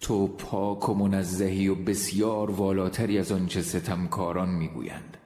تو 0.00 0.26
پاک 0.26 0.88
و 0.88 0.94
منزهی 0.94 1.68
و 1.68 1.74
بسیار 1.74 2.50
والاتری 2.50 3.18
از 3.18 3.32
آنچه 3.32 3.62
ستمکاران 3.62 4.48
می‌گویند 4.48 5.16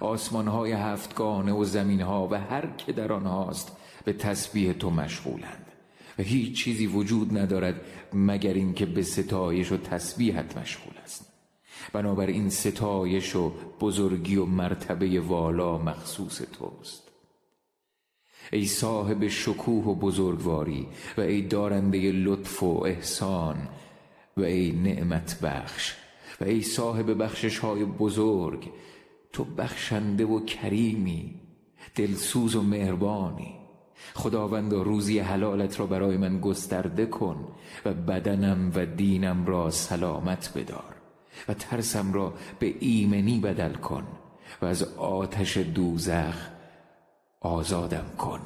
آسمانهای 0.00 0.72
هفتگانه 0.72 1.52
و 1.52 1.64
زمینها 1.64 2.28
و 2.30 2.34
هر 2.34 2.66
که 2.66 2.92
در 2.92 3.12
آنهاست 3.12 3.76
به 4.04 4.12
تسبیح 4.12 4.72
تو 4.72 4.90
مشغولند. 4.90 5.71
و 6.18 6.22
هیچ 6.22 6.64
چیزی 6.64 6.86
وجود 6.86 7.38
ندارد 7.38 7.80
مگر 8.12 8.54
اینکه 8.54 8.86
به 8.86 9.02
ستایش 9.02 9.72
و 9.72 9.76
تسبیحت 9.76 10.58
مشغول 10.58 10.94
است. 11.04 11.32
بنابراین 11.92 12.50
ستایش 12.50 13.36
و 13.36 13.52
بزرگی 13.80 14.36
و 14.36 14.44
مرتبه 14.44 15.20
والا 15.20 15.78
مخصوص 15.78 16.42
توست. 16.52 17.02
ای 18.52 18.66
صاحب 18.66 19.28
شکوه 19.28 19.84
و 19.84 19.94
بزرگواری 19.94 20.86
و 21.16 21.20
ای 21.20 21.42
دارنده 21.42 22.12
لطف 22.12 22.62
و 22.62 22.84
احسان 22.84 23.68
و 24.36 24.42
ای 24.42 24.72
نعمت 24.72 25.40
بخش 25.40 25.94
و 26.40 26.44
ای 26.44 26.62
صاحب 26.62 27.22
بخشش 27.22 27.58
های 27.58 27.84
بزرگ 27.84 28.70
تو 29.32 29.44
بخشنده 29.44 30.24
و 30.24 30.44
کریمی 30.44 31.34
دلسوز 31.94 32.56
و 32.56 32.62
مهربانی. 32.62 33.61
خداوند 34.14 34.72
روزی 34.72 35.18
حلالت 35.18 35.80
را 35.80 35.86
برای 35.86 36.16
من 36.16 36.40
گسترده 36.40 37.06
کن 37.06 37.48
و 37.84 37.94
بدنم 37.94 38.72
و 38.74 38.86
دینم 38.86 39.46
را 39.46 39.70
سلامت 39.70 40.52
بدار 40.56 40.94
و 41.48 41.54
ترسم 41.54 42.12
را 42.12 42.34
به 42.58 42.74
ایمنی 42.80 43.40
بدل 43.40 43.72
کن 43.72 44.06
و 44.62 44.66
از 44.66 44.82
آتش 44.98 45.56
دوزخ 45.56 46.48
آزادم 47.40 48.06
کن. 48.18 48.40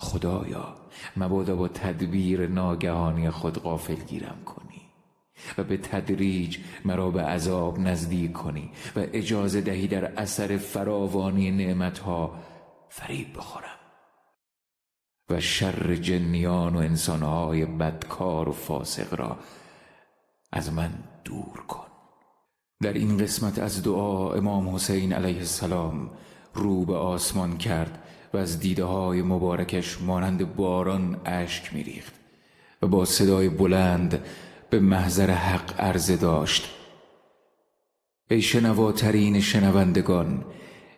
خدایا 0.00 0.76
مبادا 1.16 1.56
با 1.56 1.68
تدبیر 1.68 2.48
ناگهانی 2.48 3.30
خود 3.30 3.58
غافل 3.58 3.94
گیرم 3.94 4.42
کنی 4.44 4.82
و 5.58 5.64
به 5.64 5.76
تدریج 5.76 6.58
مرا 6.84 7.10
به 7.10 7.22
عذاب 7.22 7.78
نزدیک 7.78 8.32
کنی 8.32 8.70
و 8.96 9.06
اجازه 9.12 9.60
دهی 9.60 9.88
در 9.88 10.04
اثر 10.04 10.56
فراوانی 10.56 11.50
نعمتها 11.50 12.34
فریب 12.88 13.36
بخورم. 13.36 13.79
و 15.30 15.40
شر 15.40 15.96
جنیان 15.96 16.76
و 16.76 16.78
انسانهای 16.78 17.64
بدکار 17.64 18.48
و 18.48 18.52
فاسق 18.52 19.14
را 19.14 19.36
از 20.52 20.72
من 20.72 20.90
دور 21.24 21.64
کن. 21.68 21.86
در 22.82 22.92
این 22.92 23.18
قسمت 23.18 23.58
از 23.58 23.82
دعا 23.82 24.32
امام 24.32 24.74
حسین 24.74 25.12
علیه 25.12 25.38
السلام 25.38 26.10
رو 26.54 26.84
به 26.84 26.94
آسمان 26.94 27.58
کرد 27.58 27.98
و 28.34 28.36
از 28.36 28.60
دیده 28.60 28.84
های 28.84 29.22
مبارکش 29.22 30.00
مانند 30.00 30.56
باران 30.56 31.20
اشک 31.24 31.74
میریخت 31.74 32.12
و 32.82 32.86
با 32.86 33.04
صدای 33.04 33.48
بلند 33.48 34.24
به 34.70 34.80
محضر 34.80 35.30
حق 35.30 35.80
عرضه 35.80 36.16
داشت. 36.16 36.70
ای 38.30 38.42
شنواترین 38.42 39.40
شنوندگان 39.40 40.44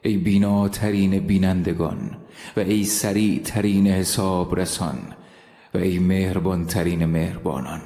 ای 0.04 0.16
بیناترین 0.16 1.18
بینندگان 1.18 2.10
و 2.56 2.60
ای 2.60 2.84
سریع 2.84 3.40
ترین 3.44 3.86
حساب 3.86 4.60
رسان 4.60 4.98
و 5.74 5.78
ای 5.78 5.98
مهربان 5.98 6.66
ترین 6.66 7.04
مهربانان. 7.04 7.80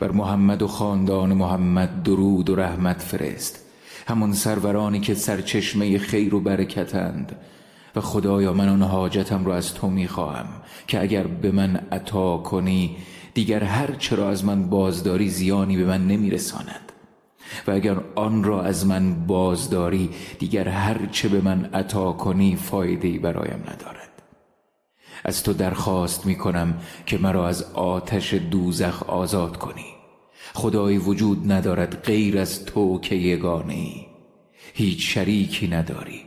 بر 0.00 0.10
محمد 0.10 0.62
و 0.62 0.66
خاندان 0.66 1.32
محمد 1.32 2.02
درود 2.02 2.50
و 2.50 2.56
رحمت 2.56 3.02
فرست. 3.02 3.64
همان 4.08 4.32
سرورانی 4.32 5.00
که 5.00 5.14
سرچشمه 5.14 5.98
خیر 5.98 6.34
و 6.34 6.40
برکتند. 6.40 7.36
و 7.96 8.00
خدایا 8.00 8.52
من 8.52 8.68
آن 8.68 8.82
حاجتم 8.82 9.44
را 9.44 9.56
از 9.56 9.74
تو 9.74 9.90
می‌خواهم 9.90 10.46
که 10.86 11.02
اگر 11.02 11.26
به 11.26 11.50
من 11.50 11.76
عطا 11.76 12.38
کنی 12.38 12.96
دیگر 13.34 13.64
هر 13.64 13.94
چرا 13.94 14.30
از 14.30 14.44
من 14.44 14.70
بازداری 14.70 15.28
زیانی 15.28 15.76
به 15.76 15.84
من 15.84 16.06
نمیرساند. 16.06 16.92
و 17.66 17.70
اگر 17.70 17.96
آن 18.14 18.44
را 18.44 18.62
از 18.62 18.86
من 18.86 19.26
بازداری 19.26 20.10
دیگر 20.38 20.68
هر 20.68 21.06
چه 21.06 21.28
به 21.28 21.40
من 21.40 21.64
عطا 21.64 22.12
کنی 22.12 22.56
فایده 22.56 23.18
برایم 23.18 23.64
ندارد. 23.68 24.22
از 25.24 25.42
تو 25.42 25.52
درخواست 25.52 26.26
می 26.26 26.36
کنم 26.36 26.74
که 27.06 27.18
مرا 27.18 27.48
از 27.48 27.62
آتش 27.74 28.34
دوزخ 28.34 29.02
آزاد 29.02 29.56
کنی. 29.56 29.86
خدایی 30.54 30.98
وجود 30.98 31.52
ندارد 31.52 32.02
غیر 32.02 32.38
از 32.38 32.64
تو 32.64 33.00
که 33.00 33.14
یگانه 33.14 34.06
هیچ 34.74 35.14
شریکی 35.14 35.68
نداری. 35.68 36.22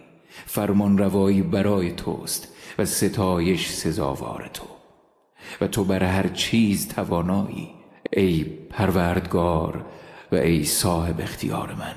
فرمان 0.45 0.97
روایی 0.97 1.41
برای 1.41 1.91
توست 1.91 2.47
و 2.77 2.85
ستایش 2.85 3.69
سزاوار 3.69 4.49
تو. 4.53 4.65
و 5.61 5.67
تو 5.67 5.83
بر 5.83 6.03
هر 6.03 6.27
چیز 6.27 6.87
توانایی 6.87 7.69
ای 8.13 8.43
پروردگار 8.43 9.85
و 10.31 10.35
ای 10.35 10.63
صاحب 10.63 11.21
اختیار 11.21 11.75
من. 11.79 11.95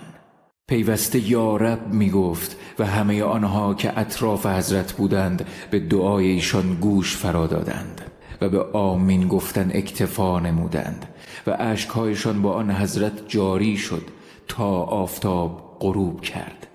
پیوسته 0.68 1.30
یارب 1.30 1.92
می 1.92 2.10
گفت 2.10 2.56
و 2.78 2.86
همه 2.86 3.22
آنها 3.22 3.74
که 3.74 3.98
اطراف 3.98 4.46
حضرت 4.46 4.92
بودند 4.92 5.46
به 5.70 5.80
دعای 5.80 6.26
ایشان 6.26 6.74
گوش 6.74 7.16
فرا 7.16 7.46
دادند 7.46 8.00
و 8.40 8.48
به 8.48 8.62
آمین 8.72 9.28
گفتن 9.28 9.70
اکتفا 9.74 10.40
نمودند 10.40 11.06
و 11.46 11.56
اشکهایشان 11.58 12.42
با 12.42 12.52
آن 12.52 12.70
حضرت 12.70 13.28
جاری 13.28 13.76
شد 13.76 14.02
تا 14.48 14.68
آفتاب 14.82 15.76
غروب 15.80 16.20
کرد. 16.20 16.66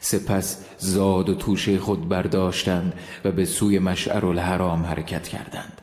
سپس 0.00 0.64
زاد 0.78 1.28
و 1.28 1.34
توشه 1.34 1.78
خود 1.78 2.08
برداشتند 2.08 2.92
و 3.24 3.32
به 3.32 3.44
سوی 3.44 3.78
مشعر 3.78 4.26
الحرام 4.26 4.82
حرکت 4.82 5.28
کردند. 5.28 5.80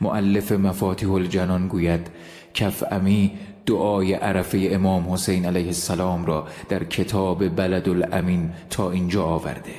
معلف 0.00 0.52
مفاتیح 0.52 1.12
الجنان 1.12 1.68
گوید 1.68 2.06
کف 2.54 2.84
امی 2.90 3.32
دعای 3.70 4.14
عرفه 4.14 4.68
امام 4.72 5.12
حسین 5.12 5.46
علیه 5.46 5.66
السلام 5.66 6.24
را 6.24 6.46
در 6.68 6.84
کتاب 6.84 7.48
بلد 7.48 7.88
الامین 7.88 8.50
تا 8.70 8.90
اینجا 8.90 9.24
آورده. 9.24 9.74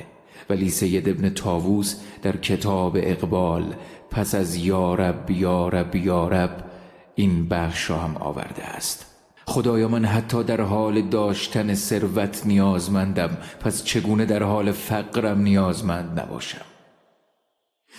ولی 0.50 0.70
سید 0.70 1.08
ابن 1.08 1.28
تاووس 1.28 1.96
در 2.22 2.36
کتاب 2.36 2.96
اقبال 3.00 3.74
پس 4.10 4.34
از 4.34 4.56
یارب 4.56 5.30
یارب 5.30 5.96
یارب 5.96 6.64
این 7.14 7.48
بخش 7.48 7.90
را 7.90 7.98
هم 7.98 8.16
آورده 8.16 8.64
است. 8.64 9.06
خدایا 9.46 9.88
من 9.88 10.04
حتی 10.04 10.44
در 10.44 10.60
حال 10.60 11.02
داشتن 11.02 11.74
ثروت 11.74 12.46
نیازمندم 12.46 13.36
پس 13.60 13.84
چگونه 13.84 14.24
در 14.24 14.42
حال 14.42 14.72
فقرم 14.72 15.40
نیازمند 15.40 16.20
نباشم؟ 16.20 16.71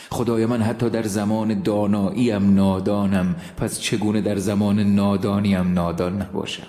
خدای 0.09 0.45
من 0.45 0.61
حتی 0.61 0.89
در 0.89 1.03
زمان 1.03 1.61
داناییم 1.61 2.53
نادانم. 2.53 3.35
پس 3.57 3.79
چگونه 3.79 4.21
در 4.21 4.37
زمان 4.37 4.79
نادانیم 4.79 5.73
نادان 5.73 6.21
نباشم؟ 6.21 6.67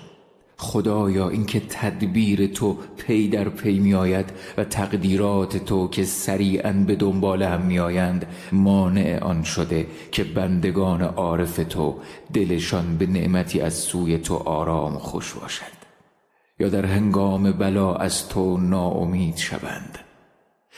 خدایا 0.57 1.29
اینکه 1.29 1.61
تدبیر 1.61 2.47
تو 2.47 2.79
پی 2.97 3.29
در 3.29 3.49
پی 3.49 3.79
می 3.79 3.95
آید 3.95 4.33
و 4.59 4.65
تقدیرات 4.65 5.57
تو 5.57 5.89
که 5.89 6.05
سریعا 6.05 6.73
به 6.73 6.97
دنبال 6.97 7.43
هم 7.43 7.61
می 7.61 7.79
آیند 7.79 8.27
مانع 8.53 9.19
آن 9.23 9.43
شده 9.43 9.87
که 10.13 10.25
بندگان 10.25 11.03
عارف 11.03 11.57
تو 11.57 11.95
دلشان 12.33 12.97
به 12.97 13.07
نعمتی 13.07 13.61
از 13.61 13.75
سوی 13.75 14.19
تو 14.19 14.35
آرام 14.35 14.99
خوش 14.99 15.33
باشد 15.33 15.85
یا 16.61 16.69
در 16.69 16.87
هنگام 16.87 17.53
بلا 17.53 17.95
از 17.95 18.29
تو 18.29 18.59
ناامید 18.59 19.37
شوند. 19.37 20.04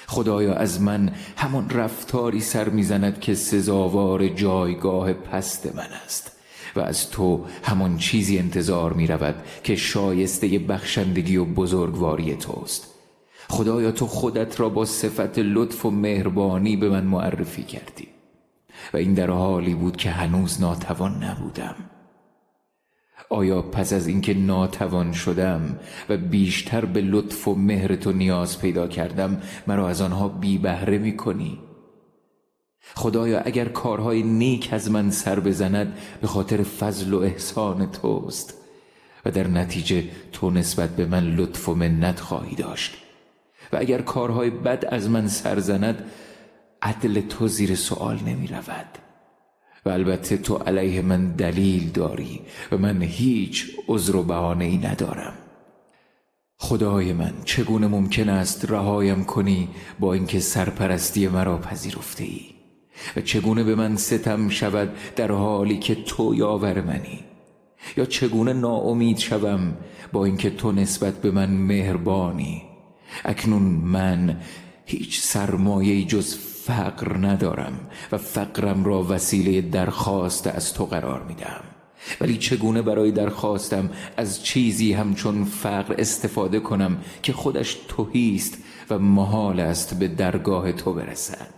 خدایا 0.06 0.54
از 0.54 0.80
من 0.80 1.12
همان 1.36 1.70
رفتاری 1.70 2.40
سر 2.40 2.68
می‌زند 2.68 3.20
که 3.20 3.34
سزاوار 3.34 4.28
جایگاه 4.28 5.12
پست 5.12 5.76
من 5.76 5.88
است 6.04 6.32
و 6.76 6.80
از 6.80 7.10
تو 7.10 7.44
همان 7.62 7.98
چیزی 7.98 8.38
انتظار 8.38 8.92
می 8.92 9.06
رود 9.06 9.34
که 9.64 9.76
شایسته 9.76 10.58
بخشندگی 10.58 11.36
و 11.36 11.44
بزرگواری 11.44 12.34
توست. 12.34 12.86
خدایا 13.48 13.92
تو 13.92 14.06
خودت 14.06 14.60
را 14.60 14.68
با 14.68 14.84
صفت 14.84 15.38
لطف 15.38 15.86
و 15.86 15.90
مهربانی 15.90 16.76
به 16.76 16.88
من 16.88 17.04
معرفی 17.04 17.62
کردی 17.62 18.08
و 18.94 18.96
این 18.96 19.14
در 19.14 19.30
حالی 19.30 19.74
بود 19.74 19.96
که 19.96 20.10
هنوز 20.10 20.60
ناتوان 20.60 21.24
نبودم. 21.24 21.74
آیا 23.30 23.62
پس 23.62 23.92
از 23.92 24.06
اینکه 24.06 24.34
ناتوان 24.34 25.12
شدم 25.12 25.78
و 26.08 26.16
بیشتر 26.16 26.84
به 26.84 27.00
لطف 27.00 27.48
و 27.48 27.54
مهر 27.54 27.96
تو 27.96 28.12
نیاز 28.12 28.60
پیدا 28.60 28.88
کردم 28.88 29.42
مرا 29.66 29.88
از 29.88 30.00
آنها 30.00 30.28
بی 30.28 30.58
بهره 30.58 30.98
می 30.98 31.16
کنی؟ 31.16 31.58
خدایا 32.94 33.40
اگر 33.40 33.68
کارهای 33.68 34.22
نیک 34.22 34.68
از 34.72 34.90
من 34.90 35.10
سر 35.10 35.40
بزند 35.40 35.98
به 36.20 36.26
خاطر 36.26 36.62
فضل 36.62 37.14
و 37.14 37.18
احسان 37.18 37.90
توست 37.90 38.54
و 39.24 39.30
در 39.30 39.46
نتیجه 39.46 40.04
تو 40.32 40.50
نسبت 40.50 40.90
به 40.96 41.06
من 41.06 41.24
لطف 41.36 41.68
و 41.68 41.74
منت 41.74 42.20
خواهی 42.20 42.56
داشت 42.56 42.96
و 43.72 43.76
اگر 43.76 44.02
کارهای 44.02 44.50
بد 44.50 44.84
از 44.88 45.10
من 45.10 45.28
سر 45.28 45.58
زند 45.58 46.04
عدل 46.82 47.20
تو 47.20 47.48
زیر 47.48 47.74
سوال 47.74 48.18
نمی 48.26 48.46
رود 48.46 49.05
و 49.86 49.88
البته 49.88 50.36
تو 50.36 50.56
علیه 50.56 51.02
من 51.02 51.32
دلیل 51.32 51.90
داری 51.90 52.40
و 52.72 52.78
من 52.78 53.02
هیچ 53.02 53.66
عذر 53.88 54.16
و 54.16 54.22
بهانه 54.22 54.64
ای 54.64 54.78
ندارم. 54.78 55.32
خدای 56.58 57.12
من 57.12 57.32
چگونه 57.44 57.86
ممکن 57.86 58.28
است 58.28 58.70
رهایم 58.70 59.24
کنی 59.24 59.68
با 60.00 60.14
اینکه 60.14 60.40
سرپرستی 60.40 61.28
مرا 61.28 61.58
پذیرفته 61.58 62.24
ای؟ 62.24 62.40
و 63.16 63.20
چگونه 63.20 63.64
به 63.64 63.74
من 63.74 63.96
ستم 63.96 64.48
شود 64.48 64.88
در 65.16 65.32
حالی 65.32 65.78
که 65.78 65.94
تو 65.94 66.34
یاور 66.34 66.80
منی؟ 66.80 67.24
یا 67.96 68.04
چگونه 68.04 68.52
ناامید 68.52 69.18
شوم 69.18 69.76
با 70.12 70.24
اینکه 70.24 70.50
تو 70.50 70.72
نسبت 70.72 71.14
به 71.14 71.30
من 71.30 71.50
مهربانی؟ 71.50 72.62
اکنون 73.24 73.62
من 73.62 74.40
هیچ 74.86 75.20
سرمایه 75.20 76.04
جز 76.04 76.55
فقر 76.66 77.16
ندارم 77.16 77.80
و 78.12 78.18
فقرم 78.18 78.84
را 78.84 79.02
وسیله 79.02 79.60
درخواست 79.60 80.46
از 80.46 80.74
تو 80.74 80.84
قرار 80.84 81.22
میدم. 81.22 81.60
ولی 82.20 82.38
چگونه 82.38 82.82
برای 82.82 83.10
درخواستم 83.10 83.90
از 84.16 84.44
چیزی 84.44 84.92
همچون 84.92 85.44
فقر 85.44 85.94
استفاده 85.98 86.60
کنم 86.60 86.98
که 87.22 87.32
خودش 87.32 87.76
توهیست 87.88 88.58
و 88.90 88.98
محال 88.98 89.60
است 89.60 89.98
به 89.98 90.08
درگاه 90.08 90.72
تو 90.72 90.92
برسد؟ 90.92 91.50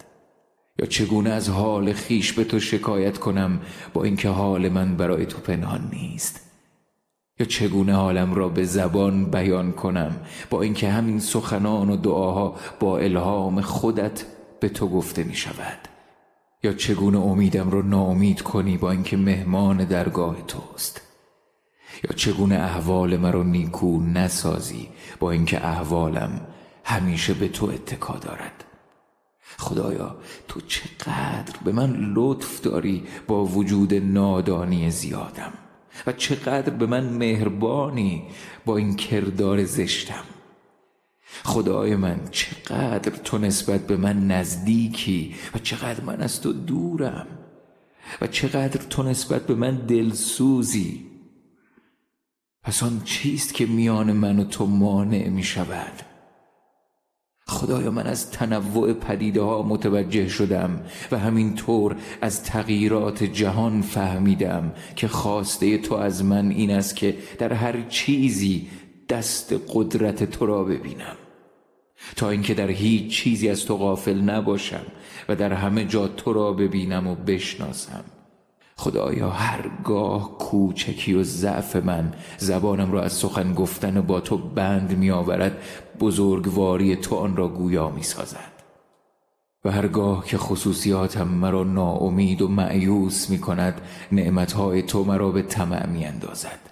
یا 0.78 0.86
چگونه 0.86 1.30
از 1.30 1.48
حال 1.48 1.92
خیش 1.92 2.32
به 2.32 2.44
تو 2.44 2.60
شکایت 2.60 3.18
کنم 3.18 3.60
با 3.92 4.04
اینکه 4.04 4.28
حال 4.28 4.68
من 4.68 4.96
برای 4.96 5.26
تو 5.26 5.38
پنهان 5.38 5.90
نیست؟ 5.92 6.40
یا 7.40 7.46
چگونه 7.46 7.94
حالم 7.94 8.34
را 8.34 8.48
به 8.48 8.64
زبان 8.64 9.30
بیان 9.30 9.72
کنم 9.72 10.16
با 10.50 10.62
اینکه 10.62 10.88
همین 10.88 11.20
سخنان 11.20 11.90
و 11.90 11.96
دعاها 11.96 12.56
با 12.80 12.98
الهام 12.98 13.60
خودت 13.60 14.24
به 14.60 14.68
تو 14.68 14.88
گفته 14.88 15.24
می 15.24 15.34
شود 15.34 15.78
یا 16.62 16.72
چگونه 16.72 17.18
امیدم 17.18 17.70
رو 17.70 17.82
ناامید 17.82 18.42
کنی 18.42 18.76
با 18.76 18.90
اینکه 18.90 19.16
مهمان 19.16 19.84
درگاه 19.84 20.42
توست؟ 20.42 21.00
یا 22.04 22.16
چگونه 22.16 22.54
احوال 22.54 23.16
مرا 23.16 23.42
نیکو 23.42 24.02
نسازی 24.02 24.88
با 25.18 25.30
اینکه 25.30 25.66
احوالم 25.66 26.46
همیشه 26.84 27.34
به 27.34 27.48
تو 27.48 27.66
اتکا 27.66 28.18
دارد؟ 28.18 28.64
خدایا 29.58 30.16
تو 30.48 30.60
چقدر 30.60 31.56
به 31.64 31.72
من 31.72 32.12
لطف 32.14 32.60
داری 32.60 33.04
با 33.26 33.44
وجود 33.44 33.94
نادانی 33.94 34.90
زیادم 34.90 35.52
و 36.06 36.12
چقدر 36.12 36.70
به 36.70 36.86
من 36.86 37.04
مهربانی 37.04 38.22
با 38.66 38.76
این 38.76 38.96
کردار 38.96 39.64
زشتم. 39.64 40.24
خدای 41.44 41.96
من 41.96 42.20
چقدر 42.30 43.10
تو 43.10 43.38
نسبت 43.38 43.86
به 43.86 43.96
من 43.96 44.26
نزدیکی 44.26 45.34
و 45.54 45.58
چقدر 45.58 46.04
من 46.04 46.20
از 46.20 46.40
تو 46.40 46.52
دورم 46.52 47.26
و 48.20 48.26
چقدر 48.26 48.80
تو 48.90 49.02
نسبت 49.02 49.46
به 49.46 49.54
من 49.54 49.76
دلسوزی. 49.76 51.06
پس 52.62 52.82
آن 52.82 53.00
چیست 53.04 53.54
که 53.54 53.66
میان 53.66 54.12
من 54.12 54.38
و 54.38 54.44
تو 54.44 54.66
مانع 54.66 55.28
می 55.28 55.42
شود 55.42 56.02
خدایا 57.48 57.90
من 57.90 58.06
از 58.06 58.30
تنوع 58.30 58.92
پدیده 58.92 59.42
ها 59.42 59.62
متوجه 59.62 60.28
شدم 60.28 60.80
و 61.12 61.18
همینطور 61.18 61.96
از 62.20 62.42
تغییرات 62.42 63.24
جهان 63.24 63.82
فهمیدم 63.82 64.72
که 64.96 65.08
خواسته 65.08 65.78
تو 65.78 65.94
از 65.94 66.24
من 66.24 66.50
این 66.50 66.70
است 66.70 66.96
که 66.96 67.16
در 67.38 67.52
هر 67.52 67.82
چیزی 67.88 68.68
دست 69.08 69.54
قدرت 69.74 70.24
تو 70.24 70.46
را 70.46 70.64
ببینم. 70.64 71.16
تا 72.16 72.30
اینکه 72.30 72.54
در 72.54 72.70
هیچ 72.70 73.12
چیزی 73.12 73.48
از 73.48 73.64
تو 73.64 73.76
غافل 73.76 74.20
نباشم 74.20 74.86
و 75.28 75.36
در 75.36 75.52
همه 75.52 75.84
جا 75.84 76.08
تو 76.08 76.32
را 76.32 76.52
ببینم 76.52 77.06
و 77.06 77.14
بشناسم. 77.14 78.04
خدایا 78.78 79.30
هرگاه 79.30 80.38
کوچکی 80.38 81.14
و 81.14 81.22
ضعف 81.22 81.76
من 81.76 82.14
زبانم 82.38 82.92
را 82.92 83.02
از 83.02 83.12
سخن 83.12 83.54
گفتن 83.54 84.00
با 84.00 84.20
تو 84.20 84.38
بند 84.38 84.98
می 84.98 85.10
آورد 85.10 85.58
بزرگواری 86.00 86.96
تو 86.96 87.16
آن 87.16 87.36
را 87.36 87.48
گویا 87.48 87.88
می 87.88 88.02
سازد 88.02 88.58
و 89.64 89.70
هرگاه 89.70 90.26
که 90.26 90.38
خصوصیاتم 90.38 91.28
مرا 91.28 91.64
ناامید 91.64 92.42
و 92.42 92.48
معیوس 92.48 93.30
می 93.30 93.38
کند 93.38 93.80
نعمتهای 94.12 94.82
تو 94.82 95.04
مرا 95.04 95.30
به 95.30 95.42
طمع 95.42 95.86
می 95.86 96.04
اندازد 96.04 96.67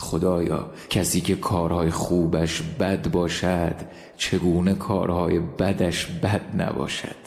خدایا 0.00 0.70
کسی 0.90 1.20
که 1.20 1.36
کارهای 1.36 1.90
خوبش 1.90 2.62
بد 2.62 3.10
باشد 3.10 3.74
چگونه 4.16 4.74
کارهای 4.74 5.38
بدش 5.38 6.06
بد 6.06 6.62
نباشد؟ 6.62 7.24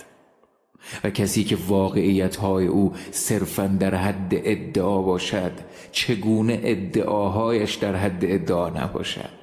و 1.03 1.09
کسی 1.09 1.43
که 1.43 1.57
واقعیتهای 1.67 2.67
او 2.67 2.93
صرفا 3.11 3.67
در 3.79 3.95
حد 3.95 4.31
ادعا 4.31 5.01
باشد 5.01 5.51
چگونه 5.91 6.59
ادعاهایش 6.63 7.75
در 7.75 7.95
حد 7.95 8.19
ادعا 8.21 8.69
نباشد؟ 8.69 9.37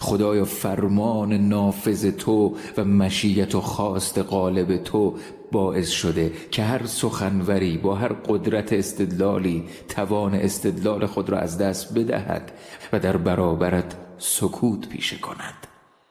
خدایا 0.00 0.44
فرمان 0.44 1.32
نافذ 1.32 2.10
تو 2.10 2.56
و 2.76 2.84
مشیت 2.84 3.54
و 3.54 3.60
خواست 3.60 4.18
غالب 4.18 4.76
تو 4.76 5.14
باعث 5.52 5.90
شده 5.90 6.32
که 6.50 6.62
هر 6.62 6.86
سخنوری 6.86 7.78
با 7.78 7.94
هر 7.94 8.12
قدرت 8.12 8.72
استدلالی 8.72 9.64
توان 9.88 10.34
استدلال 10.34 11.06
خود 11.06 11.30
را 11.30 11.38
از 11.38 11.58
دست 11.58 11.94
بدهد 11.98 12.52
و 12.92 12.98
در 12.98 13.16
برابرت 13.16 13.96
سکوت 14.18 14.88
پیشه 14.88 15.16
کند. 15.16 15.66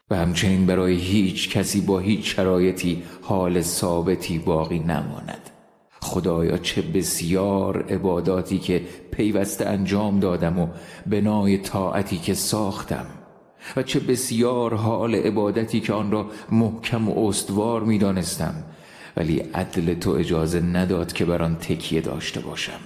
و 0.09 0.15
همچنین 0.15 0.65
برای 0.65 0.95
هیچ 0.95 1.49
کسی 1.49 1.81
با 1.81 1.99
هیچ 1.99 2.35
شرایطی 2.35 3.03
حال 3.21 3.61
ثابتی 3.61 4.39
باقی 4.39 4.79
نماند. 4.79 5.49
خدایا 6.01 6.57
چه 6.57 6.81
بسیار 6.81 7.85
عباداتی 7.89 8.59
که 8.59 8.81
پیوسته 9.11 9.65
انجام 9.65 10.19
دادم 10.19 10.59
و 10.59 10.67
بنای 11.07 11.57
طاعتی 11.57 12.17
که 12.17 12.33
ساختم 12.33 13.05
و 13.75 13.83
چه 13.83 13.99
بسیار 13.99 14.73
حال 14.73 15.15
عبادتی 15.15 15.79
که 15.79 15.93
آن 15.93 16.11
را 16.11 16.25
محکم 16.51 17.09
و 17.09 17.27
استوار 17.27 17.83
می 17.83 17.97
دانستم 17.97 18.63
ولی 19.17 19.39
عدل 19.39 19.93
تو 19.93 20.11
اجازه 20.11 20.59
نداد 20.59 21.13
که 21.13 21.25
بر 21.25 21.43
آن 21.43 21.55
تکیه 21.55 22.01
داشته 22.01 22.39
باشم. 22.39 22.79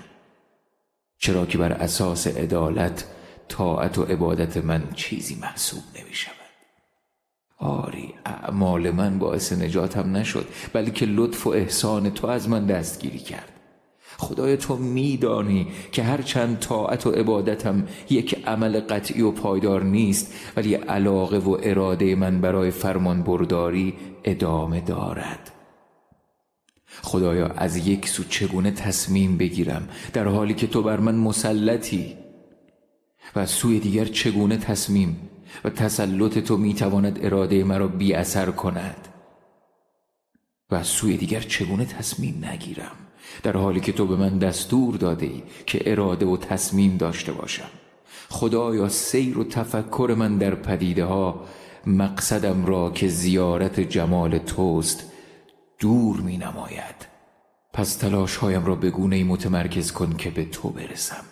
چرا 1.17 1.45
که 1.45 1.57
بر 1.57 1.71
اساس 1.71 2.27
عدالت 2.27 3.05
طاعت 3.47 3.97
و 3.97 4.03
عبادت 4.03 4.57
من 4.57 4.83
چیزی 4.95 5.35
محسوب 5.35 5.83
نمی 5.99 6.13
شود 6.13 6.35
آری 7.57 8.13
اعمال 8.25 8.91
من 8.91 9.19
باعث 9.19 9.53
نجاتم 9.53 10.15
نشد 10.15 10.45
بلکه 10.73 11.05
لطف 11.05 11.47
و 11.47 11.49
احسان 11.49 12.09
تو 12.09 12.27
از 12.27 12.49
من 12.49 12.65
دستگیری 12.65 13.19
کرد. 13.19 13.51
خدای 14.17 14.57
تو 14.57 14.75
میدانی 14.75 15.67
که 15.91 16.03
هرچند 16.03 16.59
طاعت 16.59 17.07
و 17.07 17.11
عبادتم 17.11 17.87
یک 18.09 18.47
عمل 18.47 18.79
قطعی 18.79 19.21
و 19.21 19.31
پایدار 19.31 19.83
نیست 19.83 20.33
ولی 20.57 20.73
علاقه 20.73 21.37
و 21.37 21.57
اراده 21.63 22.15
من 22.15 22.41
برای 22.41 22.71
فرمان 22.71 23.23
برداری 23.23 23.93
ادامه 24.23 24.81
دارد. 24.81 25.51
خدایا 27.01 27.47
از 27.47 27.77
یک 27.77 28.07
سو 28.09 28.23
چگونه 28.23 28.71
تصمیم 28.71 29.37
بگیرم؟ 29.37 29.89
در 30.13 30.27
حالی 30.27 30.53
که 30.53 30.67
تو 30.67 30.83
بر 30.83 30.99
من 30.99 31.15
مسلطی 31.15 32.15
و 33.35 33.39
از 33.39 33.49
سوی 33.49 33.79
دیگر 33.79 34.05
چگونه 34.05 34.57
تصمیم 34.57 35.29
و 35.63 35.69
تسلط 35.69 36.39
تو 36.39 36.57
می‌تواند 36.57 37.19
اراده 37.25 37.63
مرا 37.63 37.87
بی 37.87 38.13
اثر 38.13 38.51
کند؟ 38.51 39.07
و 40.71 40.75
از 40.75 40.87
سوی 40.87 41.17
دیگر 41.17 41.41
چگونه 41.41 41.85
تصمیم 41.85 42.45
نگیرم؟ 42.45 42.95
در 43.43 43.57
حالی 43.57 43.79
که 43.79 43.91
تو 43.91 44.07
به 44.07 44.15
من 44.15 44.37
دستور 44.37 44.95
داده 44.95 45.25
ای 45.25 45.43
که 45.65 45.91
اراده 45.91 46.25
و 46.25 46.37
تصمیم 46.37 46.97
داشته 46.97 47.31
باشم. 47.31 47.69
خدایا 48.29 48.89
سیر 48.89 49.37
و 49.37 49.43
تفکر 49.43 50.15
من 50.17 50.37
در 50.37 50.55
پدیده 50.55 51.05
ها 51.05 51.45
مقصدم 51.87 52.65
را 52.65 52.91
که 52.91 53.07
زیارت 53.07 53.79
جمال 53.79 54.37
توست 54.37 55.11
دور 55.85 56.17
می 56.17 56.37
نماید 56.37 56.95
پس 57.73 57.95
تلاش 57.95 58.35
هایم 58.35 58.65
را 58.65 58.75
به 58.75 58.89
گونه 58.89 59.23
متمرکز 59.23 59.91
کن 59.91 60.13
که 60.17 60.29
به 60.29 60.45
تو 60.45 60.69
برسم. 60.69 61.25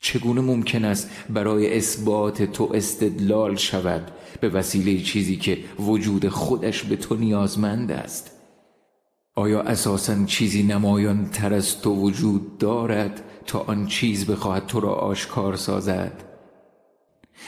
چگونه 0.00 0.40
ممکن 0.40 0.84
است 0.84 1.10
برای 1.30 1.76
اثبات 1.76 2.42
تو 2.42 2.70
استدلال 2.74 3.56
شود 3.56 4.10
به 4.40 4.48
وسیله 4.48 5.02
چیزی 5.02 5.36
که 5.36 5.58
وجود 5.78 6.28
خودش 6.28 6.82
به 6.82 6.96
تو 6.96 7.14
نیازمند 7.16 7.92
است؟ 7.92 8.30
آیا 9.34 9.60
اساسا 9.60 10.24
چیزی 10.24 10.62
نمایان 10.62 11.30
تر 11.30 11.54
از 11.54 11.80
تو 11.80 11.94
وجود 11.94 12.58
دارد 12.58 13.22
تا 13.46 13.58
آن 13.58 13.86
چیز 13.86 14.26
بخواهد 14.26 14.66
تو 14.66 14.80
را 14.80 14.94
آشکار 14.94 15.56
سازد؟ 15.56 16.24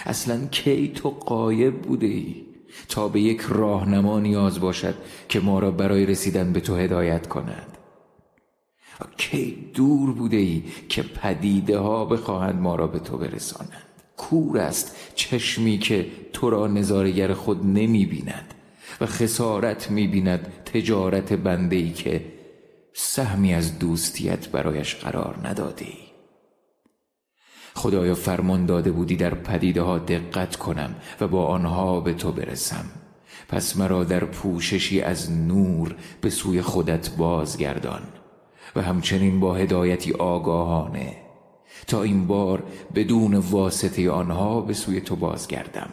اصلا 0.07 0.47
کی 0.47 0.89
تو 0.89 1.11
قایب 1.11 1.83
بوده 1.83 2.07
ای 2.07 2.50
تا 2.89 3.09
به 3.09 3.21
یک 3.21 3.41
راهنما 3.41 4.21
نیاز 4.21 4.61
باشد 4.61 4.95
که 5.29 5.41
ما 5.41 5.59
را 5.59 5.71
برای 5.71 6.07
رسیدن 6.07 6.53
به 6.53 6.61
تو 6.61 6.77
هدایت 6.77 7.29
کند. 7.29 7.77
کی 9.17 9.71
دور 9.75 10.13
بوده 10.13 10.37
ای 10.37 10.63
که 10.89 11.03
پدیده 11.03 11.79
ها 11.79 12.05
بخواهند 12.05 12.61
ما 12.61 12.75
را 12.75 12.87
به 12.87 12.99
تو 12.99 13.19
برسانند؟ 13.19 13.87
کور 14.17 14.59
است 14.59 14.97
چشمی 15.15 15.79
که 15.79 16.07
تو 16.33 16.51
را 16.51 16.67
نظارگر 16.67 17.35
خود 17.35 17.67
نمی 17.67 18.07
بیند 18.07 18.55
و 19.01 19.07
خسارت 19.07 19.91
می 19.91 20.07
بیند 20.07 20.53
تجارت 20.65 21.33
بنده 21.33 21.77
ای 21.77 21.93
که 21.93 22.25
سهمی 22.93 23.55
از 23.55 23.79
دوستیت 23.79 24.49
برایش 24.49 24.95
قرار 24.95 25.39
نداده 25.45 25.85
ای. 25.85 26.10
خدایا 27.75 28.15
فرمان 28.15 28.67
داده 28.67 28.93
بودی 28.93 29.17
در 29.17 29.35
پدیده 29.35 29.83
ها 29.83 29.99
دقت 29.99 30.57
کنم 30.57 30.95
و 31.21 31.29
با 31.29 31.47
آنها 31.47 32.01
به 32.01 32.15
تو 32.15 32.33
برسم. 32.33 32.85
پس 33.49 33.77
مرا 33.77 34.05
در 34.05 34.25
پوششی 34.25 35.01
از 35.01 35.33
نور 35.33 35.97
به 36.21 36.31
سوی 36.31 36.63
خودت 36.63 37.11
بازگردان 37.11 38.03
و 38.77 38.83
همچنین 38.83 39.41
با 39.41 39.55
هدایتی 39.55 40.13
آگاهانه 40.13 41.17
تا 41.87 42.03
این 42.03 42.27
بار 42.27 42.63
بدون 42.95 43.35
واسطه 43.35 44.11
آنها 44.11 44.61
به 44.61 44.75
سوی 44.75 45.01
تو 45.01 45.17
بازگردم. 45.17 45.91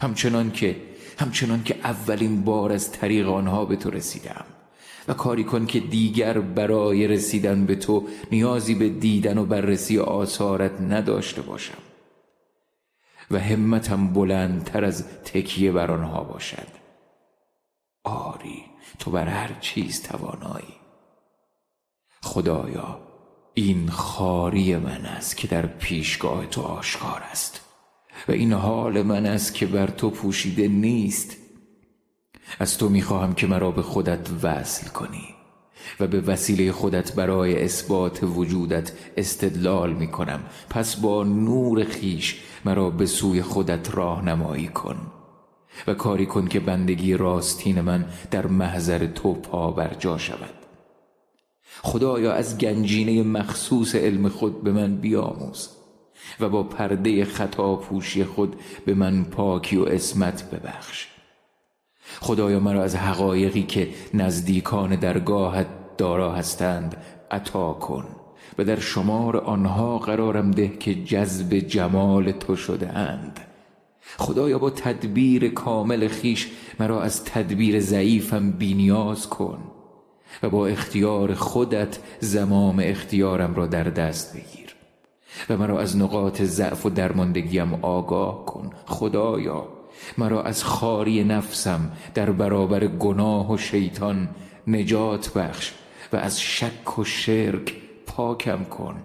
همچنان 0.00 0.50
که 0.50 0.76
همچنان 1.18 1.62
که 1.64 1.76
اولین 1.84 2.44
بار 2.44 2.72
از 2.72 2.92
طریق 2.92 3.28
آنها 3.28 3.64
به 3.64 3.76
تو 3.76 3.90
رسیدم. 3.90 4.44
و 5.08 5.14
کاری 5.14 5.44
کن 5.44 5.66
که 5.66 5.80
دیگر 5.80 6.38
برای 6.40 7.06
رسیدن 7.06 7.66
به 7.66 7.76
تو 7.76 8.06
نیازی 8.32 8.74
به 8.74 8.88
دیدن 8.88 9.38
و 9.38 9.44
بررسی 9.44 9.98
آثارت 9.98 10.80
نداشته 10.80 11.42
باشم. 11.42 11.78
و 13.30 13.38
همتم 13.38 14.12
بلندتر 14.12 14.84
از 14.84 15.08
تکیه 15.24 15.72
بر 15.72 15.90
آنها 15.90 16.24
باشد. 16.24 16.66
آری 18.04 18.64
تو 18.98 19.10
بر 19.10 19.26
هر 19.26 19.58
چیز 19.60 20.02
توانایی. 20.02 20.74
خدایا 22.22 23.00
این 23.54 23.88
خاری 23.88 24.76
من 24.76 25.06
است 25.06 25.36
که 25.36 25.48
در 25.48 25.66
پیشگاه 25.66 26.46
تو 26.46 26.62
آشکار 26.62 27.22
است. 27.30 27.60
و 28.28 28.32
این 28.32 28.52
حال 28.52 29.02
من 29.02 29.26
است 29.26 29.54
که 29.54 29.66
بر 29.66 29.86
تو 29.86 30.10
پوشیده 30.10 30.68
نیست. 30.68 31.36
از 32.58 32.78
تو 32.78 32.88
می‌خواهم 32.88 33.34
که 33.34 33.46
مرا 33.46 33.70
به 33.70 33.82
خودت 33.82 34.28
وصل 34.42 34.88
کنی 34.88 35.34
و 36.00 36.06
به 36.06 36.20
وسیله 36.20 36.72
خودت 36.72 37.12
برای 37.12 37.64
اثبات 37.64 38.22
وجودت 38.22 38.92
استدلال 39.16 39.92
می‌کنم. 39.92 40.40
پس 40.70 40.96
با 40.96 41.24
نور 41.24 41.84
خیش 41.84 42.40
مرا 42.64 42.90
به 42.90 43.06
سوی 43.06 43.42
خودت 43.42 43.94
راهنمایی 43.94 44.68
کن 44.68 44.96
و 45.86 45.94
کاری 45.94 46.26
کن 46.26 46.46
که 46.46 46.60
بندگی 46.60 47.14
راستین 47.14 47.80
من 47.80 48.04
در 48.30 48.46
محضر 48.46 49.06
تو 49.06 49.34
پا 49.34 49.70
بر 49.70 49.94
جا 49.98 50.18
شود. 50.18 50.54
خدایا 51.82 52.32
از 52.32 52.58
گنجینه 52.58 53.22
مخصوص 53.22 53.94
علم 53.94 54.28
خود 54.28 54.62
به 54.64 54.72
من 54.72 54.96
بیاموز 54.96 55.68
و 56.40 56.48
با 56.48 56.62
پرده 56.62 57.24
خطا 57.24 57.76
پوشی 57.76 58.24
خود 58.24 58.56
به 58.86 58.94
من 58.94 59.24
پاکی 59.24 59.76
و 59.76 59.84
اسمت 59.84 60.50
ببخش. 60.50 61.06
خدایا 62.20 62.60
مرا 62.60 62.82
از 62.82 62.96
حقایقی 62.96 63.62
که 63.62 63.88
نزدیکان 64.14 64.96
درگاهت 64.96 65.66
دارا 65.98 66.32
هستند 66.32 66.96
عطا 67.30 67.72
کن 67.72 68.04
و 68.58 68.64
در 68.64 68.80
شمار 68.80 69.36
آنها 69.36 69.98
قرارم 69.98 70.50
ده 70.50 70.68
که 70.68 70.94
جذب 70.94 71.54
جمال 71.54 72.32
تو 72.32 72.56
شده 72.56 72.88
اند 72.88 73.40
خدایا 74.18 74.58
با 74.58 74.70
تدبیر 74.70 75.48
کامل 75.48 76.08
خیش 76.08 76.50
مرا 76.80 77.02
از 77.02 77.24
تدبیر 77.24 77.80
ضعیفم 77.80 78.50
بینیاز 78.50 79.28
کن 79.28 79.58
و 80.42 80.50
با 80.50 80.66
اختیار 80.66 81.34
خودت 81.34 81.98
زمام 82.20 82.80
اختیارم 82.84 83.54
را 83.54 83.66
در 83.66 83.84
دست 83.84 84.36
بگیر 84.36 84.74
و 85.50 85.56
مرا 85.56 85.80
از 85.80 85.96
نقاط 85.96 86.42
ضعف 86.42 86.86
و 86.86 86.90
درماندگیم 86.90 87.74
آگاه 87.74 88.44
کن. 88.44 88.70
خدایا 88.86 89.77
مرا 90.18 90.42
از 90.42 90.64
خاری 90.64 91.24
نفسم 91.24 91.92
در 92.14 92.30
برابر 92.30 92.86
گناه 92.86 93.52
و 93.52 93.58
شیطان 93.58 94.28
نجات 94.66 95.32
بخش 95.32 95.72
و 96.12 96.16
از 96.16 96.40
شک 96.40 96.98
و 96.98 97.04
شرک 97.04 97.76
پاکم 98.06 98.64
کن. 98.64 99.02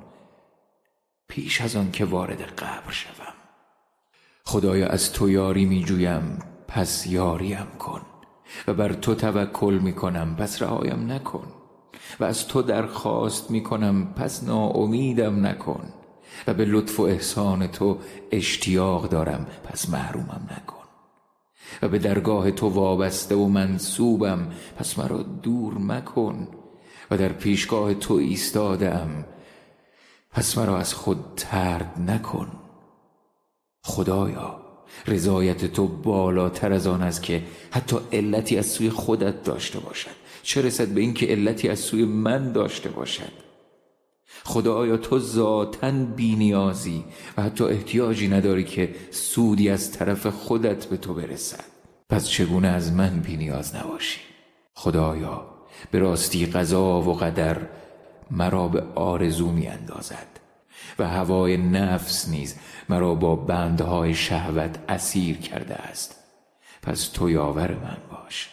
پیش 1.27 1.61
از 1.61 1.75
آن 1.75 1.91
که 1.91 2.05
وارد 2.05 2.41
قبر 2.41 2.91
شوم. 2.91 3.33
خدایا 4.45 4.87
از 4.87 5.13
تو 5.13 5.29
یاری 5.29 5.65
می 5.65 5.83
جویم 5.83 6.39
پس 6.67 7.07
یاریم 7.07 7.67
کن 7.79 8.01
و 8.67 8.73
بر 8.73 8.93
تو 8.93 9.15
توکل 9.15 9.79
می 9.83 9.93
کنم 9.93 10.35
پس 10.35 10.61
رهایم 10.61 11.11
نکن. 11.11 11.47
و 12.19 12.23
از 12.23 12.47
تو 12.47 12.61
درخواست 12.61 13.51
می 13.51 13.63
کنم 13.63 14.13
پس 14.13 14.43
ناامیدم 14.43 15.45
نکن. 15.45 15.93
و 16.47 16.53
به 16.53 16.65
لطف 16.65 16.99
و 16.99 17.03
احسان 17.03 17.67
تو 17.67 17.97
اشتیاق 18.31 19.09
دارم 19.09 19.47
پس 19.63 19.89
محرومم 19.89 20.49
نکن. 20.51 20.82
و 21.81 21.87
به 21.87 21.99
درگاه 21.99 22.51
تو 22.51 22.69
وابسته 22.69 23.35
و 23.35 23.47
منصوبم. 23.47 24.47
پس 24.77 24.99
مرا 24.99 25.23
دور 25.23 25.77
مکن 25.77 26.47
و 27.11 27.17
در 27.17 27.29
پیشگاه 27.29 27.93
تو 27.93 28.13
ایستادم. 28.13 29.25
پس 30.31 30.57
مرا 30.57 30.77
از 30.77 30.93
خود 30.93 31.17
ترد 31.35 32.01
نکن. 32.07 32.47
خدایا 33.83 34.63
رضایت 35.07 35.65
تو 35.65 35.87
بالاتر 35.87 36.73
از 36.73 36.87
آن 36.87 37.01
است 37.01 37.23
که 37.23 37.43
حتی 37.71 37.97
علتی 38.11 38.57
از 38.57 38.65
سوی 38.65 38.89
خودت 38.89 39.43
داشته 39.43 39.79
باشد. 39.79 40.11
چه 40.43 40.61
رسد 40.61 40.87
به 40.87 41.01
اینکه 41.01 41.25
علتی 41.25 41.69
از 41.69 41.79
سوی 41.79 42.05
من 42.05 42.51
داشته 42.51 42.89
باشد؟ 42.89 43.52
خدایا 44.43 44.97
تو 44.97 45.19
ذاتا 45.19 45.91
بینیازی 45.91 47.03
و 47.37 47.41
حتی 47.41 47.63
احتیاجی 47.63 48.27
نداری 48.27 48.63
که 48.63 48.95
سودی 49.11 49.69
از 49.69 49.91
طرف 49.91 50.27
خودت 50.27 50.85
به 50.85 50.97
تو 50.97 51.13
برسد. 51.13 51.63
پس 52.09 52.27
چگونه 52.27 52.67
از 52.67 52.93
من 52.93 53.19
بینیاز 53.19 53.75
نباشی؟ 53.75 54.19
خدایا 54.73 55.45
به 55.91 55.99
راستی 55.99 56.45
قضا 56.45 57.01
و 57.01 57.13
قدر 57.13 57.57
مرا 58.31 58.67
به 58.67 58.83
آرزو 58.95 59.51
می 59.51 59.67
اندازد 59.67 60.27
و 60.99 61.07
هوای 61.07 61.57
نفس 61.57 62.29
نیز 62.29 62.55
مرا 62.89 63.15
با 63.15 63.35
بندهای 63.35 64.13
شهوت 64.13 64.79
اسیر 64.89 65.37
کرده 65.37 65.75
است. 65.75 66.15
پس 66.81 67.07
تو 67.07 67.29
یاور 67.29 67.71
من 67.71 67.97
باش. 68.11 68.49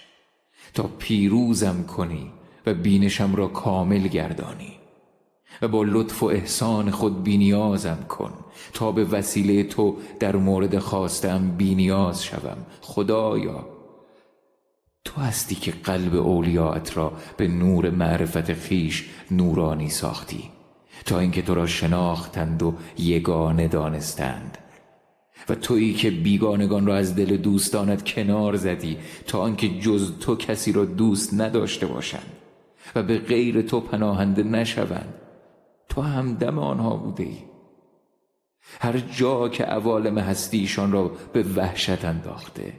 تا 0.74 0.82
پیروزم 0.98 1.82
کنی 1.82 2.32
و 2.66 2.74
بینشم 2.74 3.34
را 3.34 3.46
کامل 3.46 4.08
گردانی. 4.08 4.79
و 5.62 5.68
با 5.68 5.82
لطف 5.82 6.22
و 6.22 6.26
احسان 6.26 6.90
خود 6.90 7.22
بینیازم 7.22 7.98
کن. 8.08 8.32
تا 8.72 8.92
به 8.92 9.04
وسیله 9.04 9.62
تو 9.62 9.96
در 10.20 10.36
مورد 10.36 10.78
خواستم 10.78 11.50
بینیاز 11.56 12.24
شوم. 12.24 12.56
خدایا 12.80 13.66
تو 15.04 15.20
هستی 15.20 15.54
که 15.54 15.72
قلب 15.84 16.14
اولیاءت 16.14 16.96
را 16.96 17.12
به 17.36 17.48
نور 17.48 17.90
معرفت 17.90 18.52
خیش 18.52 19.08
نورانی 19.30 19.88
ساختی. 19.88 20.50
تا 21.04 21.18
اینکه 21.18 21.42
تو 21.42 21.54
را 21.54 21.66
شناختند 21.66 22.62
و 22.62 22.74
یگانه 22.98 23.68
دانستند. 23.68 24.58
و 25.48 25.54
تویی 25.54 25.94
که 25.94 26.10
بیگانگان 26.10 26.86
را 26.86 26.96
از 26.96 27.16
دل 27.16 27.36
دوستانت 27.36 28.04
کنار 28.04 28.56
زدی 28.56 28.96
تا 29.26 29.40
آنکه 29.40 29.68
جز 29.68 30.12
تو 30.20 30.36
کسی 30.36 30.72
را 30.72 30.84
دوست 30.84 31.34
نداشته 31.34 31.86
باشند 31.86 32.32
و 32.94 33.02
به 33.02 33.18
غیر 33.18 33.62
تو 33.62 33.80
پناهنده 33.80 34.42
نشوند. 34.42 35.14
تو 35.90 36.02
همدم 36.02 36.58
آنها 36.58 36.96
بوده 36.96 37.22
ای. 37.22 37.38
هر 38.80 38.98
جا 38.98 39.48
که 39.48 39.64
عوالم 39.64 40.18
هستیشان 40.18 40.92
را 40.92 41.10
به 41.32 41.42
وحشت 41.42 42.04
انداخته 42.04 42.72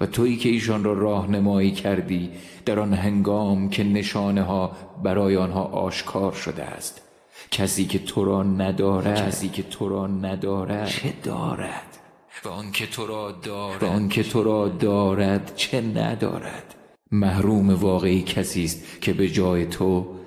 و 0.00 0.06
تویی 0.06 0.36
که 0.36 0.48
ایشان 0.48 0.84
را 0.84 0.92
راهنمایی 0.92 1.70
کردی 1.70 2.30
در 2.64 2.80
آن 2.80 2.94
هنگام 2.94 3.70
که 3.70 3.84
نشانه 3.84 4.42
ها 4.42 4.72
برای 5.02 5.36
آنها 5.36 5.62
آشکار 5.62 6.32
شده 6.32 6.64
است. 6.64 7.02
کسی 7.50 7.84
که 7.84 7.98
تو 7.98 8.24
را 8.24 8.42
ندارد. 8.42 9.28
کسی 9.28 9.48
که 9.48 9.62
تو 9.62 9.88
را 9.88 10.06
ندارد. 10.06 10.86
چه 10.86 11.12
دارد؟ 11.22 11.98
و 12.44 12.48
آن 12.48 12.72
که 12.72 12.86
تو 12.86 13.06
را 13.06 13.32
دارد. 13.32 13.82
و 13.82 13.86
آن 13.86 14.08
که 14.08 14.22
تو 14.22 14.42
را 14.42 14.68
دارد 14.68 15.52
چه 15.56 15.80
ندارد؟ 15.80 16.74
محروم 17.12 17.74
واقعی 17.74 18.22
کسی 18.22 18.64
است 18.64 19.00
که 19.00 19.12
به 19.12 19.28
جای 19.28 19.66
تو 19.66 20.17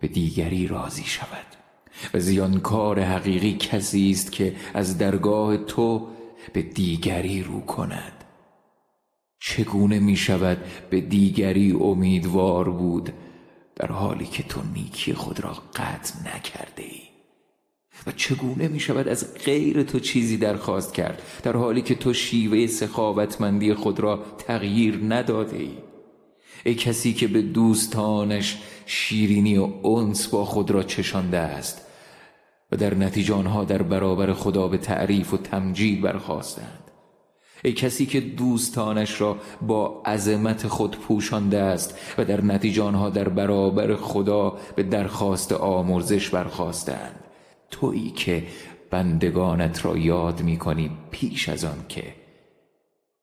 به 0.00 0.08
دیگری 0.08 0.66
راضی 0.66 1.04
شود. 1.04 1.46
و 2.14 2.20
زیانکار 2.20 3.00
حقیقی 3.00 3.52
کسی 3.52 4.10
است 4.10 4.32
که 4.32 4.56
از 4.74 4.98
درگاه 4.98 5.56
تو 5.56 6.08
به 6.52 6.62
دیگری 6.62 7.42
رو 7.42 7.60
کند. 7.60 8.12
چگونه 9.40 9.98
می 9.98 10.16
شود 10.16 10.58
به 10.90 11.00
دیگری 11.00 11.72
امیدوار 11.72 12.70
بود 12.70 13.12
در 13.76 13.92
حالی 13.92 14.26
که 14.26 14.42
تو 14.42 14.60
نیکی 14.74 15.14
خود 15.14 15.40
را 15.40 15.52
قطع 15.76 16.14
نکرده 16.20 16.82
ای؟ 16.82 17.00
و 18.06 18.12
چگونه 18.12 18.68
می 18.68 18.80
شود 18.80 19.08
از 19.08 19.34
غیر 19.44 19.82
تو 19.82 20.00
چیزی 20.00 20.36
درخواست 20.36 20.94
کرد 20.94 21.22
در 21.42 21.56
حالی 21.56 21.82
که 21.82 21.94
تو 21.94 22.12
شیوه 22.12 22.66
سخاوتمندی 22.66 23.74
خود 23.74 24.00
را 24.00 24.24
تغییر 24.38 25.00
نداده 25.08 25.56
ای؟ 25.56 25.89
ای 26.64 26.74
کسی 26.74 27.12
که 27.12 27.28
به 27.28 27.42
دوستانش 27.42 28.58
شیرینی 28.86 29.58
و 29.58 29.86
انس 29.86 30.28
با 30.28 30.44
خود 30.44 30.70
را 30.70 30.82
چشانده 30.82 31.38
است 31.38 31.86
و 32.72 32.76
در 32.76 32.94
نتیجه 32.94 33.34
آنها 33.34 33.64
در 33.64 33.82
برابر 33.82 34.32
خدا 34.32 34.68
به 34.68 34.78
تعریف 34.78 35.34
و 35.34 35.36
تمجید 35.36 36.00
برخواستند 36.00 36.90
ای 37.64 37.72
کسی 37.72 38.06
که 38.06 38.20
دوستانش 38.20 39.20
را 39.20 39.36
با 39.62 40.02
عظمت 40.06 40.68
خود 40.68 40.96
پوشانده 40.96 41.58
است 41.58 41.98
و 42.18 42.24
در 42.24 42.40
نتیجه 42.40 42.82
آنها 42.82 43.10
در 43.10 43.28
برابر 43.28 43.96
خدا 43.96 44.58
به 44.76 44.82
درخواست 44.82 45.52
آمرزش 45.52 46.28
برخواستند 46.28 47.24
تویی 47.70 48.10
که 48.10 48.46
بندگانت 48.90 49.84
را 49.84 49.96
یاد 49.96 50.42
می 50.42 50.56
کنی 50.56 50.90
پیش 51.10 51.48
از 51.48 51.64
آن 51.64 51.84
که 51.88 52.14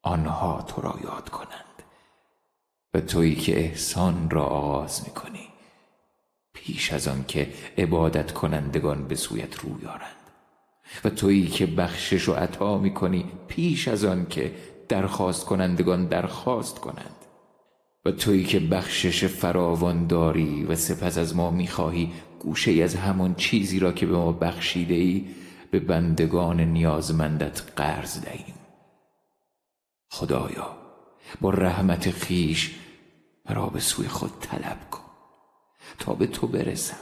آنها 0.04 0.66
تو 0.68 0.82
را 0.82 0.96
یاد 1.04 1.30
کنند. 1.30 1.67
و 2.94 3.02
تویی 3.02 3.36
که 3.36 3.60
احسان 3.60 4.30
را 4.30 4.44
آغاز 4.44 5.04
می 5.08 5.14
کنی 5.14 5.48
پیش 6.54 6.94
از 6.94 7.08
آن 7.08 7.26
که 7.28 7.54
عبادت 7.78 8.32
کنندگان 8.32 9.08
به 9.08 9.16
سویت 9.16 9.56
رو 9.56 9.82
یارند 9.82 10.18
و 11.04 11.10
تویی 11.10 11.48
که 11.48 11.66
بخشش 11.66 12.30
و 12.30 12.34
عطا 12.34 12.78
می 12.78 12.94
کنی 12.94 13.26
پیش 13.48 13.88
از 13.88 14.06
آن 14.06 14.26
که 14.26 14.56
درخواست 14.90 15.46
کنندگان 15.46 16.06
درخواست 16.06 16.80
کنند. 16.80 17.16
و 18.06 18.12
تویی 18.12 18.44
که 18.44 18.60
بخشش 18.60 19.26
فراوان 19.26 20.08
داری 20.08 20.64
و 20.64 20.76
سپس 20.76 21.18
از 21.18 21.36
ما 21.36 21.52
می‌خواهی 21.52 22.12
گوشه 22.40 22.84
از 22.84 22.96
همان 22.96 23.36
چیزی 23.36 23.80
را 23.80 23.92
که 23.92 24.06
به 24.06 24.18
ما 24.18 24.32
بخشیده 24.32 24.94
ای 24.94 25.26
به 25.72 25.80
بندگان 25.80 26.62
نیازمندت 26.62 27.62
قرض 27.76 28.22
دهیم. 28.22 28.56
خدایا 30.12 30.87
با 31.42 31.50
رحمت 31.50 32.12
خیش 32.12 32.76
مرا 33.50 33.66
به 33.66 33.80
سوی 33.80 34.08
خود 34.08 34.32
طلب 34.42 34.90
کن 34.92 35.02
تا 36.00 36.14
به 36.14 36.28
تو 36.28 36.48
برسم 36.48 36.98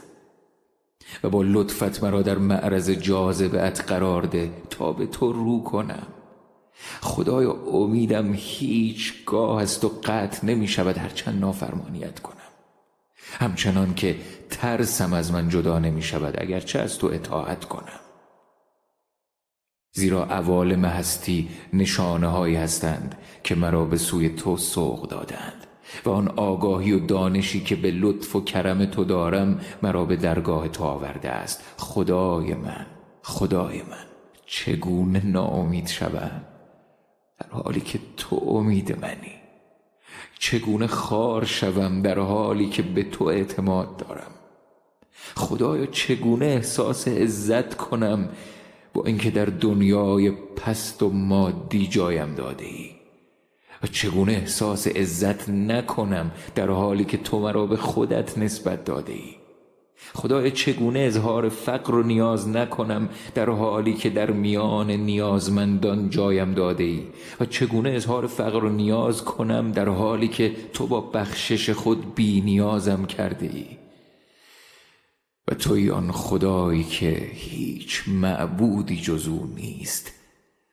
و 1.24 1.30
با 1.30 1.42
لطفت 1.44 2.04
مرا 2.04 2.22
در 2.22 2.38
معرض 2.38 2.90
جاذبت 2.90 3.82
قرار 3.82 4.22
ده 4.22 4.52
تا 4.70 4.92
به 4.94 5.06
تو 5.06 5.34
رو 5.34 5.64
کنم. 5.64 6.08
خدایا 7.02 7.52
امیدم 7.52 8.34
هیچ 8.34 9.26
گاه 9.26 9.62
از 9.62 9.80
تو 9.80 9.92
قطع 10.04 10.46
نمی 10.46 10.68
شود 10.68 10.98
هرچند 10.98 11.42
نافرمانیت 11.42 12.20
کنم. 12.20 12.36
همچنان 13.40 13.94
که 13.94 14.16
ترسم 14.50 15.14
از 15.14 15.32
من 15.32 15.50
جدا 15.50 15.80
نمی 15.80 16.02
شود 16.02 16.36
اگرچه 16.38 16.80
از 16.80 16.98
تو 16.98 17.08
اطاعت 17.08 17.66
کنم. 17.66 18.00
زیرا 19.98 20.26
عوالم 20.26 20.86
هستی 20.86 21.50
نشانه 21.74 22.28
هایی 22.28 22.56
هستند 22.56 23.16
که 23.44 23.56
مرا 23.56 23.86
به 23.86 23.98
سوی 23.98 24.30
تو 24.30 24.58
سوق 24.58 25.10
دادند 25.10 25.68
و 26.06 26.10
آن 26.10 26.28
آگاهی 26.28 26.92
و 26.92 27.00
دانشی 27.00 27.60
که 27.60 27.76
به 27.76 27.92
لطف 27.92 28.36
و 28.36 28.44
کرم 28.44 28.86
تو 28.86 29.04
دارم 29.04 29.60
مرا 29.84 30.06
به 30.06 30.16
درگاه 30.16 30.68
تو 30.68 30.84
آورده 30.84 31.30
است. 31.30 31.64
خدای 31.78 32.54
من 32.54 32.86
خدای 33.22 33.78
من 33.78 34.06
چگونه 34.46 35.26
ناامید 35.26 35.88
شوم؟ 35.88 36.42
در 37.40 37.50
حالی 37.50 37.82
که 37.82 38.00
تو 38.18 38.36
امید 38.36 39.00
منی. 39.02 39.36
چگونه 40.40 40.88
خار 40.88 41.46
شوم 41.46 42.02
در 42.02 42.20
حالی 42.20 42.70
که 42.70 42.82
به 42.82 43.04
تو 43.04 43.26
اعتماد 43.26 43.98
دارم؟ 43.98 44.32
خدایا 45.36 45.86
چگونه 45.86 46.46
احساس 46.46 47.08
عزت 47.08 47.78
کنم 47.78 48.30
با 48.96 49.04
اینکه 49.06 49.32
در 49.32 49.46
دنیای 49.46 50.32
پست 50.32 51.04
و 51.04 51.10
مادی 51.10 51.88
جایم 51.88 52.36
داده 52.36 52.66
ای. 52.66 52.90
و 53.84 53.88
چگونه 53.88 54.32
احساس 54.32 54.88
عزت 54.88 55.50
نکنم 55.50 56.32
در 56.56 56.70
حالی 56.70 57.06
که 57.06 57.18
تو 57.18 57.40
مرا 57.40 57.66
به 57.66 57.78
خودت 57.78 58.38
نسبت 58.38 58.84
داده 58.86 59.14
ای. 59.14 59.36
خدای 60.14 60.52
چگونه 60.52 61.00
اظهار 61.00 61.50
فقر 61.50 61.96
و 61.96 62.04
نیاز 62.04 62.50
نکنم 62.50 63.10
در 63.36 63.50
حالی 63.50 63.94
که 63.94 64.10
در 64.10 64.32
میان 64.32 64.92
نیازمندان 64.92 66.10
جایم 66.10 66.54
داده 66.54 66.84
ای؟ 66.84 67.04
و 67.40 67.46
چگونه 67.46 67.90
اظهار 67.90 68.28
فقر 68.28 68.64
و 68.64 68.70
نیاز 68.70 69.24
کنم 69.26 69.72
در 69.72 69.90
حالی 69.90 70.28
که 70.28 70.52
تو 70.74 70.88
با 70.88 71.02
بخشش 71.02 71.70
خود 71.70 72.16
بی 72.16 72.42
نیازم 72.42 73.06
کرده 73.06 73.46
ای؟ 73.46 73.85
و 75.48 75.56
توی 75.56 75.92
آن 75.92 76.12
خدایی 76.12 76.84
که 76.84 77.30
هیچ 77.34 78.04
معبودی 78.08 79.02
جز 79.02 79.30
نیست. 79.56 80.12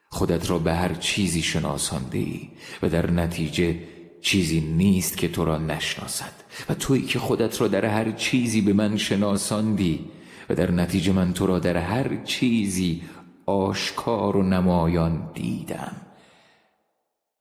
خودت 0.09 0.51
را 0.51 0.59
به 0.59 0.75
هر 0.75 0.95
چیزی 0.95 1.43
شناسانده 1.43 2.18
ای 2.18 2.49
و 2.83 2.89
در 2.89 3.11
نتیجه 3.11 3.79
چیزی 4.20 4.61
نیست 4.61 5.16
که 5.16 5.29
تو 5.29 5.45
را 5.45 5.59
نشناسد. 5.59 6.33
و 6.68 6.75
تویی 6.75 7.03
که 7.03 7.18
خودت 7.18 7.61
را 7.61 7.68
در 7.68 7.85
هر 7.85 8.12
چیزی 8.12 8.61
به 8.61 8.73
من 8.73 8.97
شناساندی 8.97 10.05
و 10.49 10.55
در 10.55 10.70
نتیجه 10.70 11.12
من 11.12 11.33
تو 11.33 11.47
را 11.47 11.59
در 11.59 11.77
هر 11.77 12.25
چیزی 12.25 13.03
آشکار 13.47 14.37
و 14.37 14.43
نمایان 14.43 15.31
دیدم. 15.35 15.97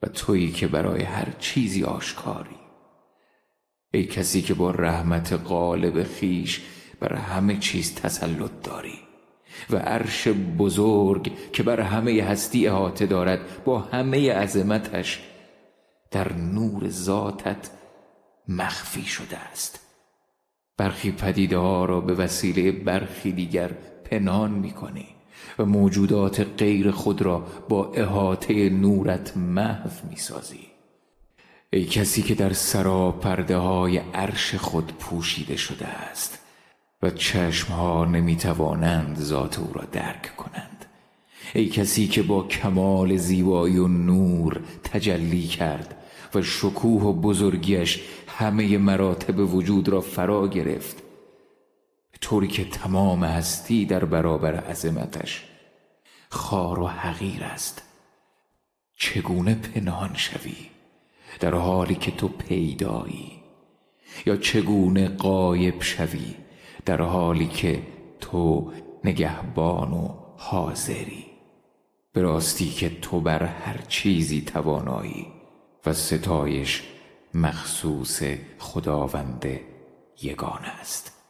و 0.04 0.08
تویی 0.08 0.52
که 0.52 0.68
برای 0.68 1.04
هر 1.04 1.28
چیزی 1.40 1.84
آشکاری. 1.84 2.62
ای 3.94 4.04
کسی 4.04 4.42
که 4.42 4.54
با 4.54 4.72
رحمت 4.72 5.34
غالب 5.34 6.04
خیش 6.04 6.62
بر 7.02 7.16
همه 7.16 7.58
چیز 7.58 7.96
تسلط 7.96 8.52
داری 8.64 9.00
و 9.70 9.78
عرش 9.78 10.28
بزرگ 10.58 11.32
که 11.54 11.64
بر 11.64 11.82
همه 11.82 12.24
هستی 12.24 12.68
احاطه 12.68 13.06
دارد 13.06 13.64
با 13.66 13.80
همه 13.80 14.34
عظمتش 14.34 15.20
در 16.12 16.34
نور 16.34 16.90
ذاتت 16.90 17.70
مخفی 18.48 19.04
شده 19.04 19.38
است. 19.38 19.80
برخی 20.78 21.12
پدیده 21.12 21.58
ها 21.58 21.86
را 21.86 22.02
به 22.02 22.14
وسیله 22.14 22.72
برخی 22.72 23.32
دیگر 23.32 23.72
پنهان 24.04 24.52
می‌کنی 24.52 25.08
و 25.60 25.66
موجودات 25.66 26.48
غیر 26.58 26.92
خود 26.92 27.22
را 27.22 27.48
با 27.70 27.92
احاطه 27.94 28.70
نورت 28.70 29.38
محو 29.38 29.90
می‌سازی. 30.10 30.68
ای 31.70 31.86
کسی 31.86 32.22
که 32.22 32.36
در 32.36 32.54
سرا 32.54 33.12
پرده 33.12 33.58
های 33.58 33.98
عرش 33.98 34.56
خود 34.56 34.94
پوشیده 35.00 35.56
شده 35.56 35.88
است 35.88 36.41
و 37.04 37.10
چشمها 37.10 38.06
نمی‌توانند 38.06 39.20
ذات 39.20 39.60
او 39.60 39.74
را 39.74 39.86
درک 39.92 40.36
کنند. 40.36 40.86
ای 41.54 41.70
کسی 41.70 42.08
که 42.08 42.24
با 42.24 42.44
کمال 42.44 43.18
زیبایی 43.18 43.78
و 43.78 43.88
نور 43.88 44.62
تجلی 44.84 45.48
کرد 45.48 45.96
و 46.36 46.42
شکوه 46.42 47.04
و 47.04 47.14
بزرگیش 47.14 48.02
همه 48.28 48.78
مراتب 48.78 49.56
وجود 49.56 49.90
را 49.90 50.02
فرا 50.02 50.48
گرفت 50.48 51.04
طوری 52.22 52.48
که 52.48 52.66
تمام 52.66 53.24
هستی 53.24 53.86
در 53.86 54.06
برابر 54.06 54.56
عظمتش 54.56 55.44
خار 56.30 56.80
و 56.80 56.88
حقیر 56.88 57.44
است. 57.44 57.82
چگونه 58.98 59.56
پنهان 59.56 60.12
شوی؟ 60.14 60.56
در 61.40 61.56
حالی 61.56 61.96
که 61.96 62.12
تو 62.12 62.28
پیدایی 62.28 63.32
یا 64.26 64.38
چگونه 64.38 65.08
قایب 65.08 65.82
شوی؟ 65.82 66.36
در 66.86 67.02
حالی 67.02 67.48
که 67.48 67.84
تو 68.20 68.72
نگهبان 69.04 69.94
و 69.94 70.10
حاضری. 70.38 71.26
به 72.14 72.42
که 72.76 73.00
تو 73.00 73.20
بر 73.20 73.44
هر 73.44 73.78
چیزی 73.88 74.42
توانایی 74.42 75.28
و 75.86 75.94
ستایش 75.94 76.84
مخصوص 77.34 78.24
خداوند 78.60 79.46
یگانه 80.22 80.68
است. 80.68 81.21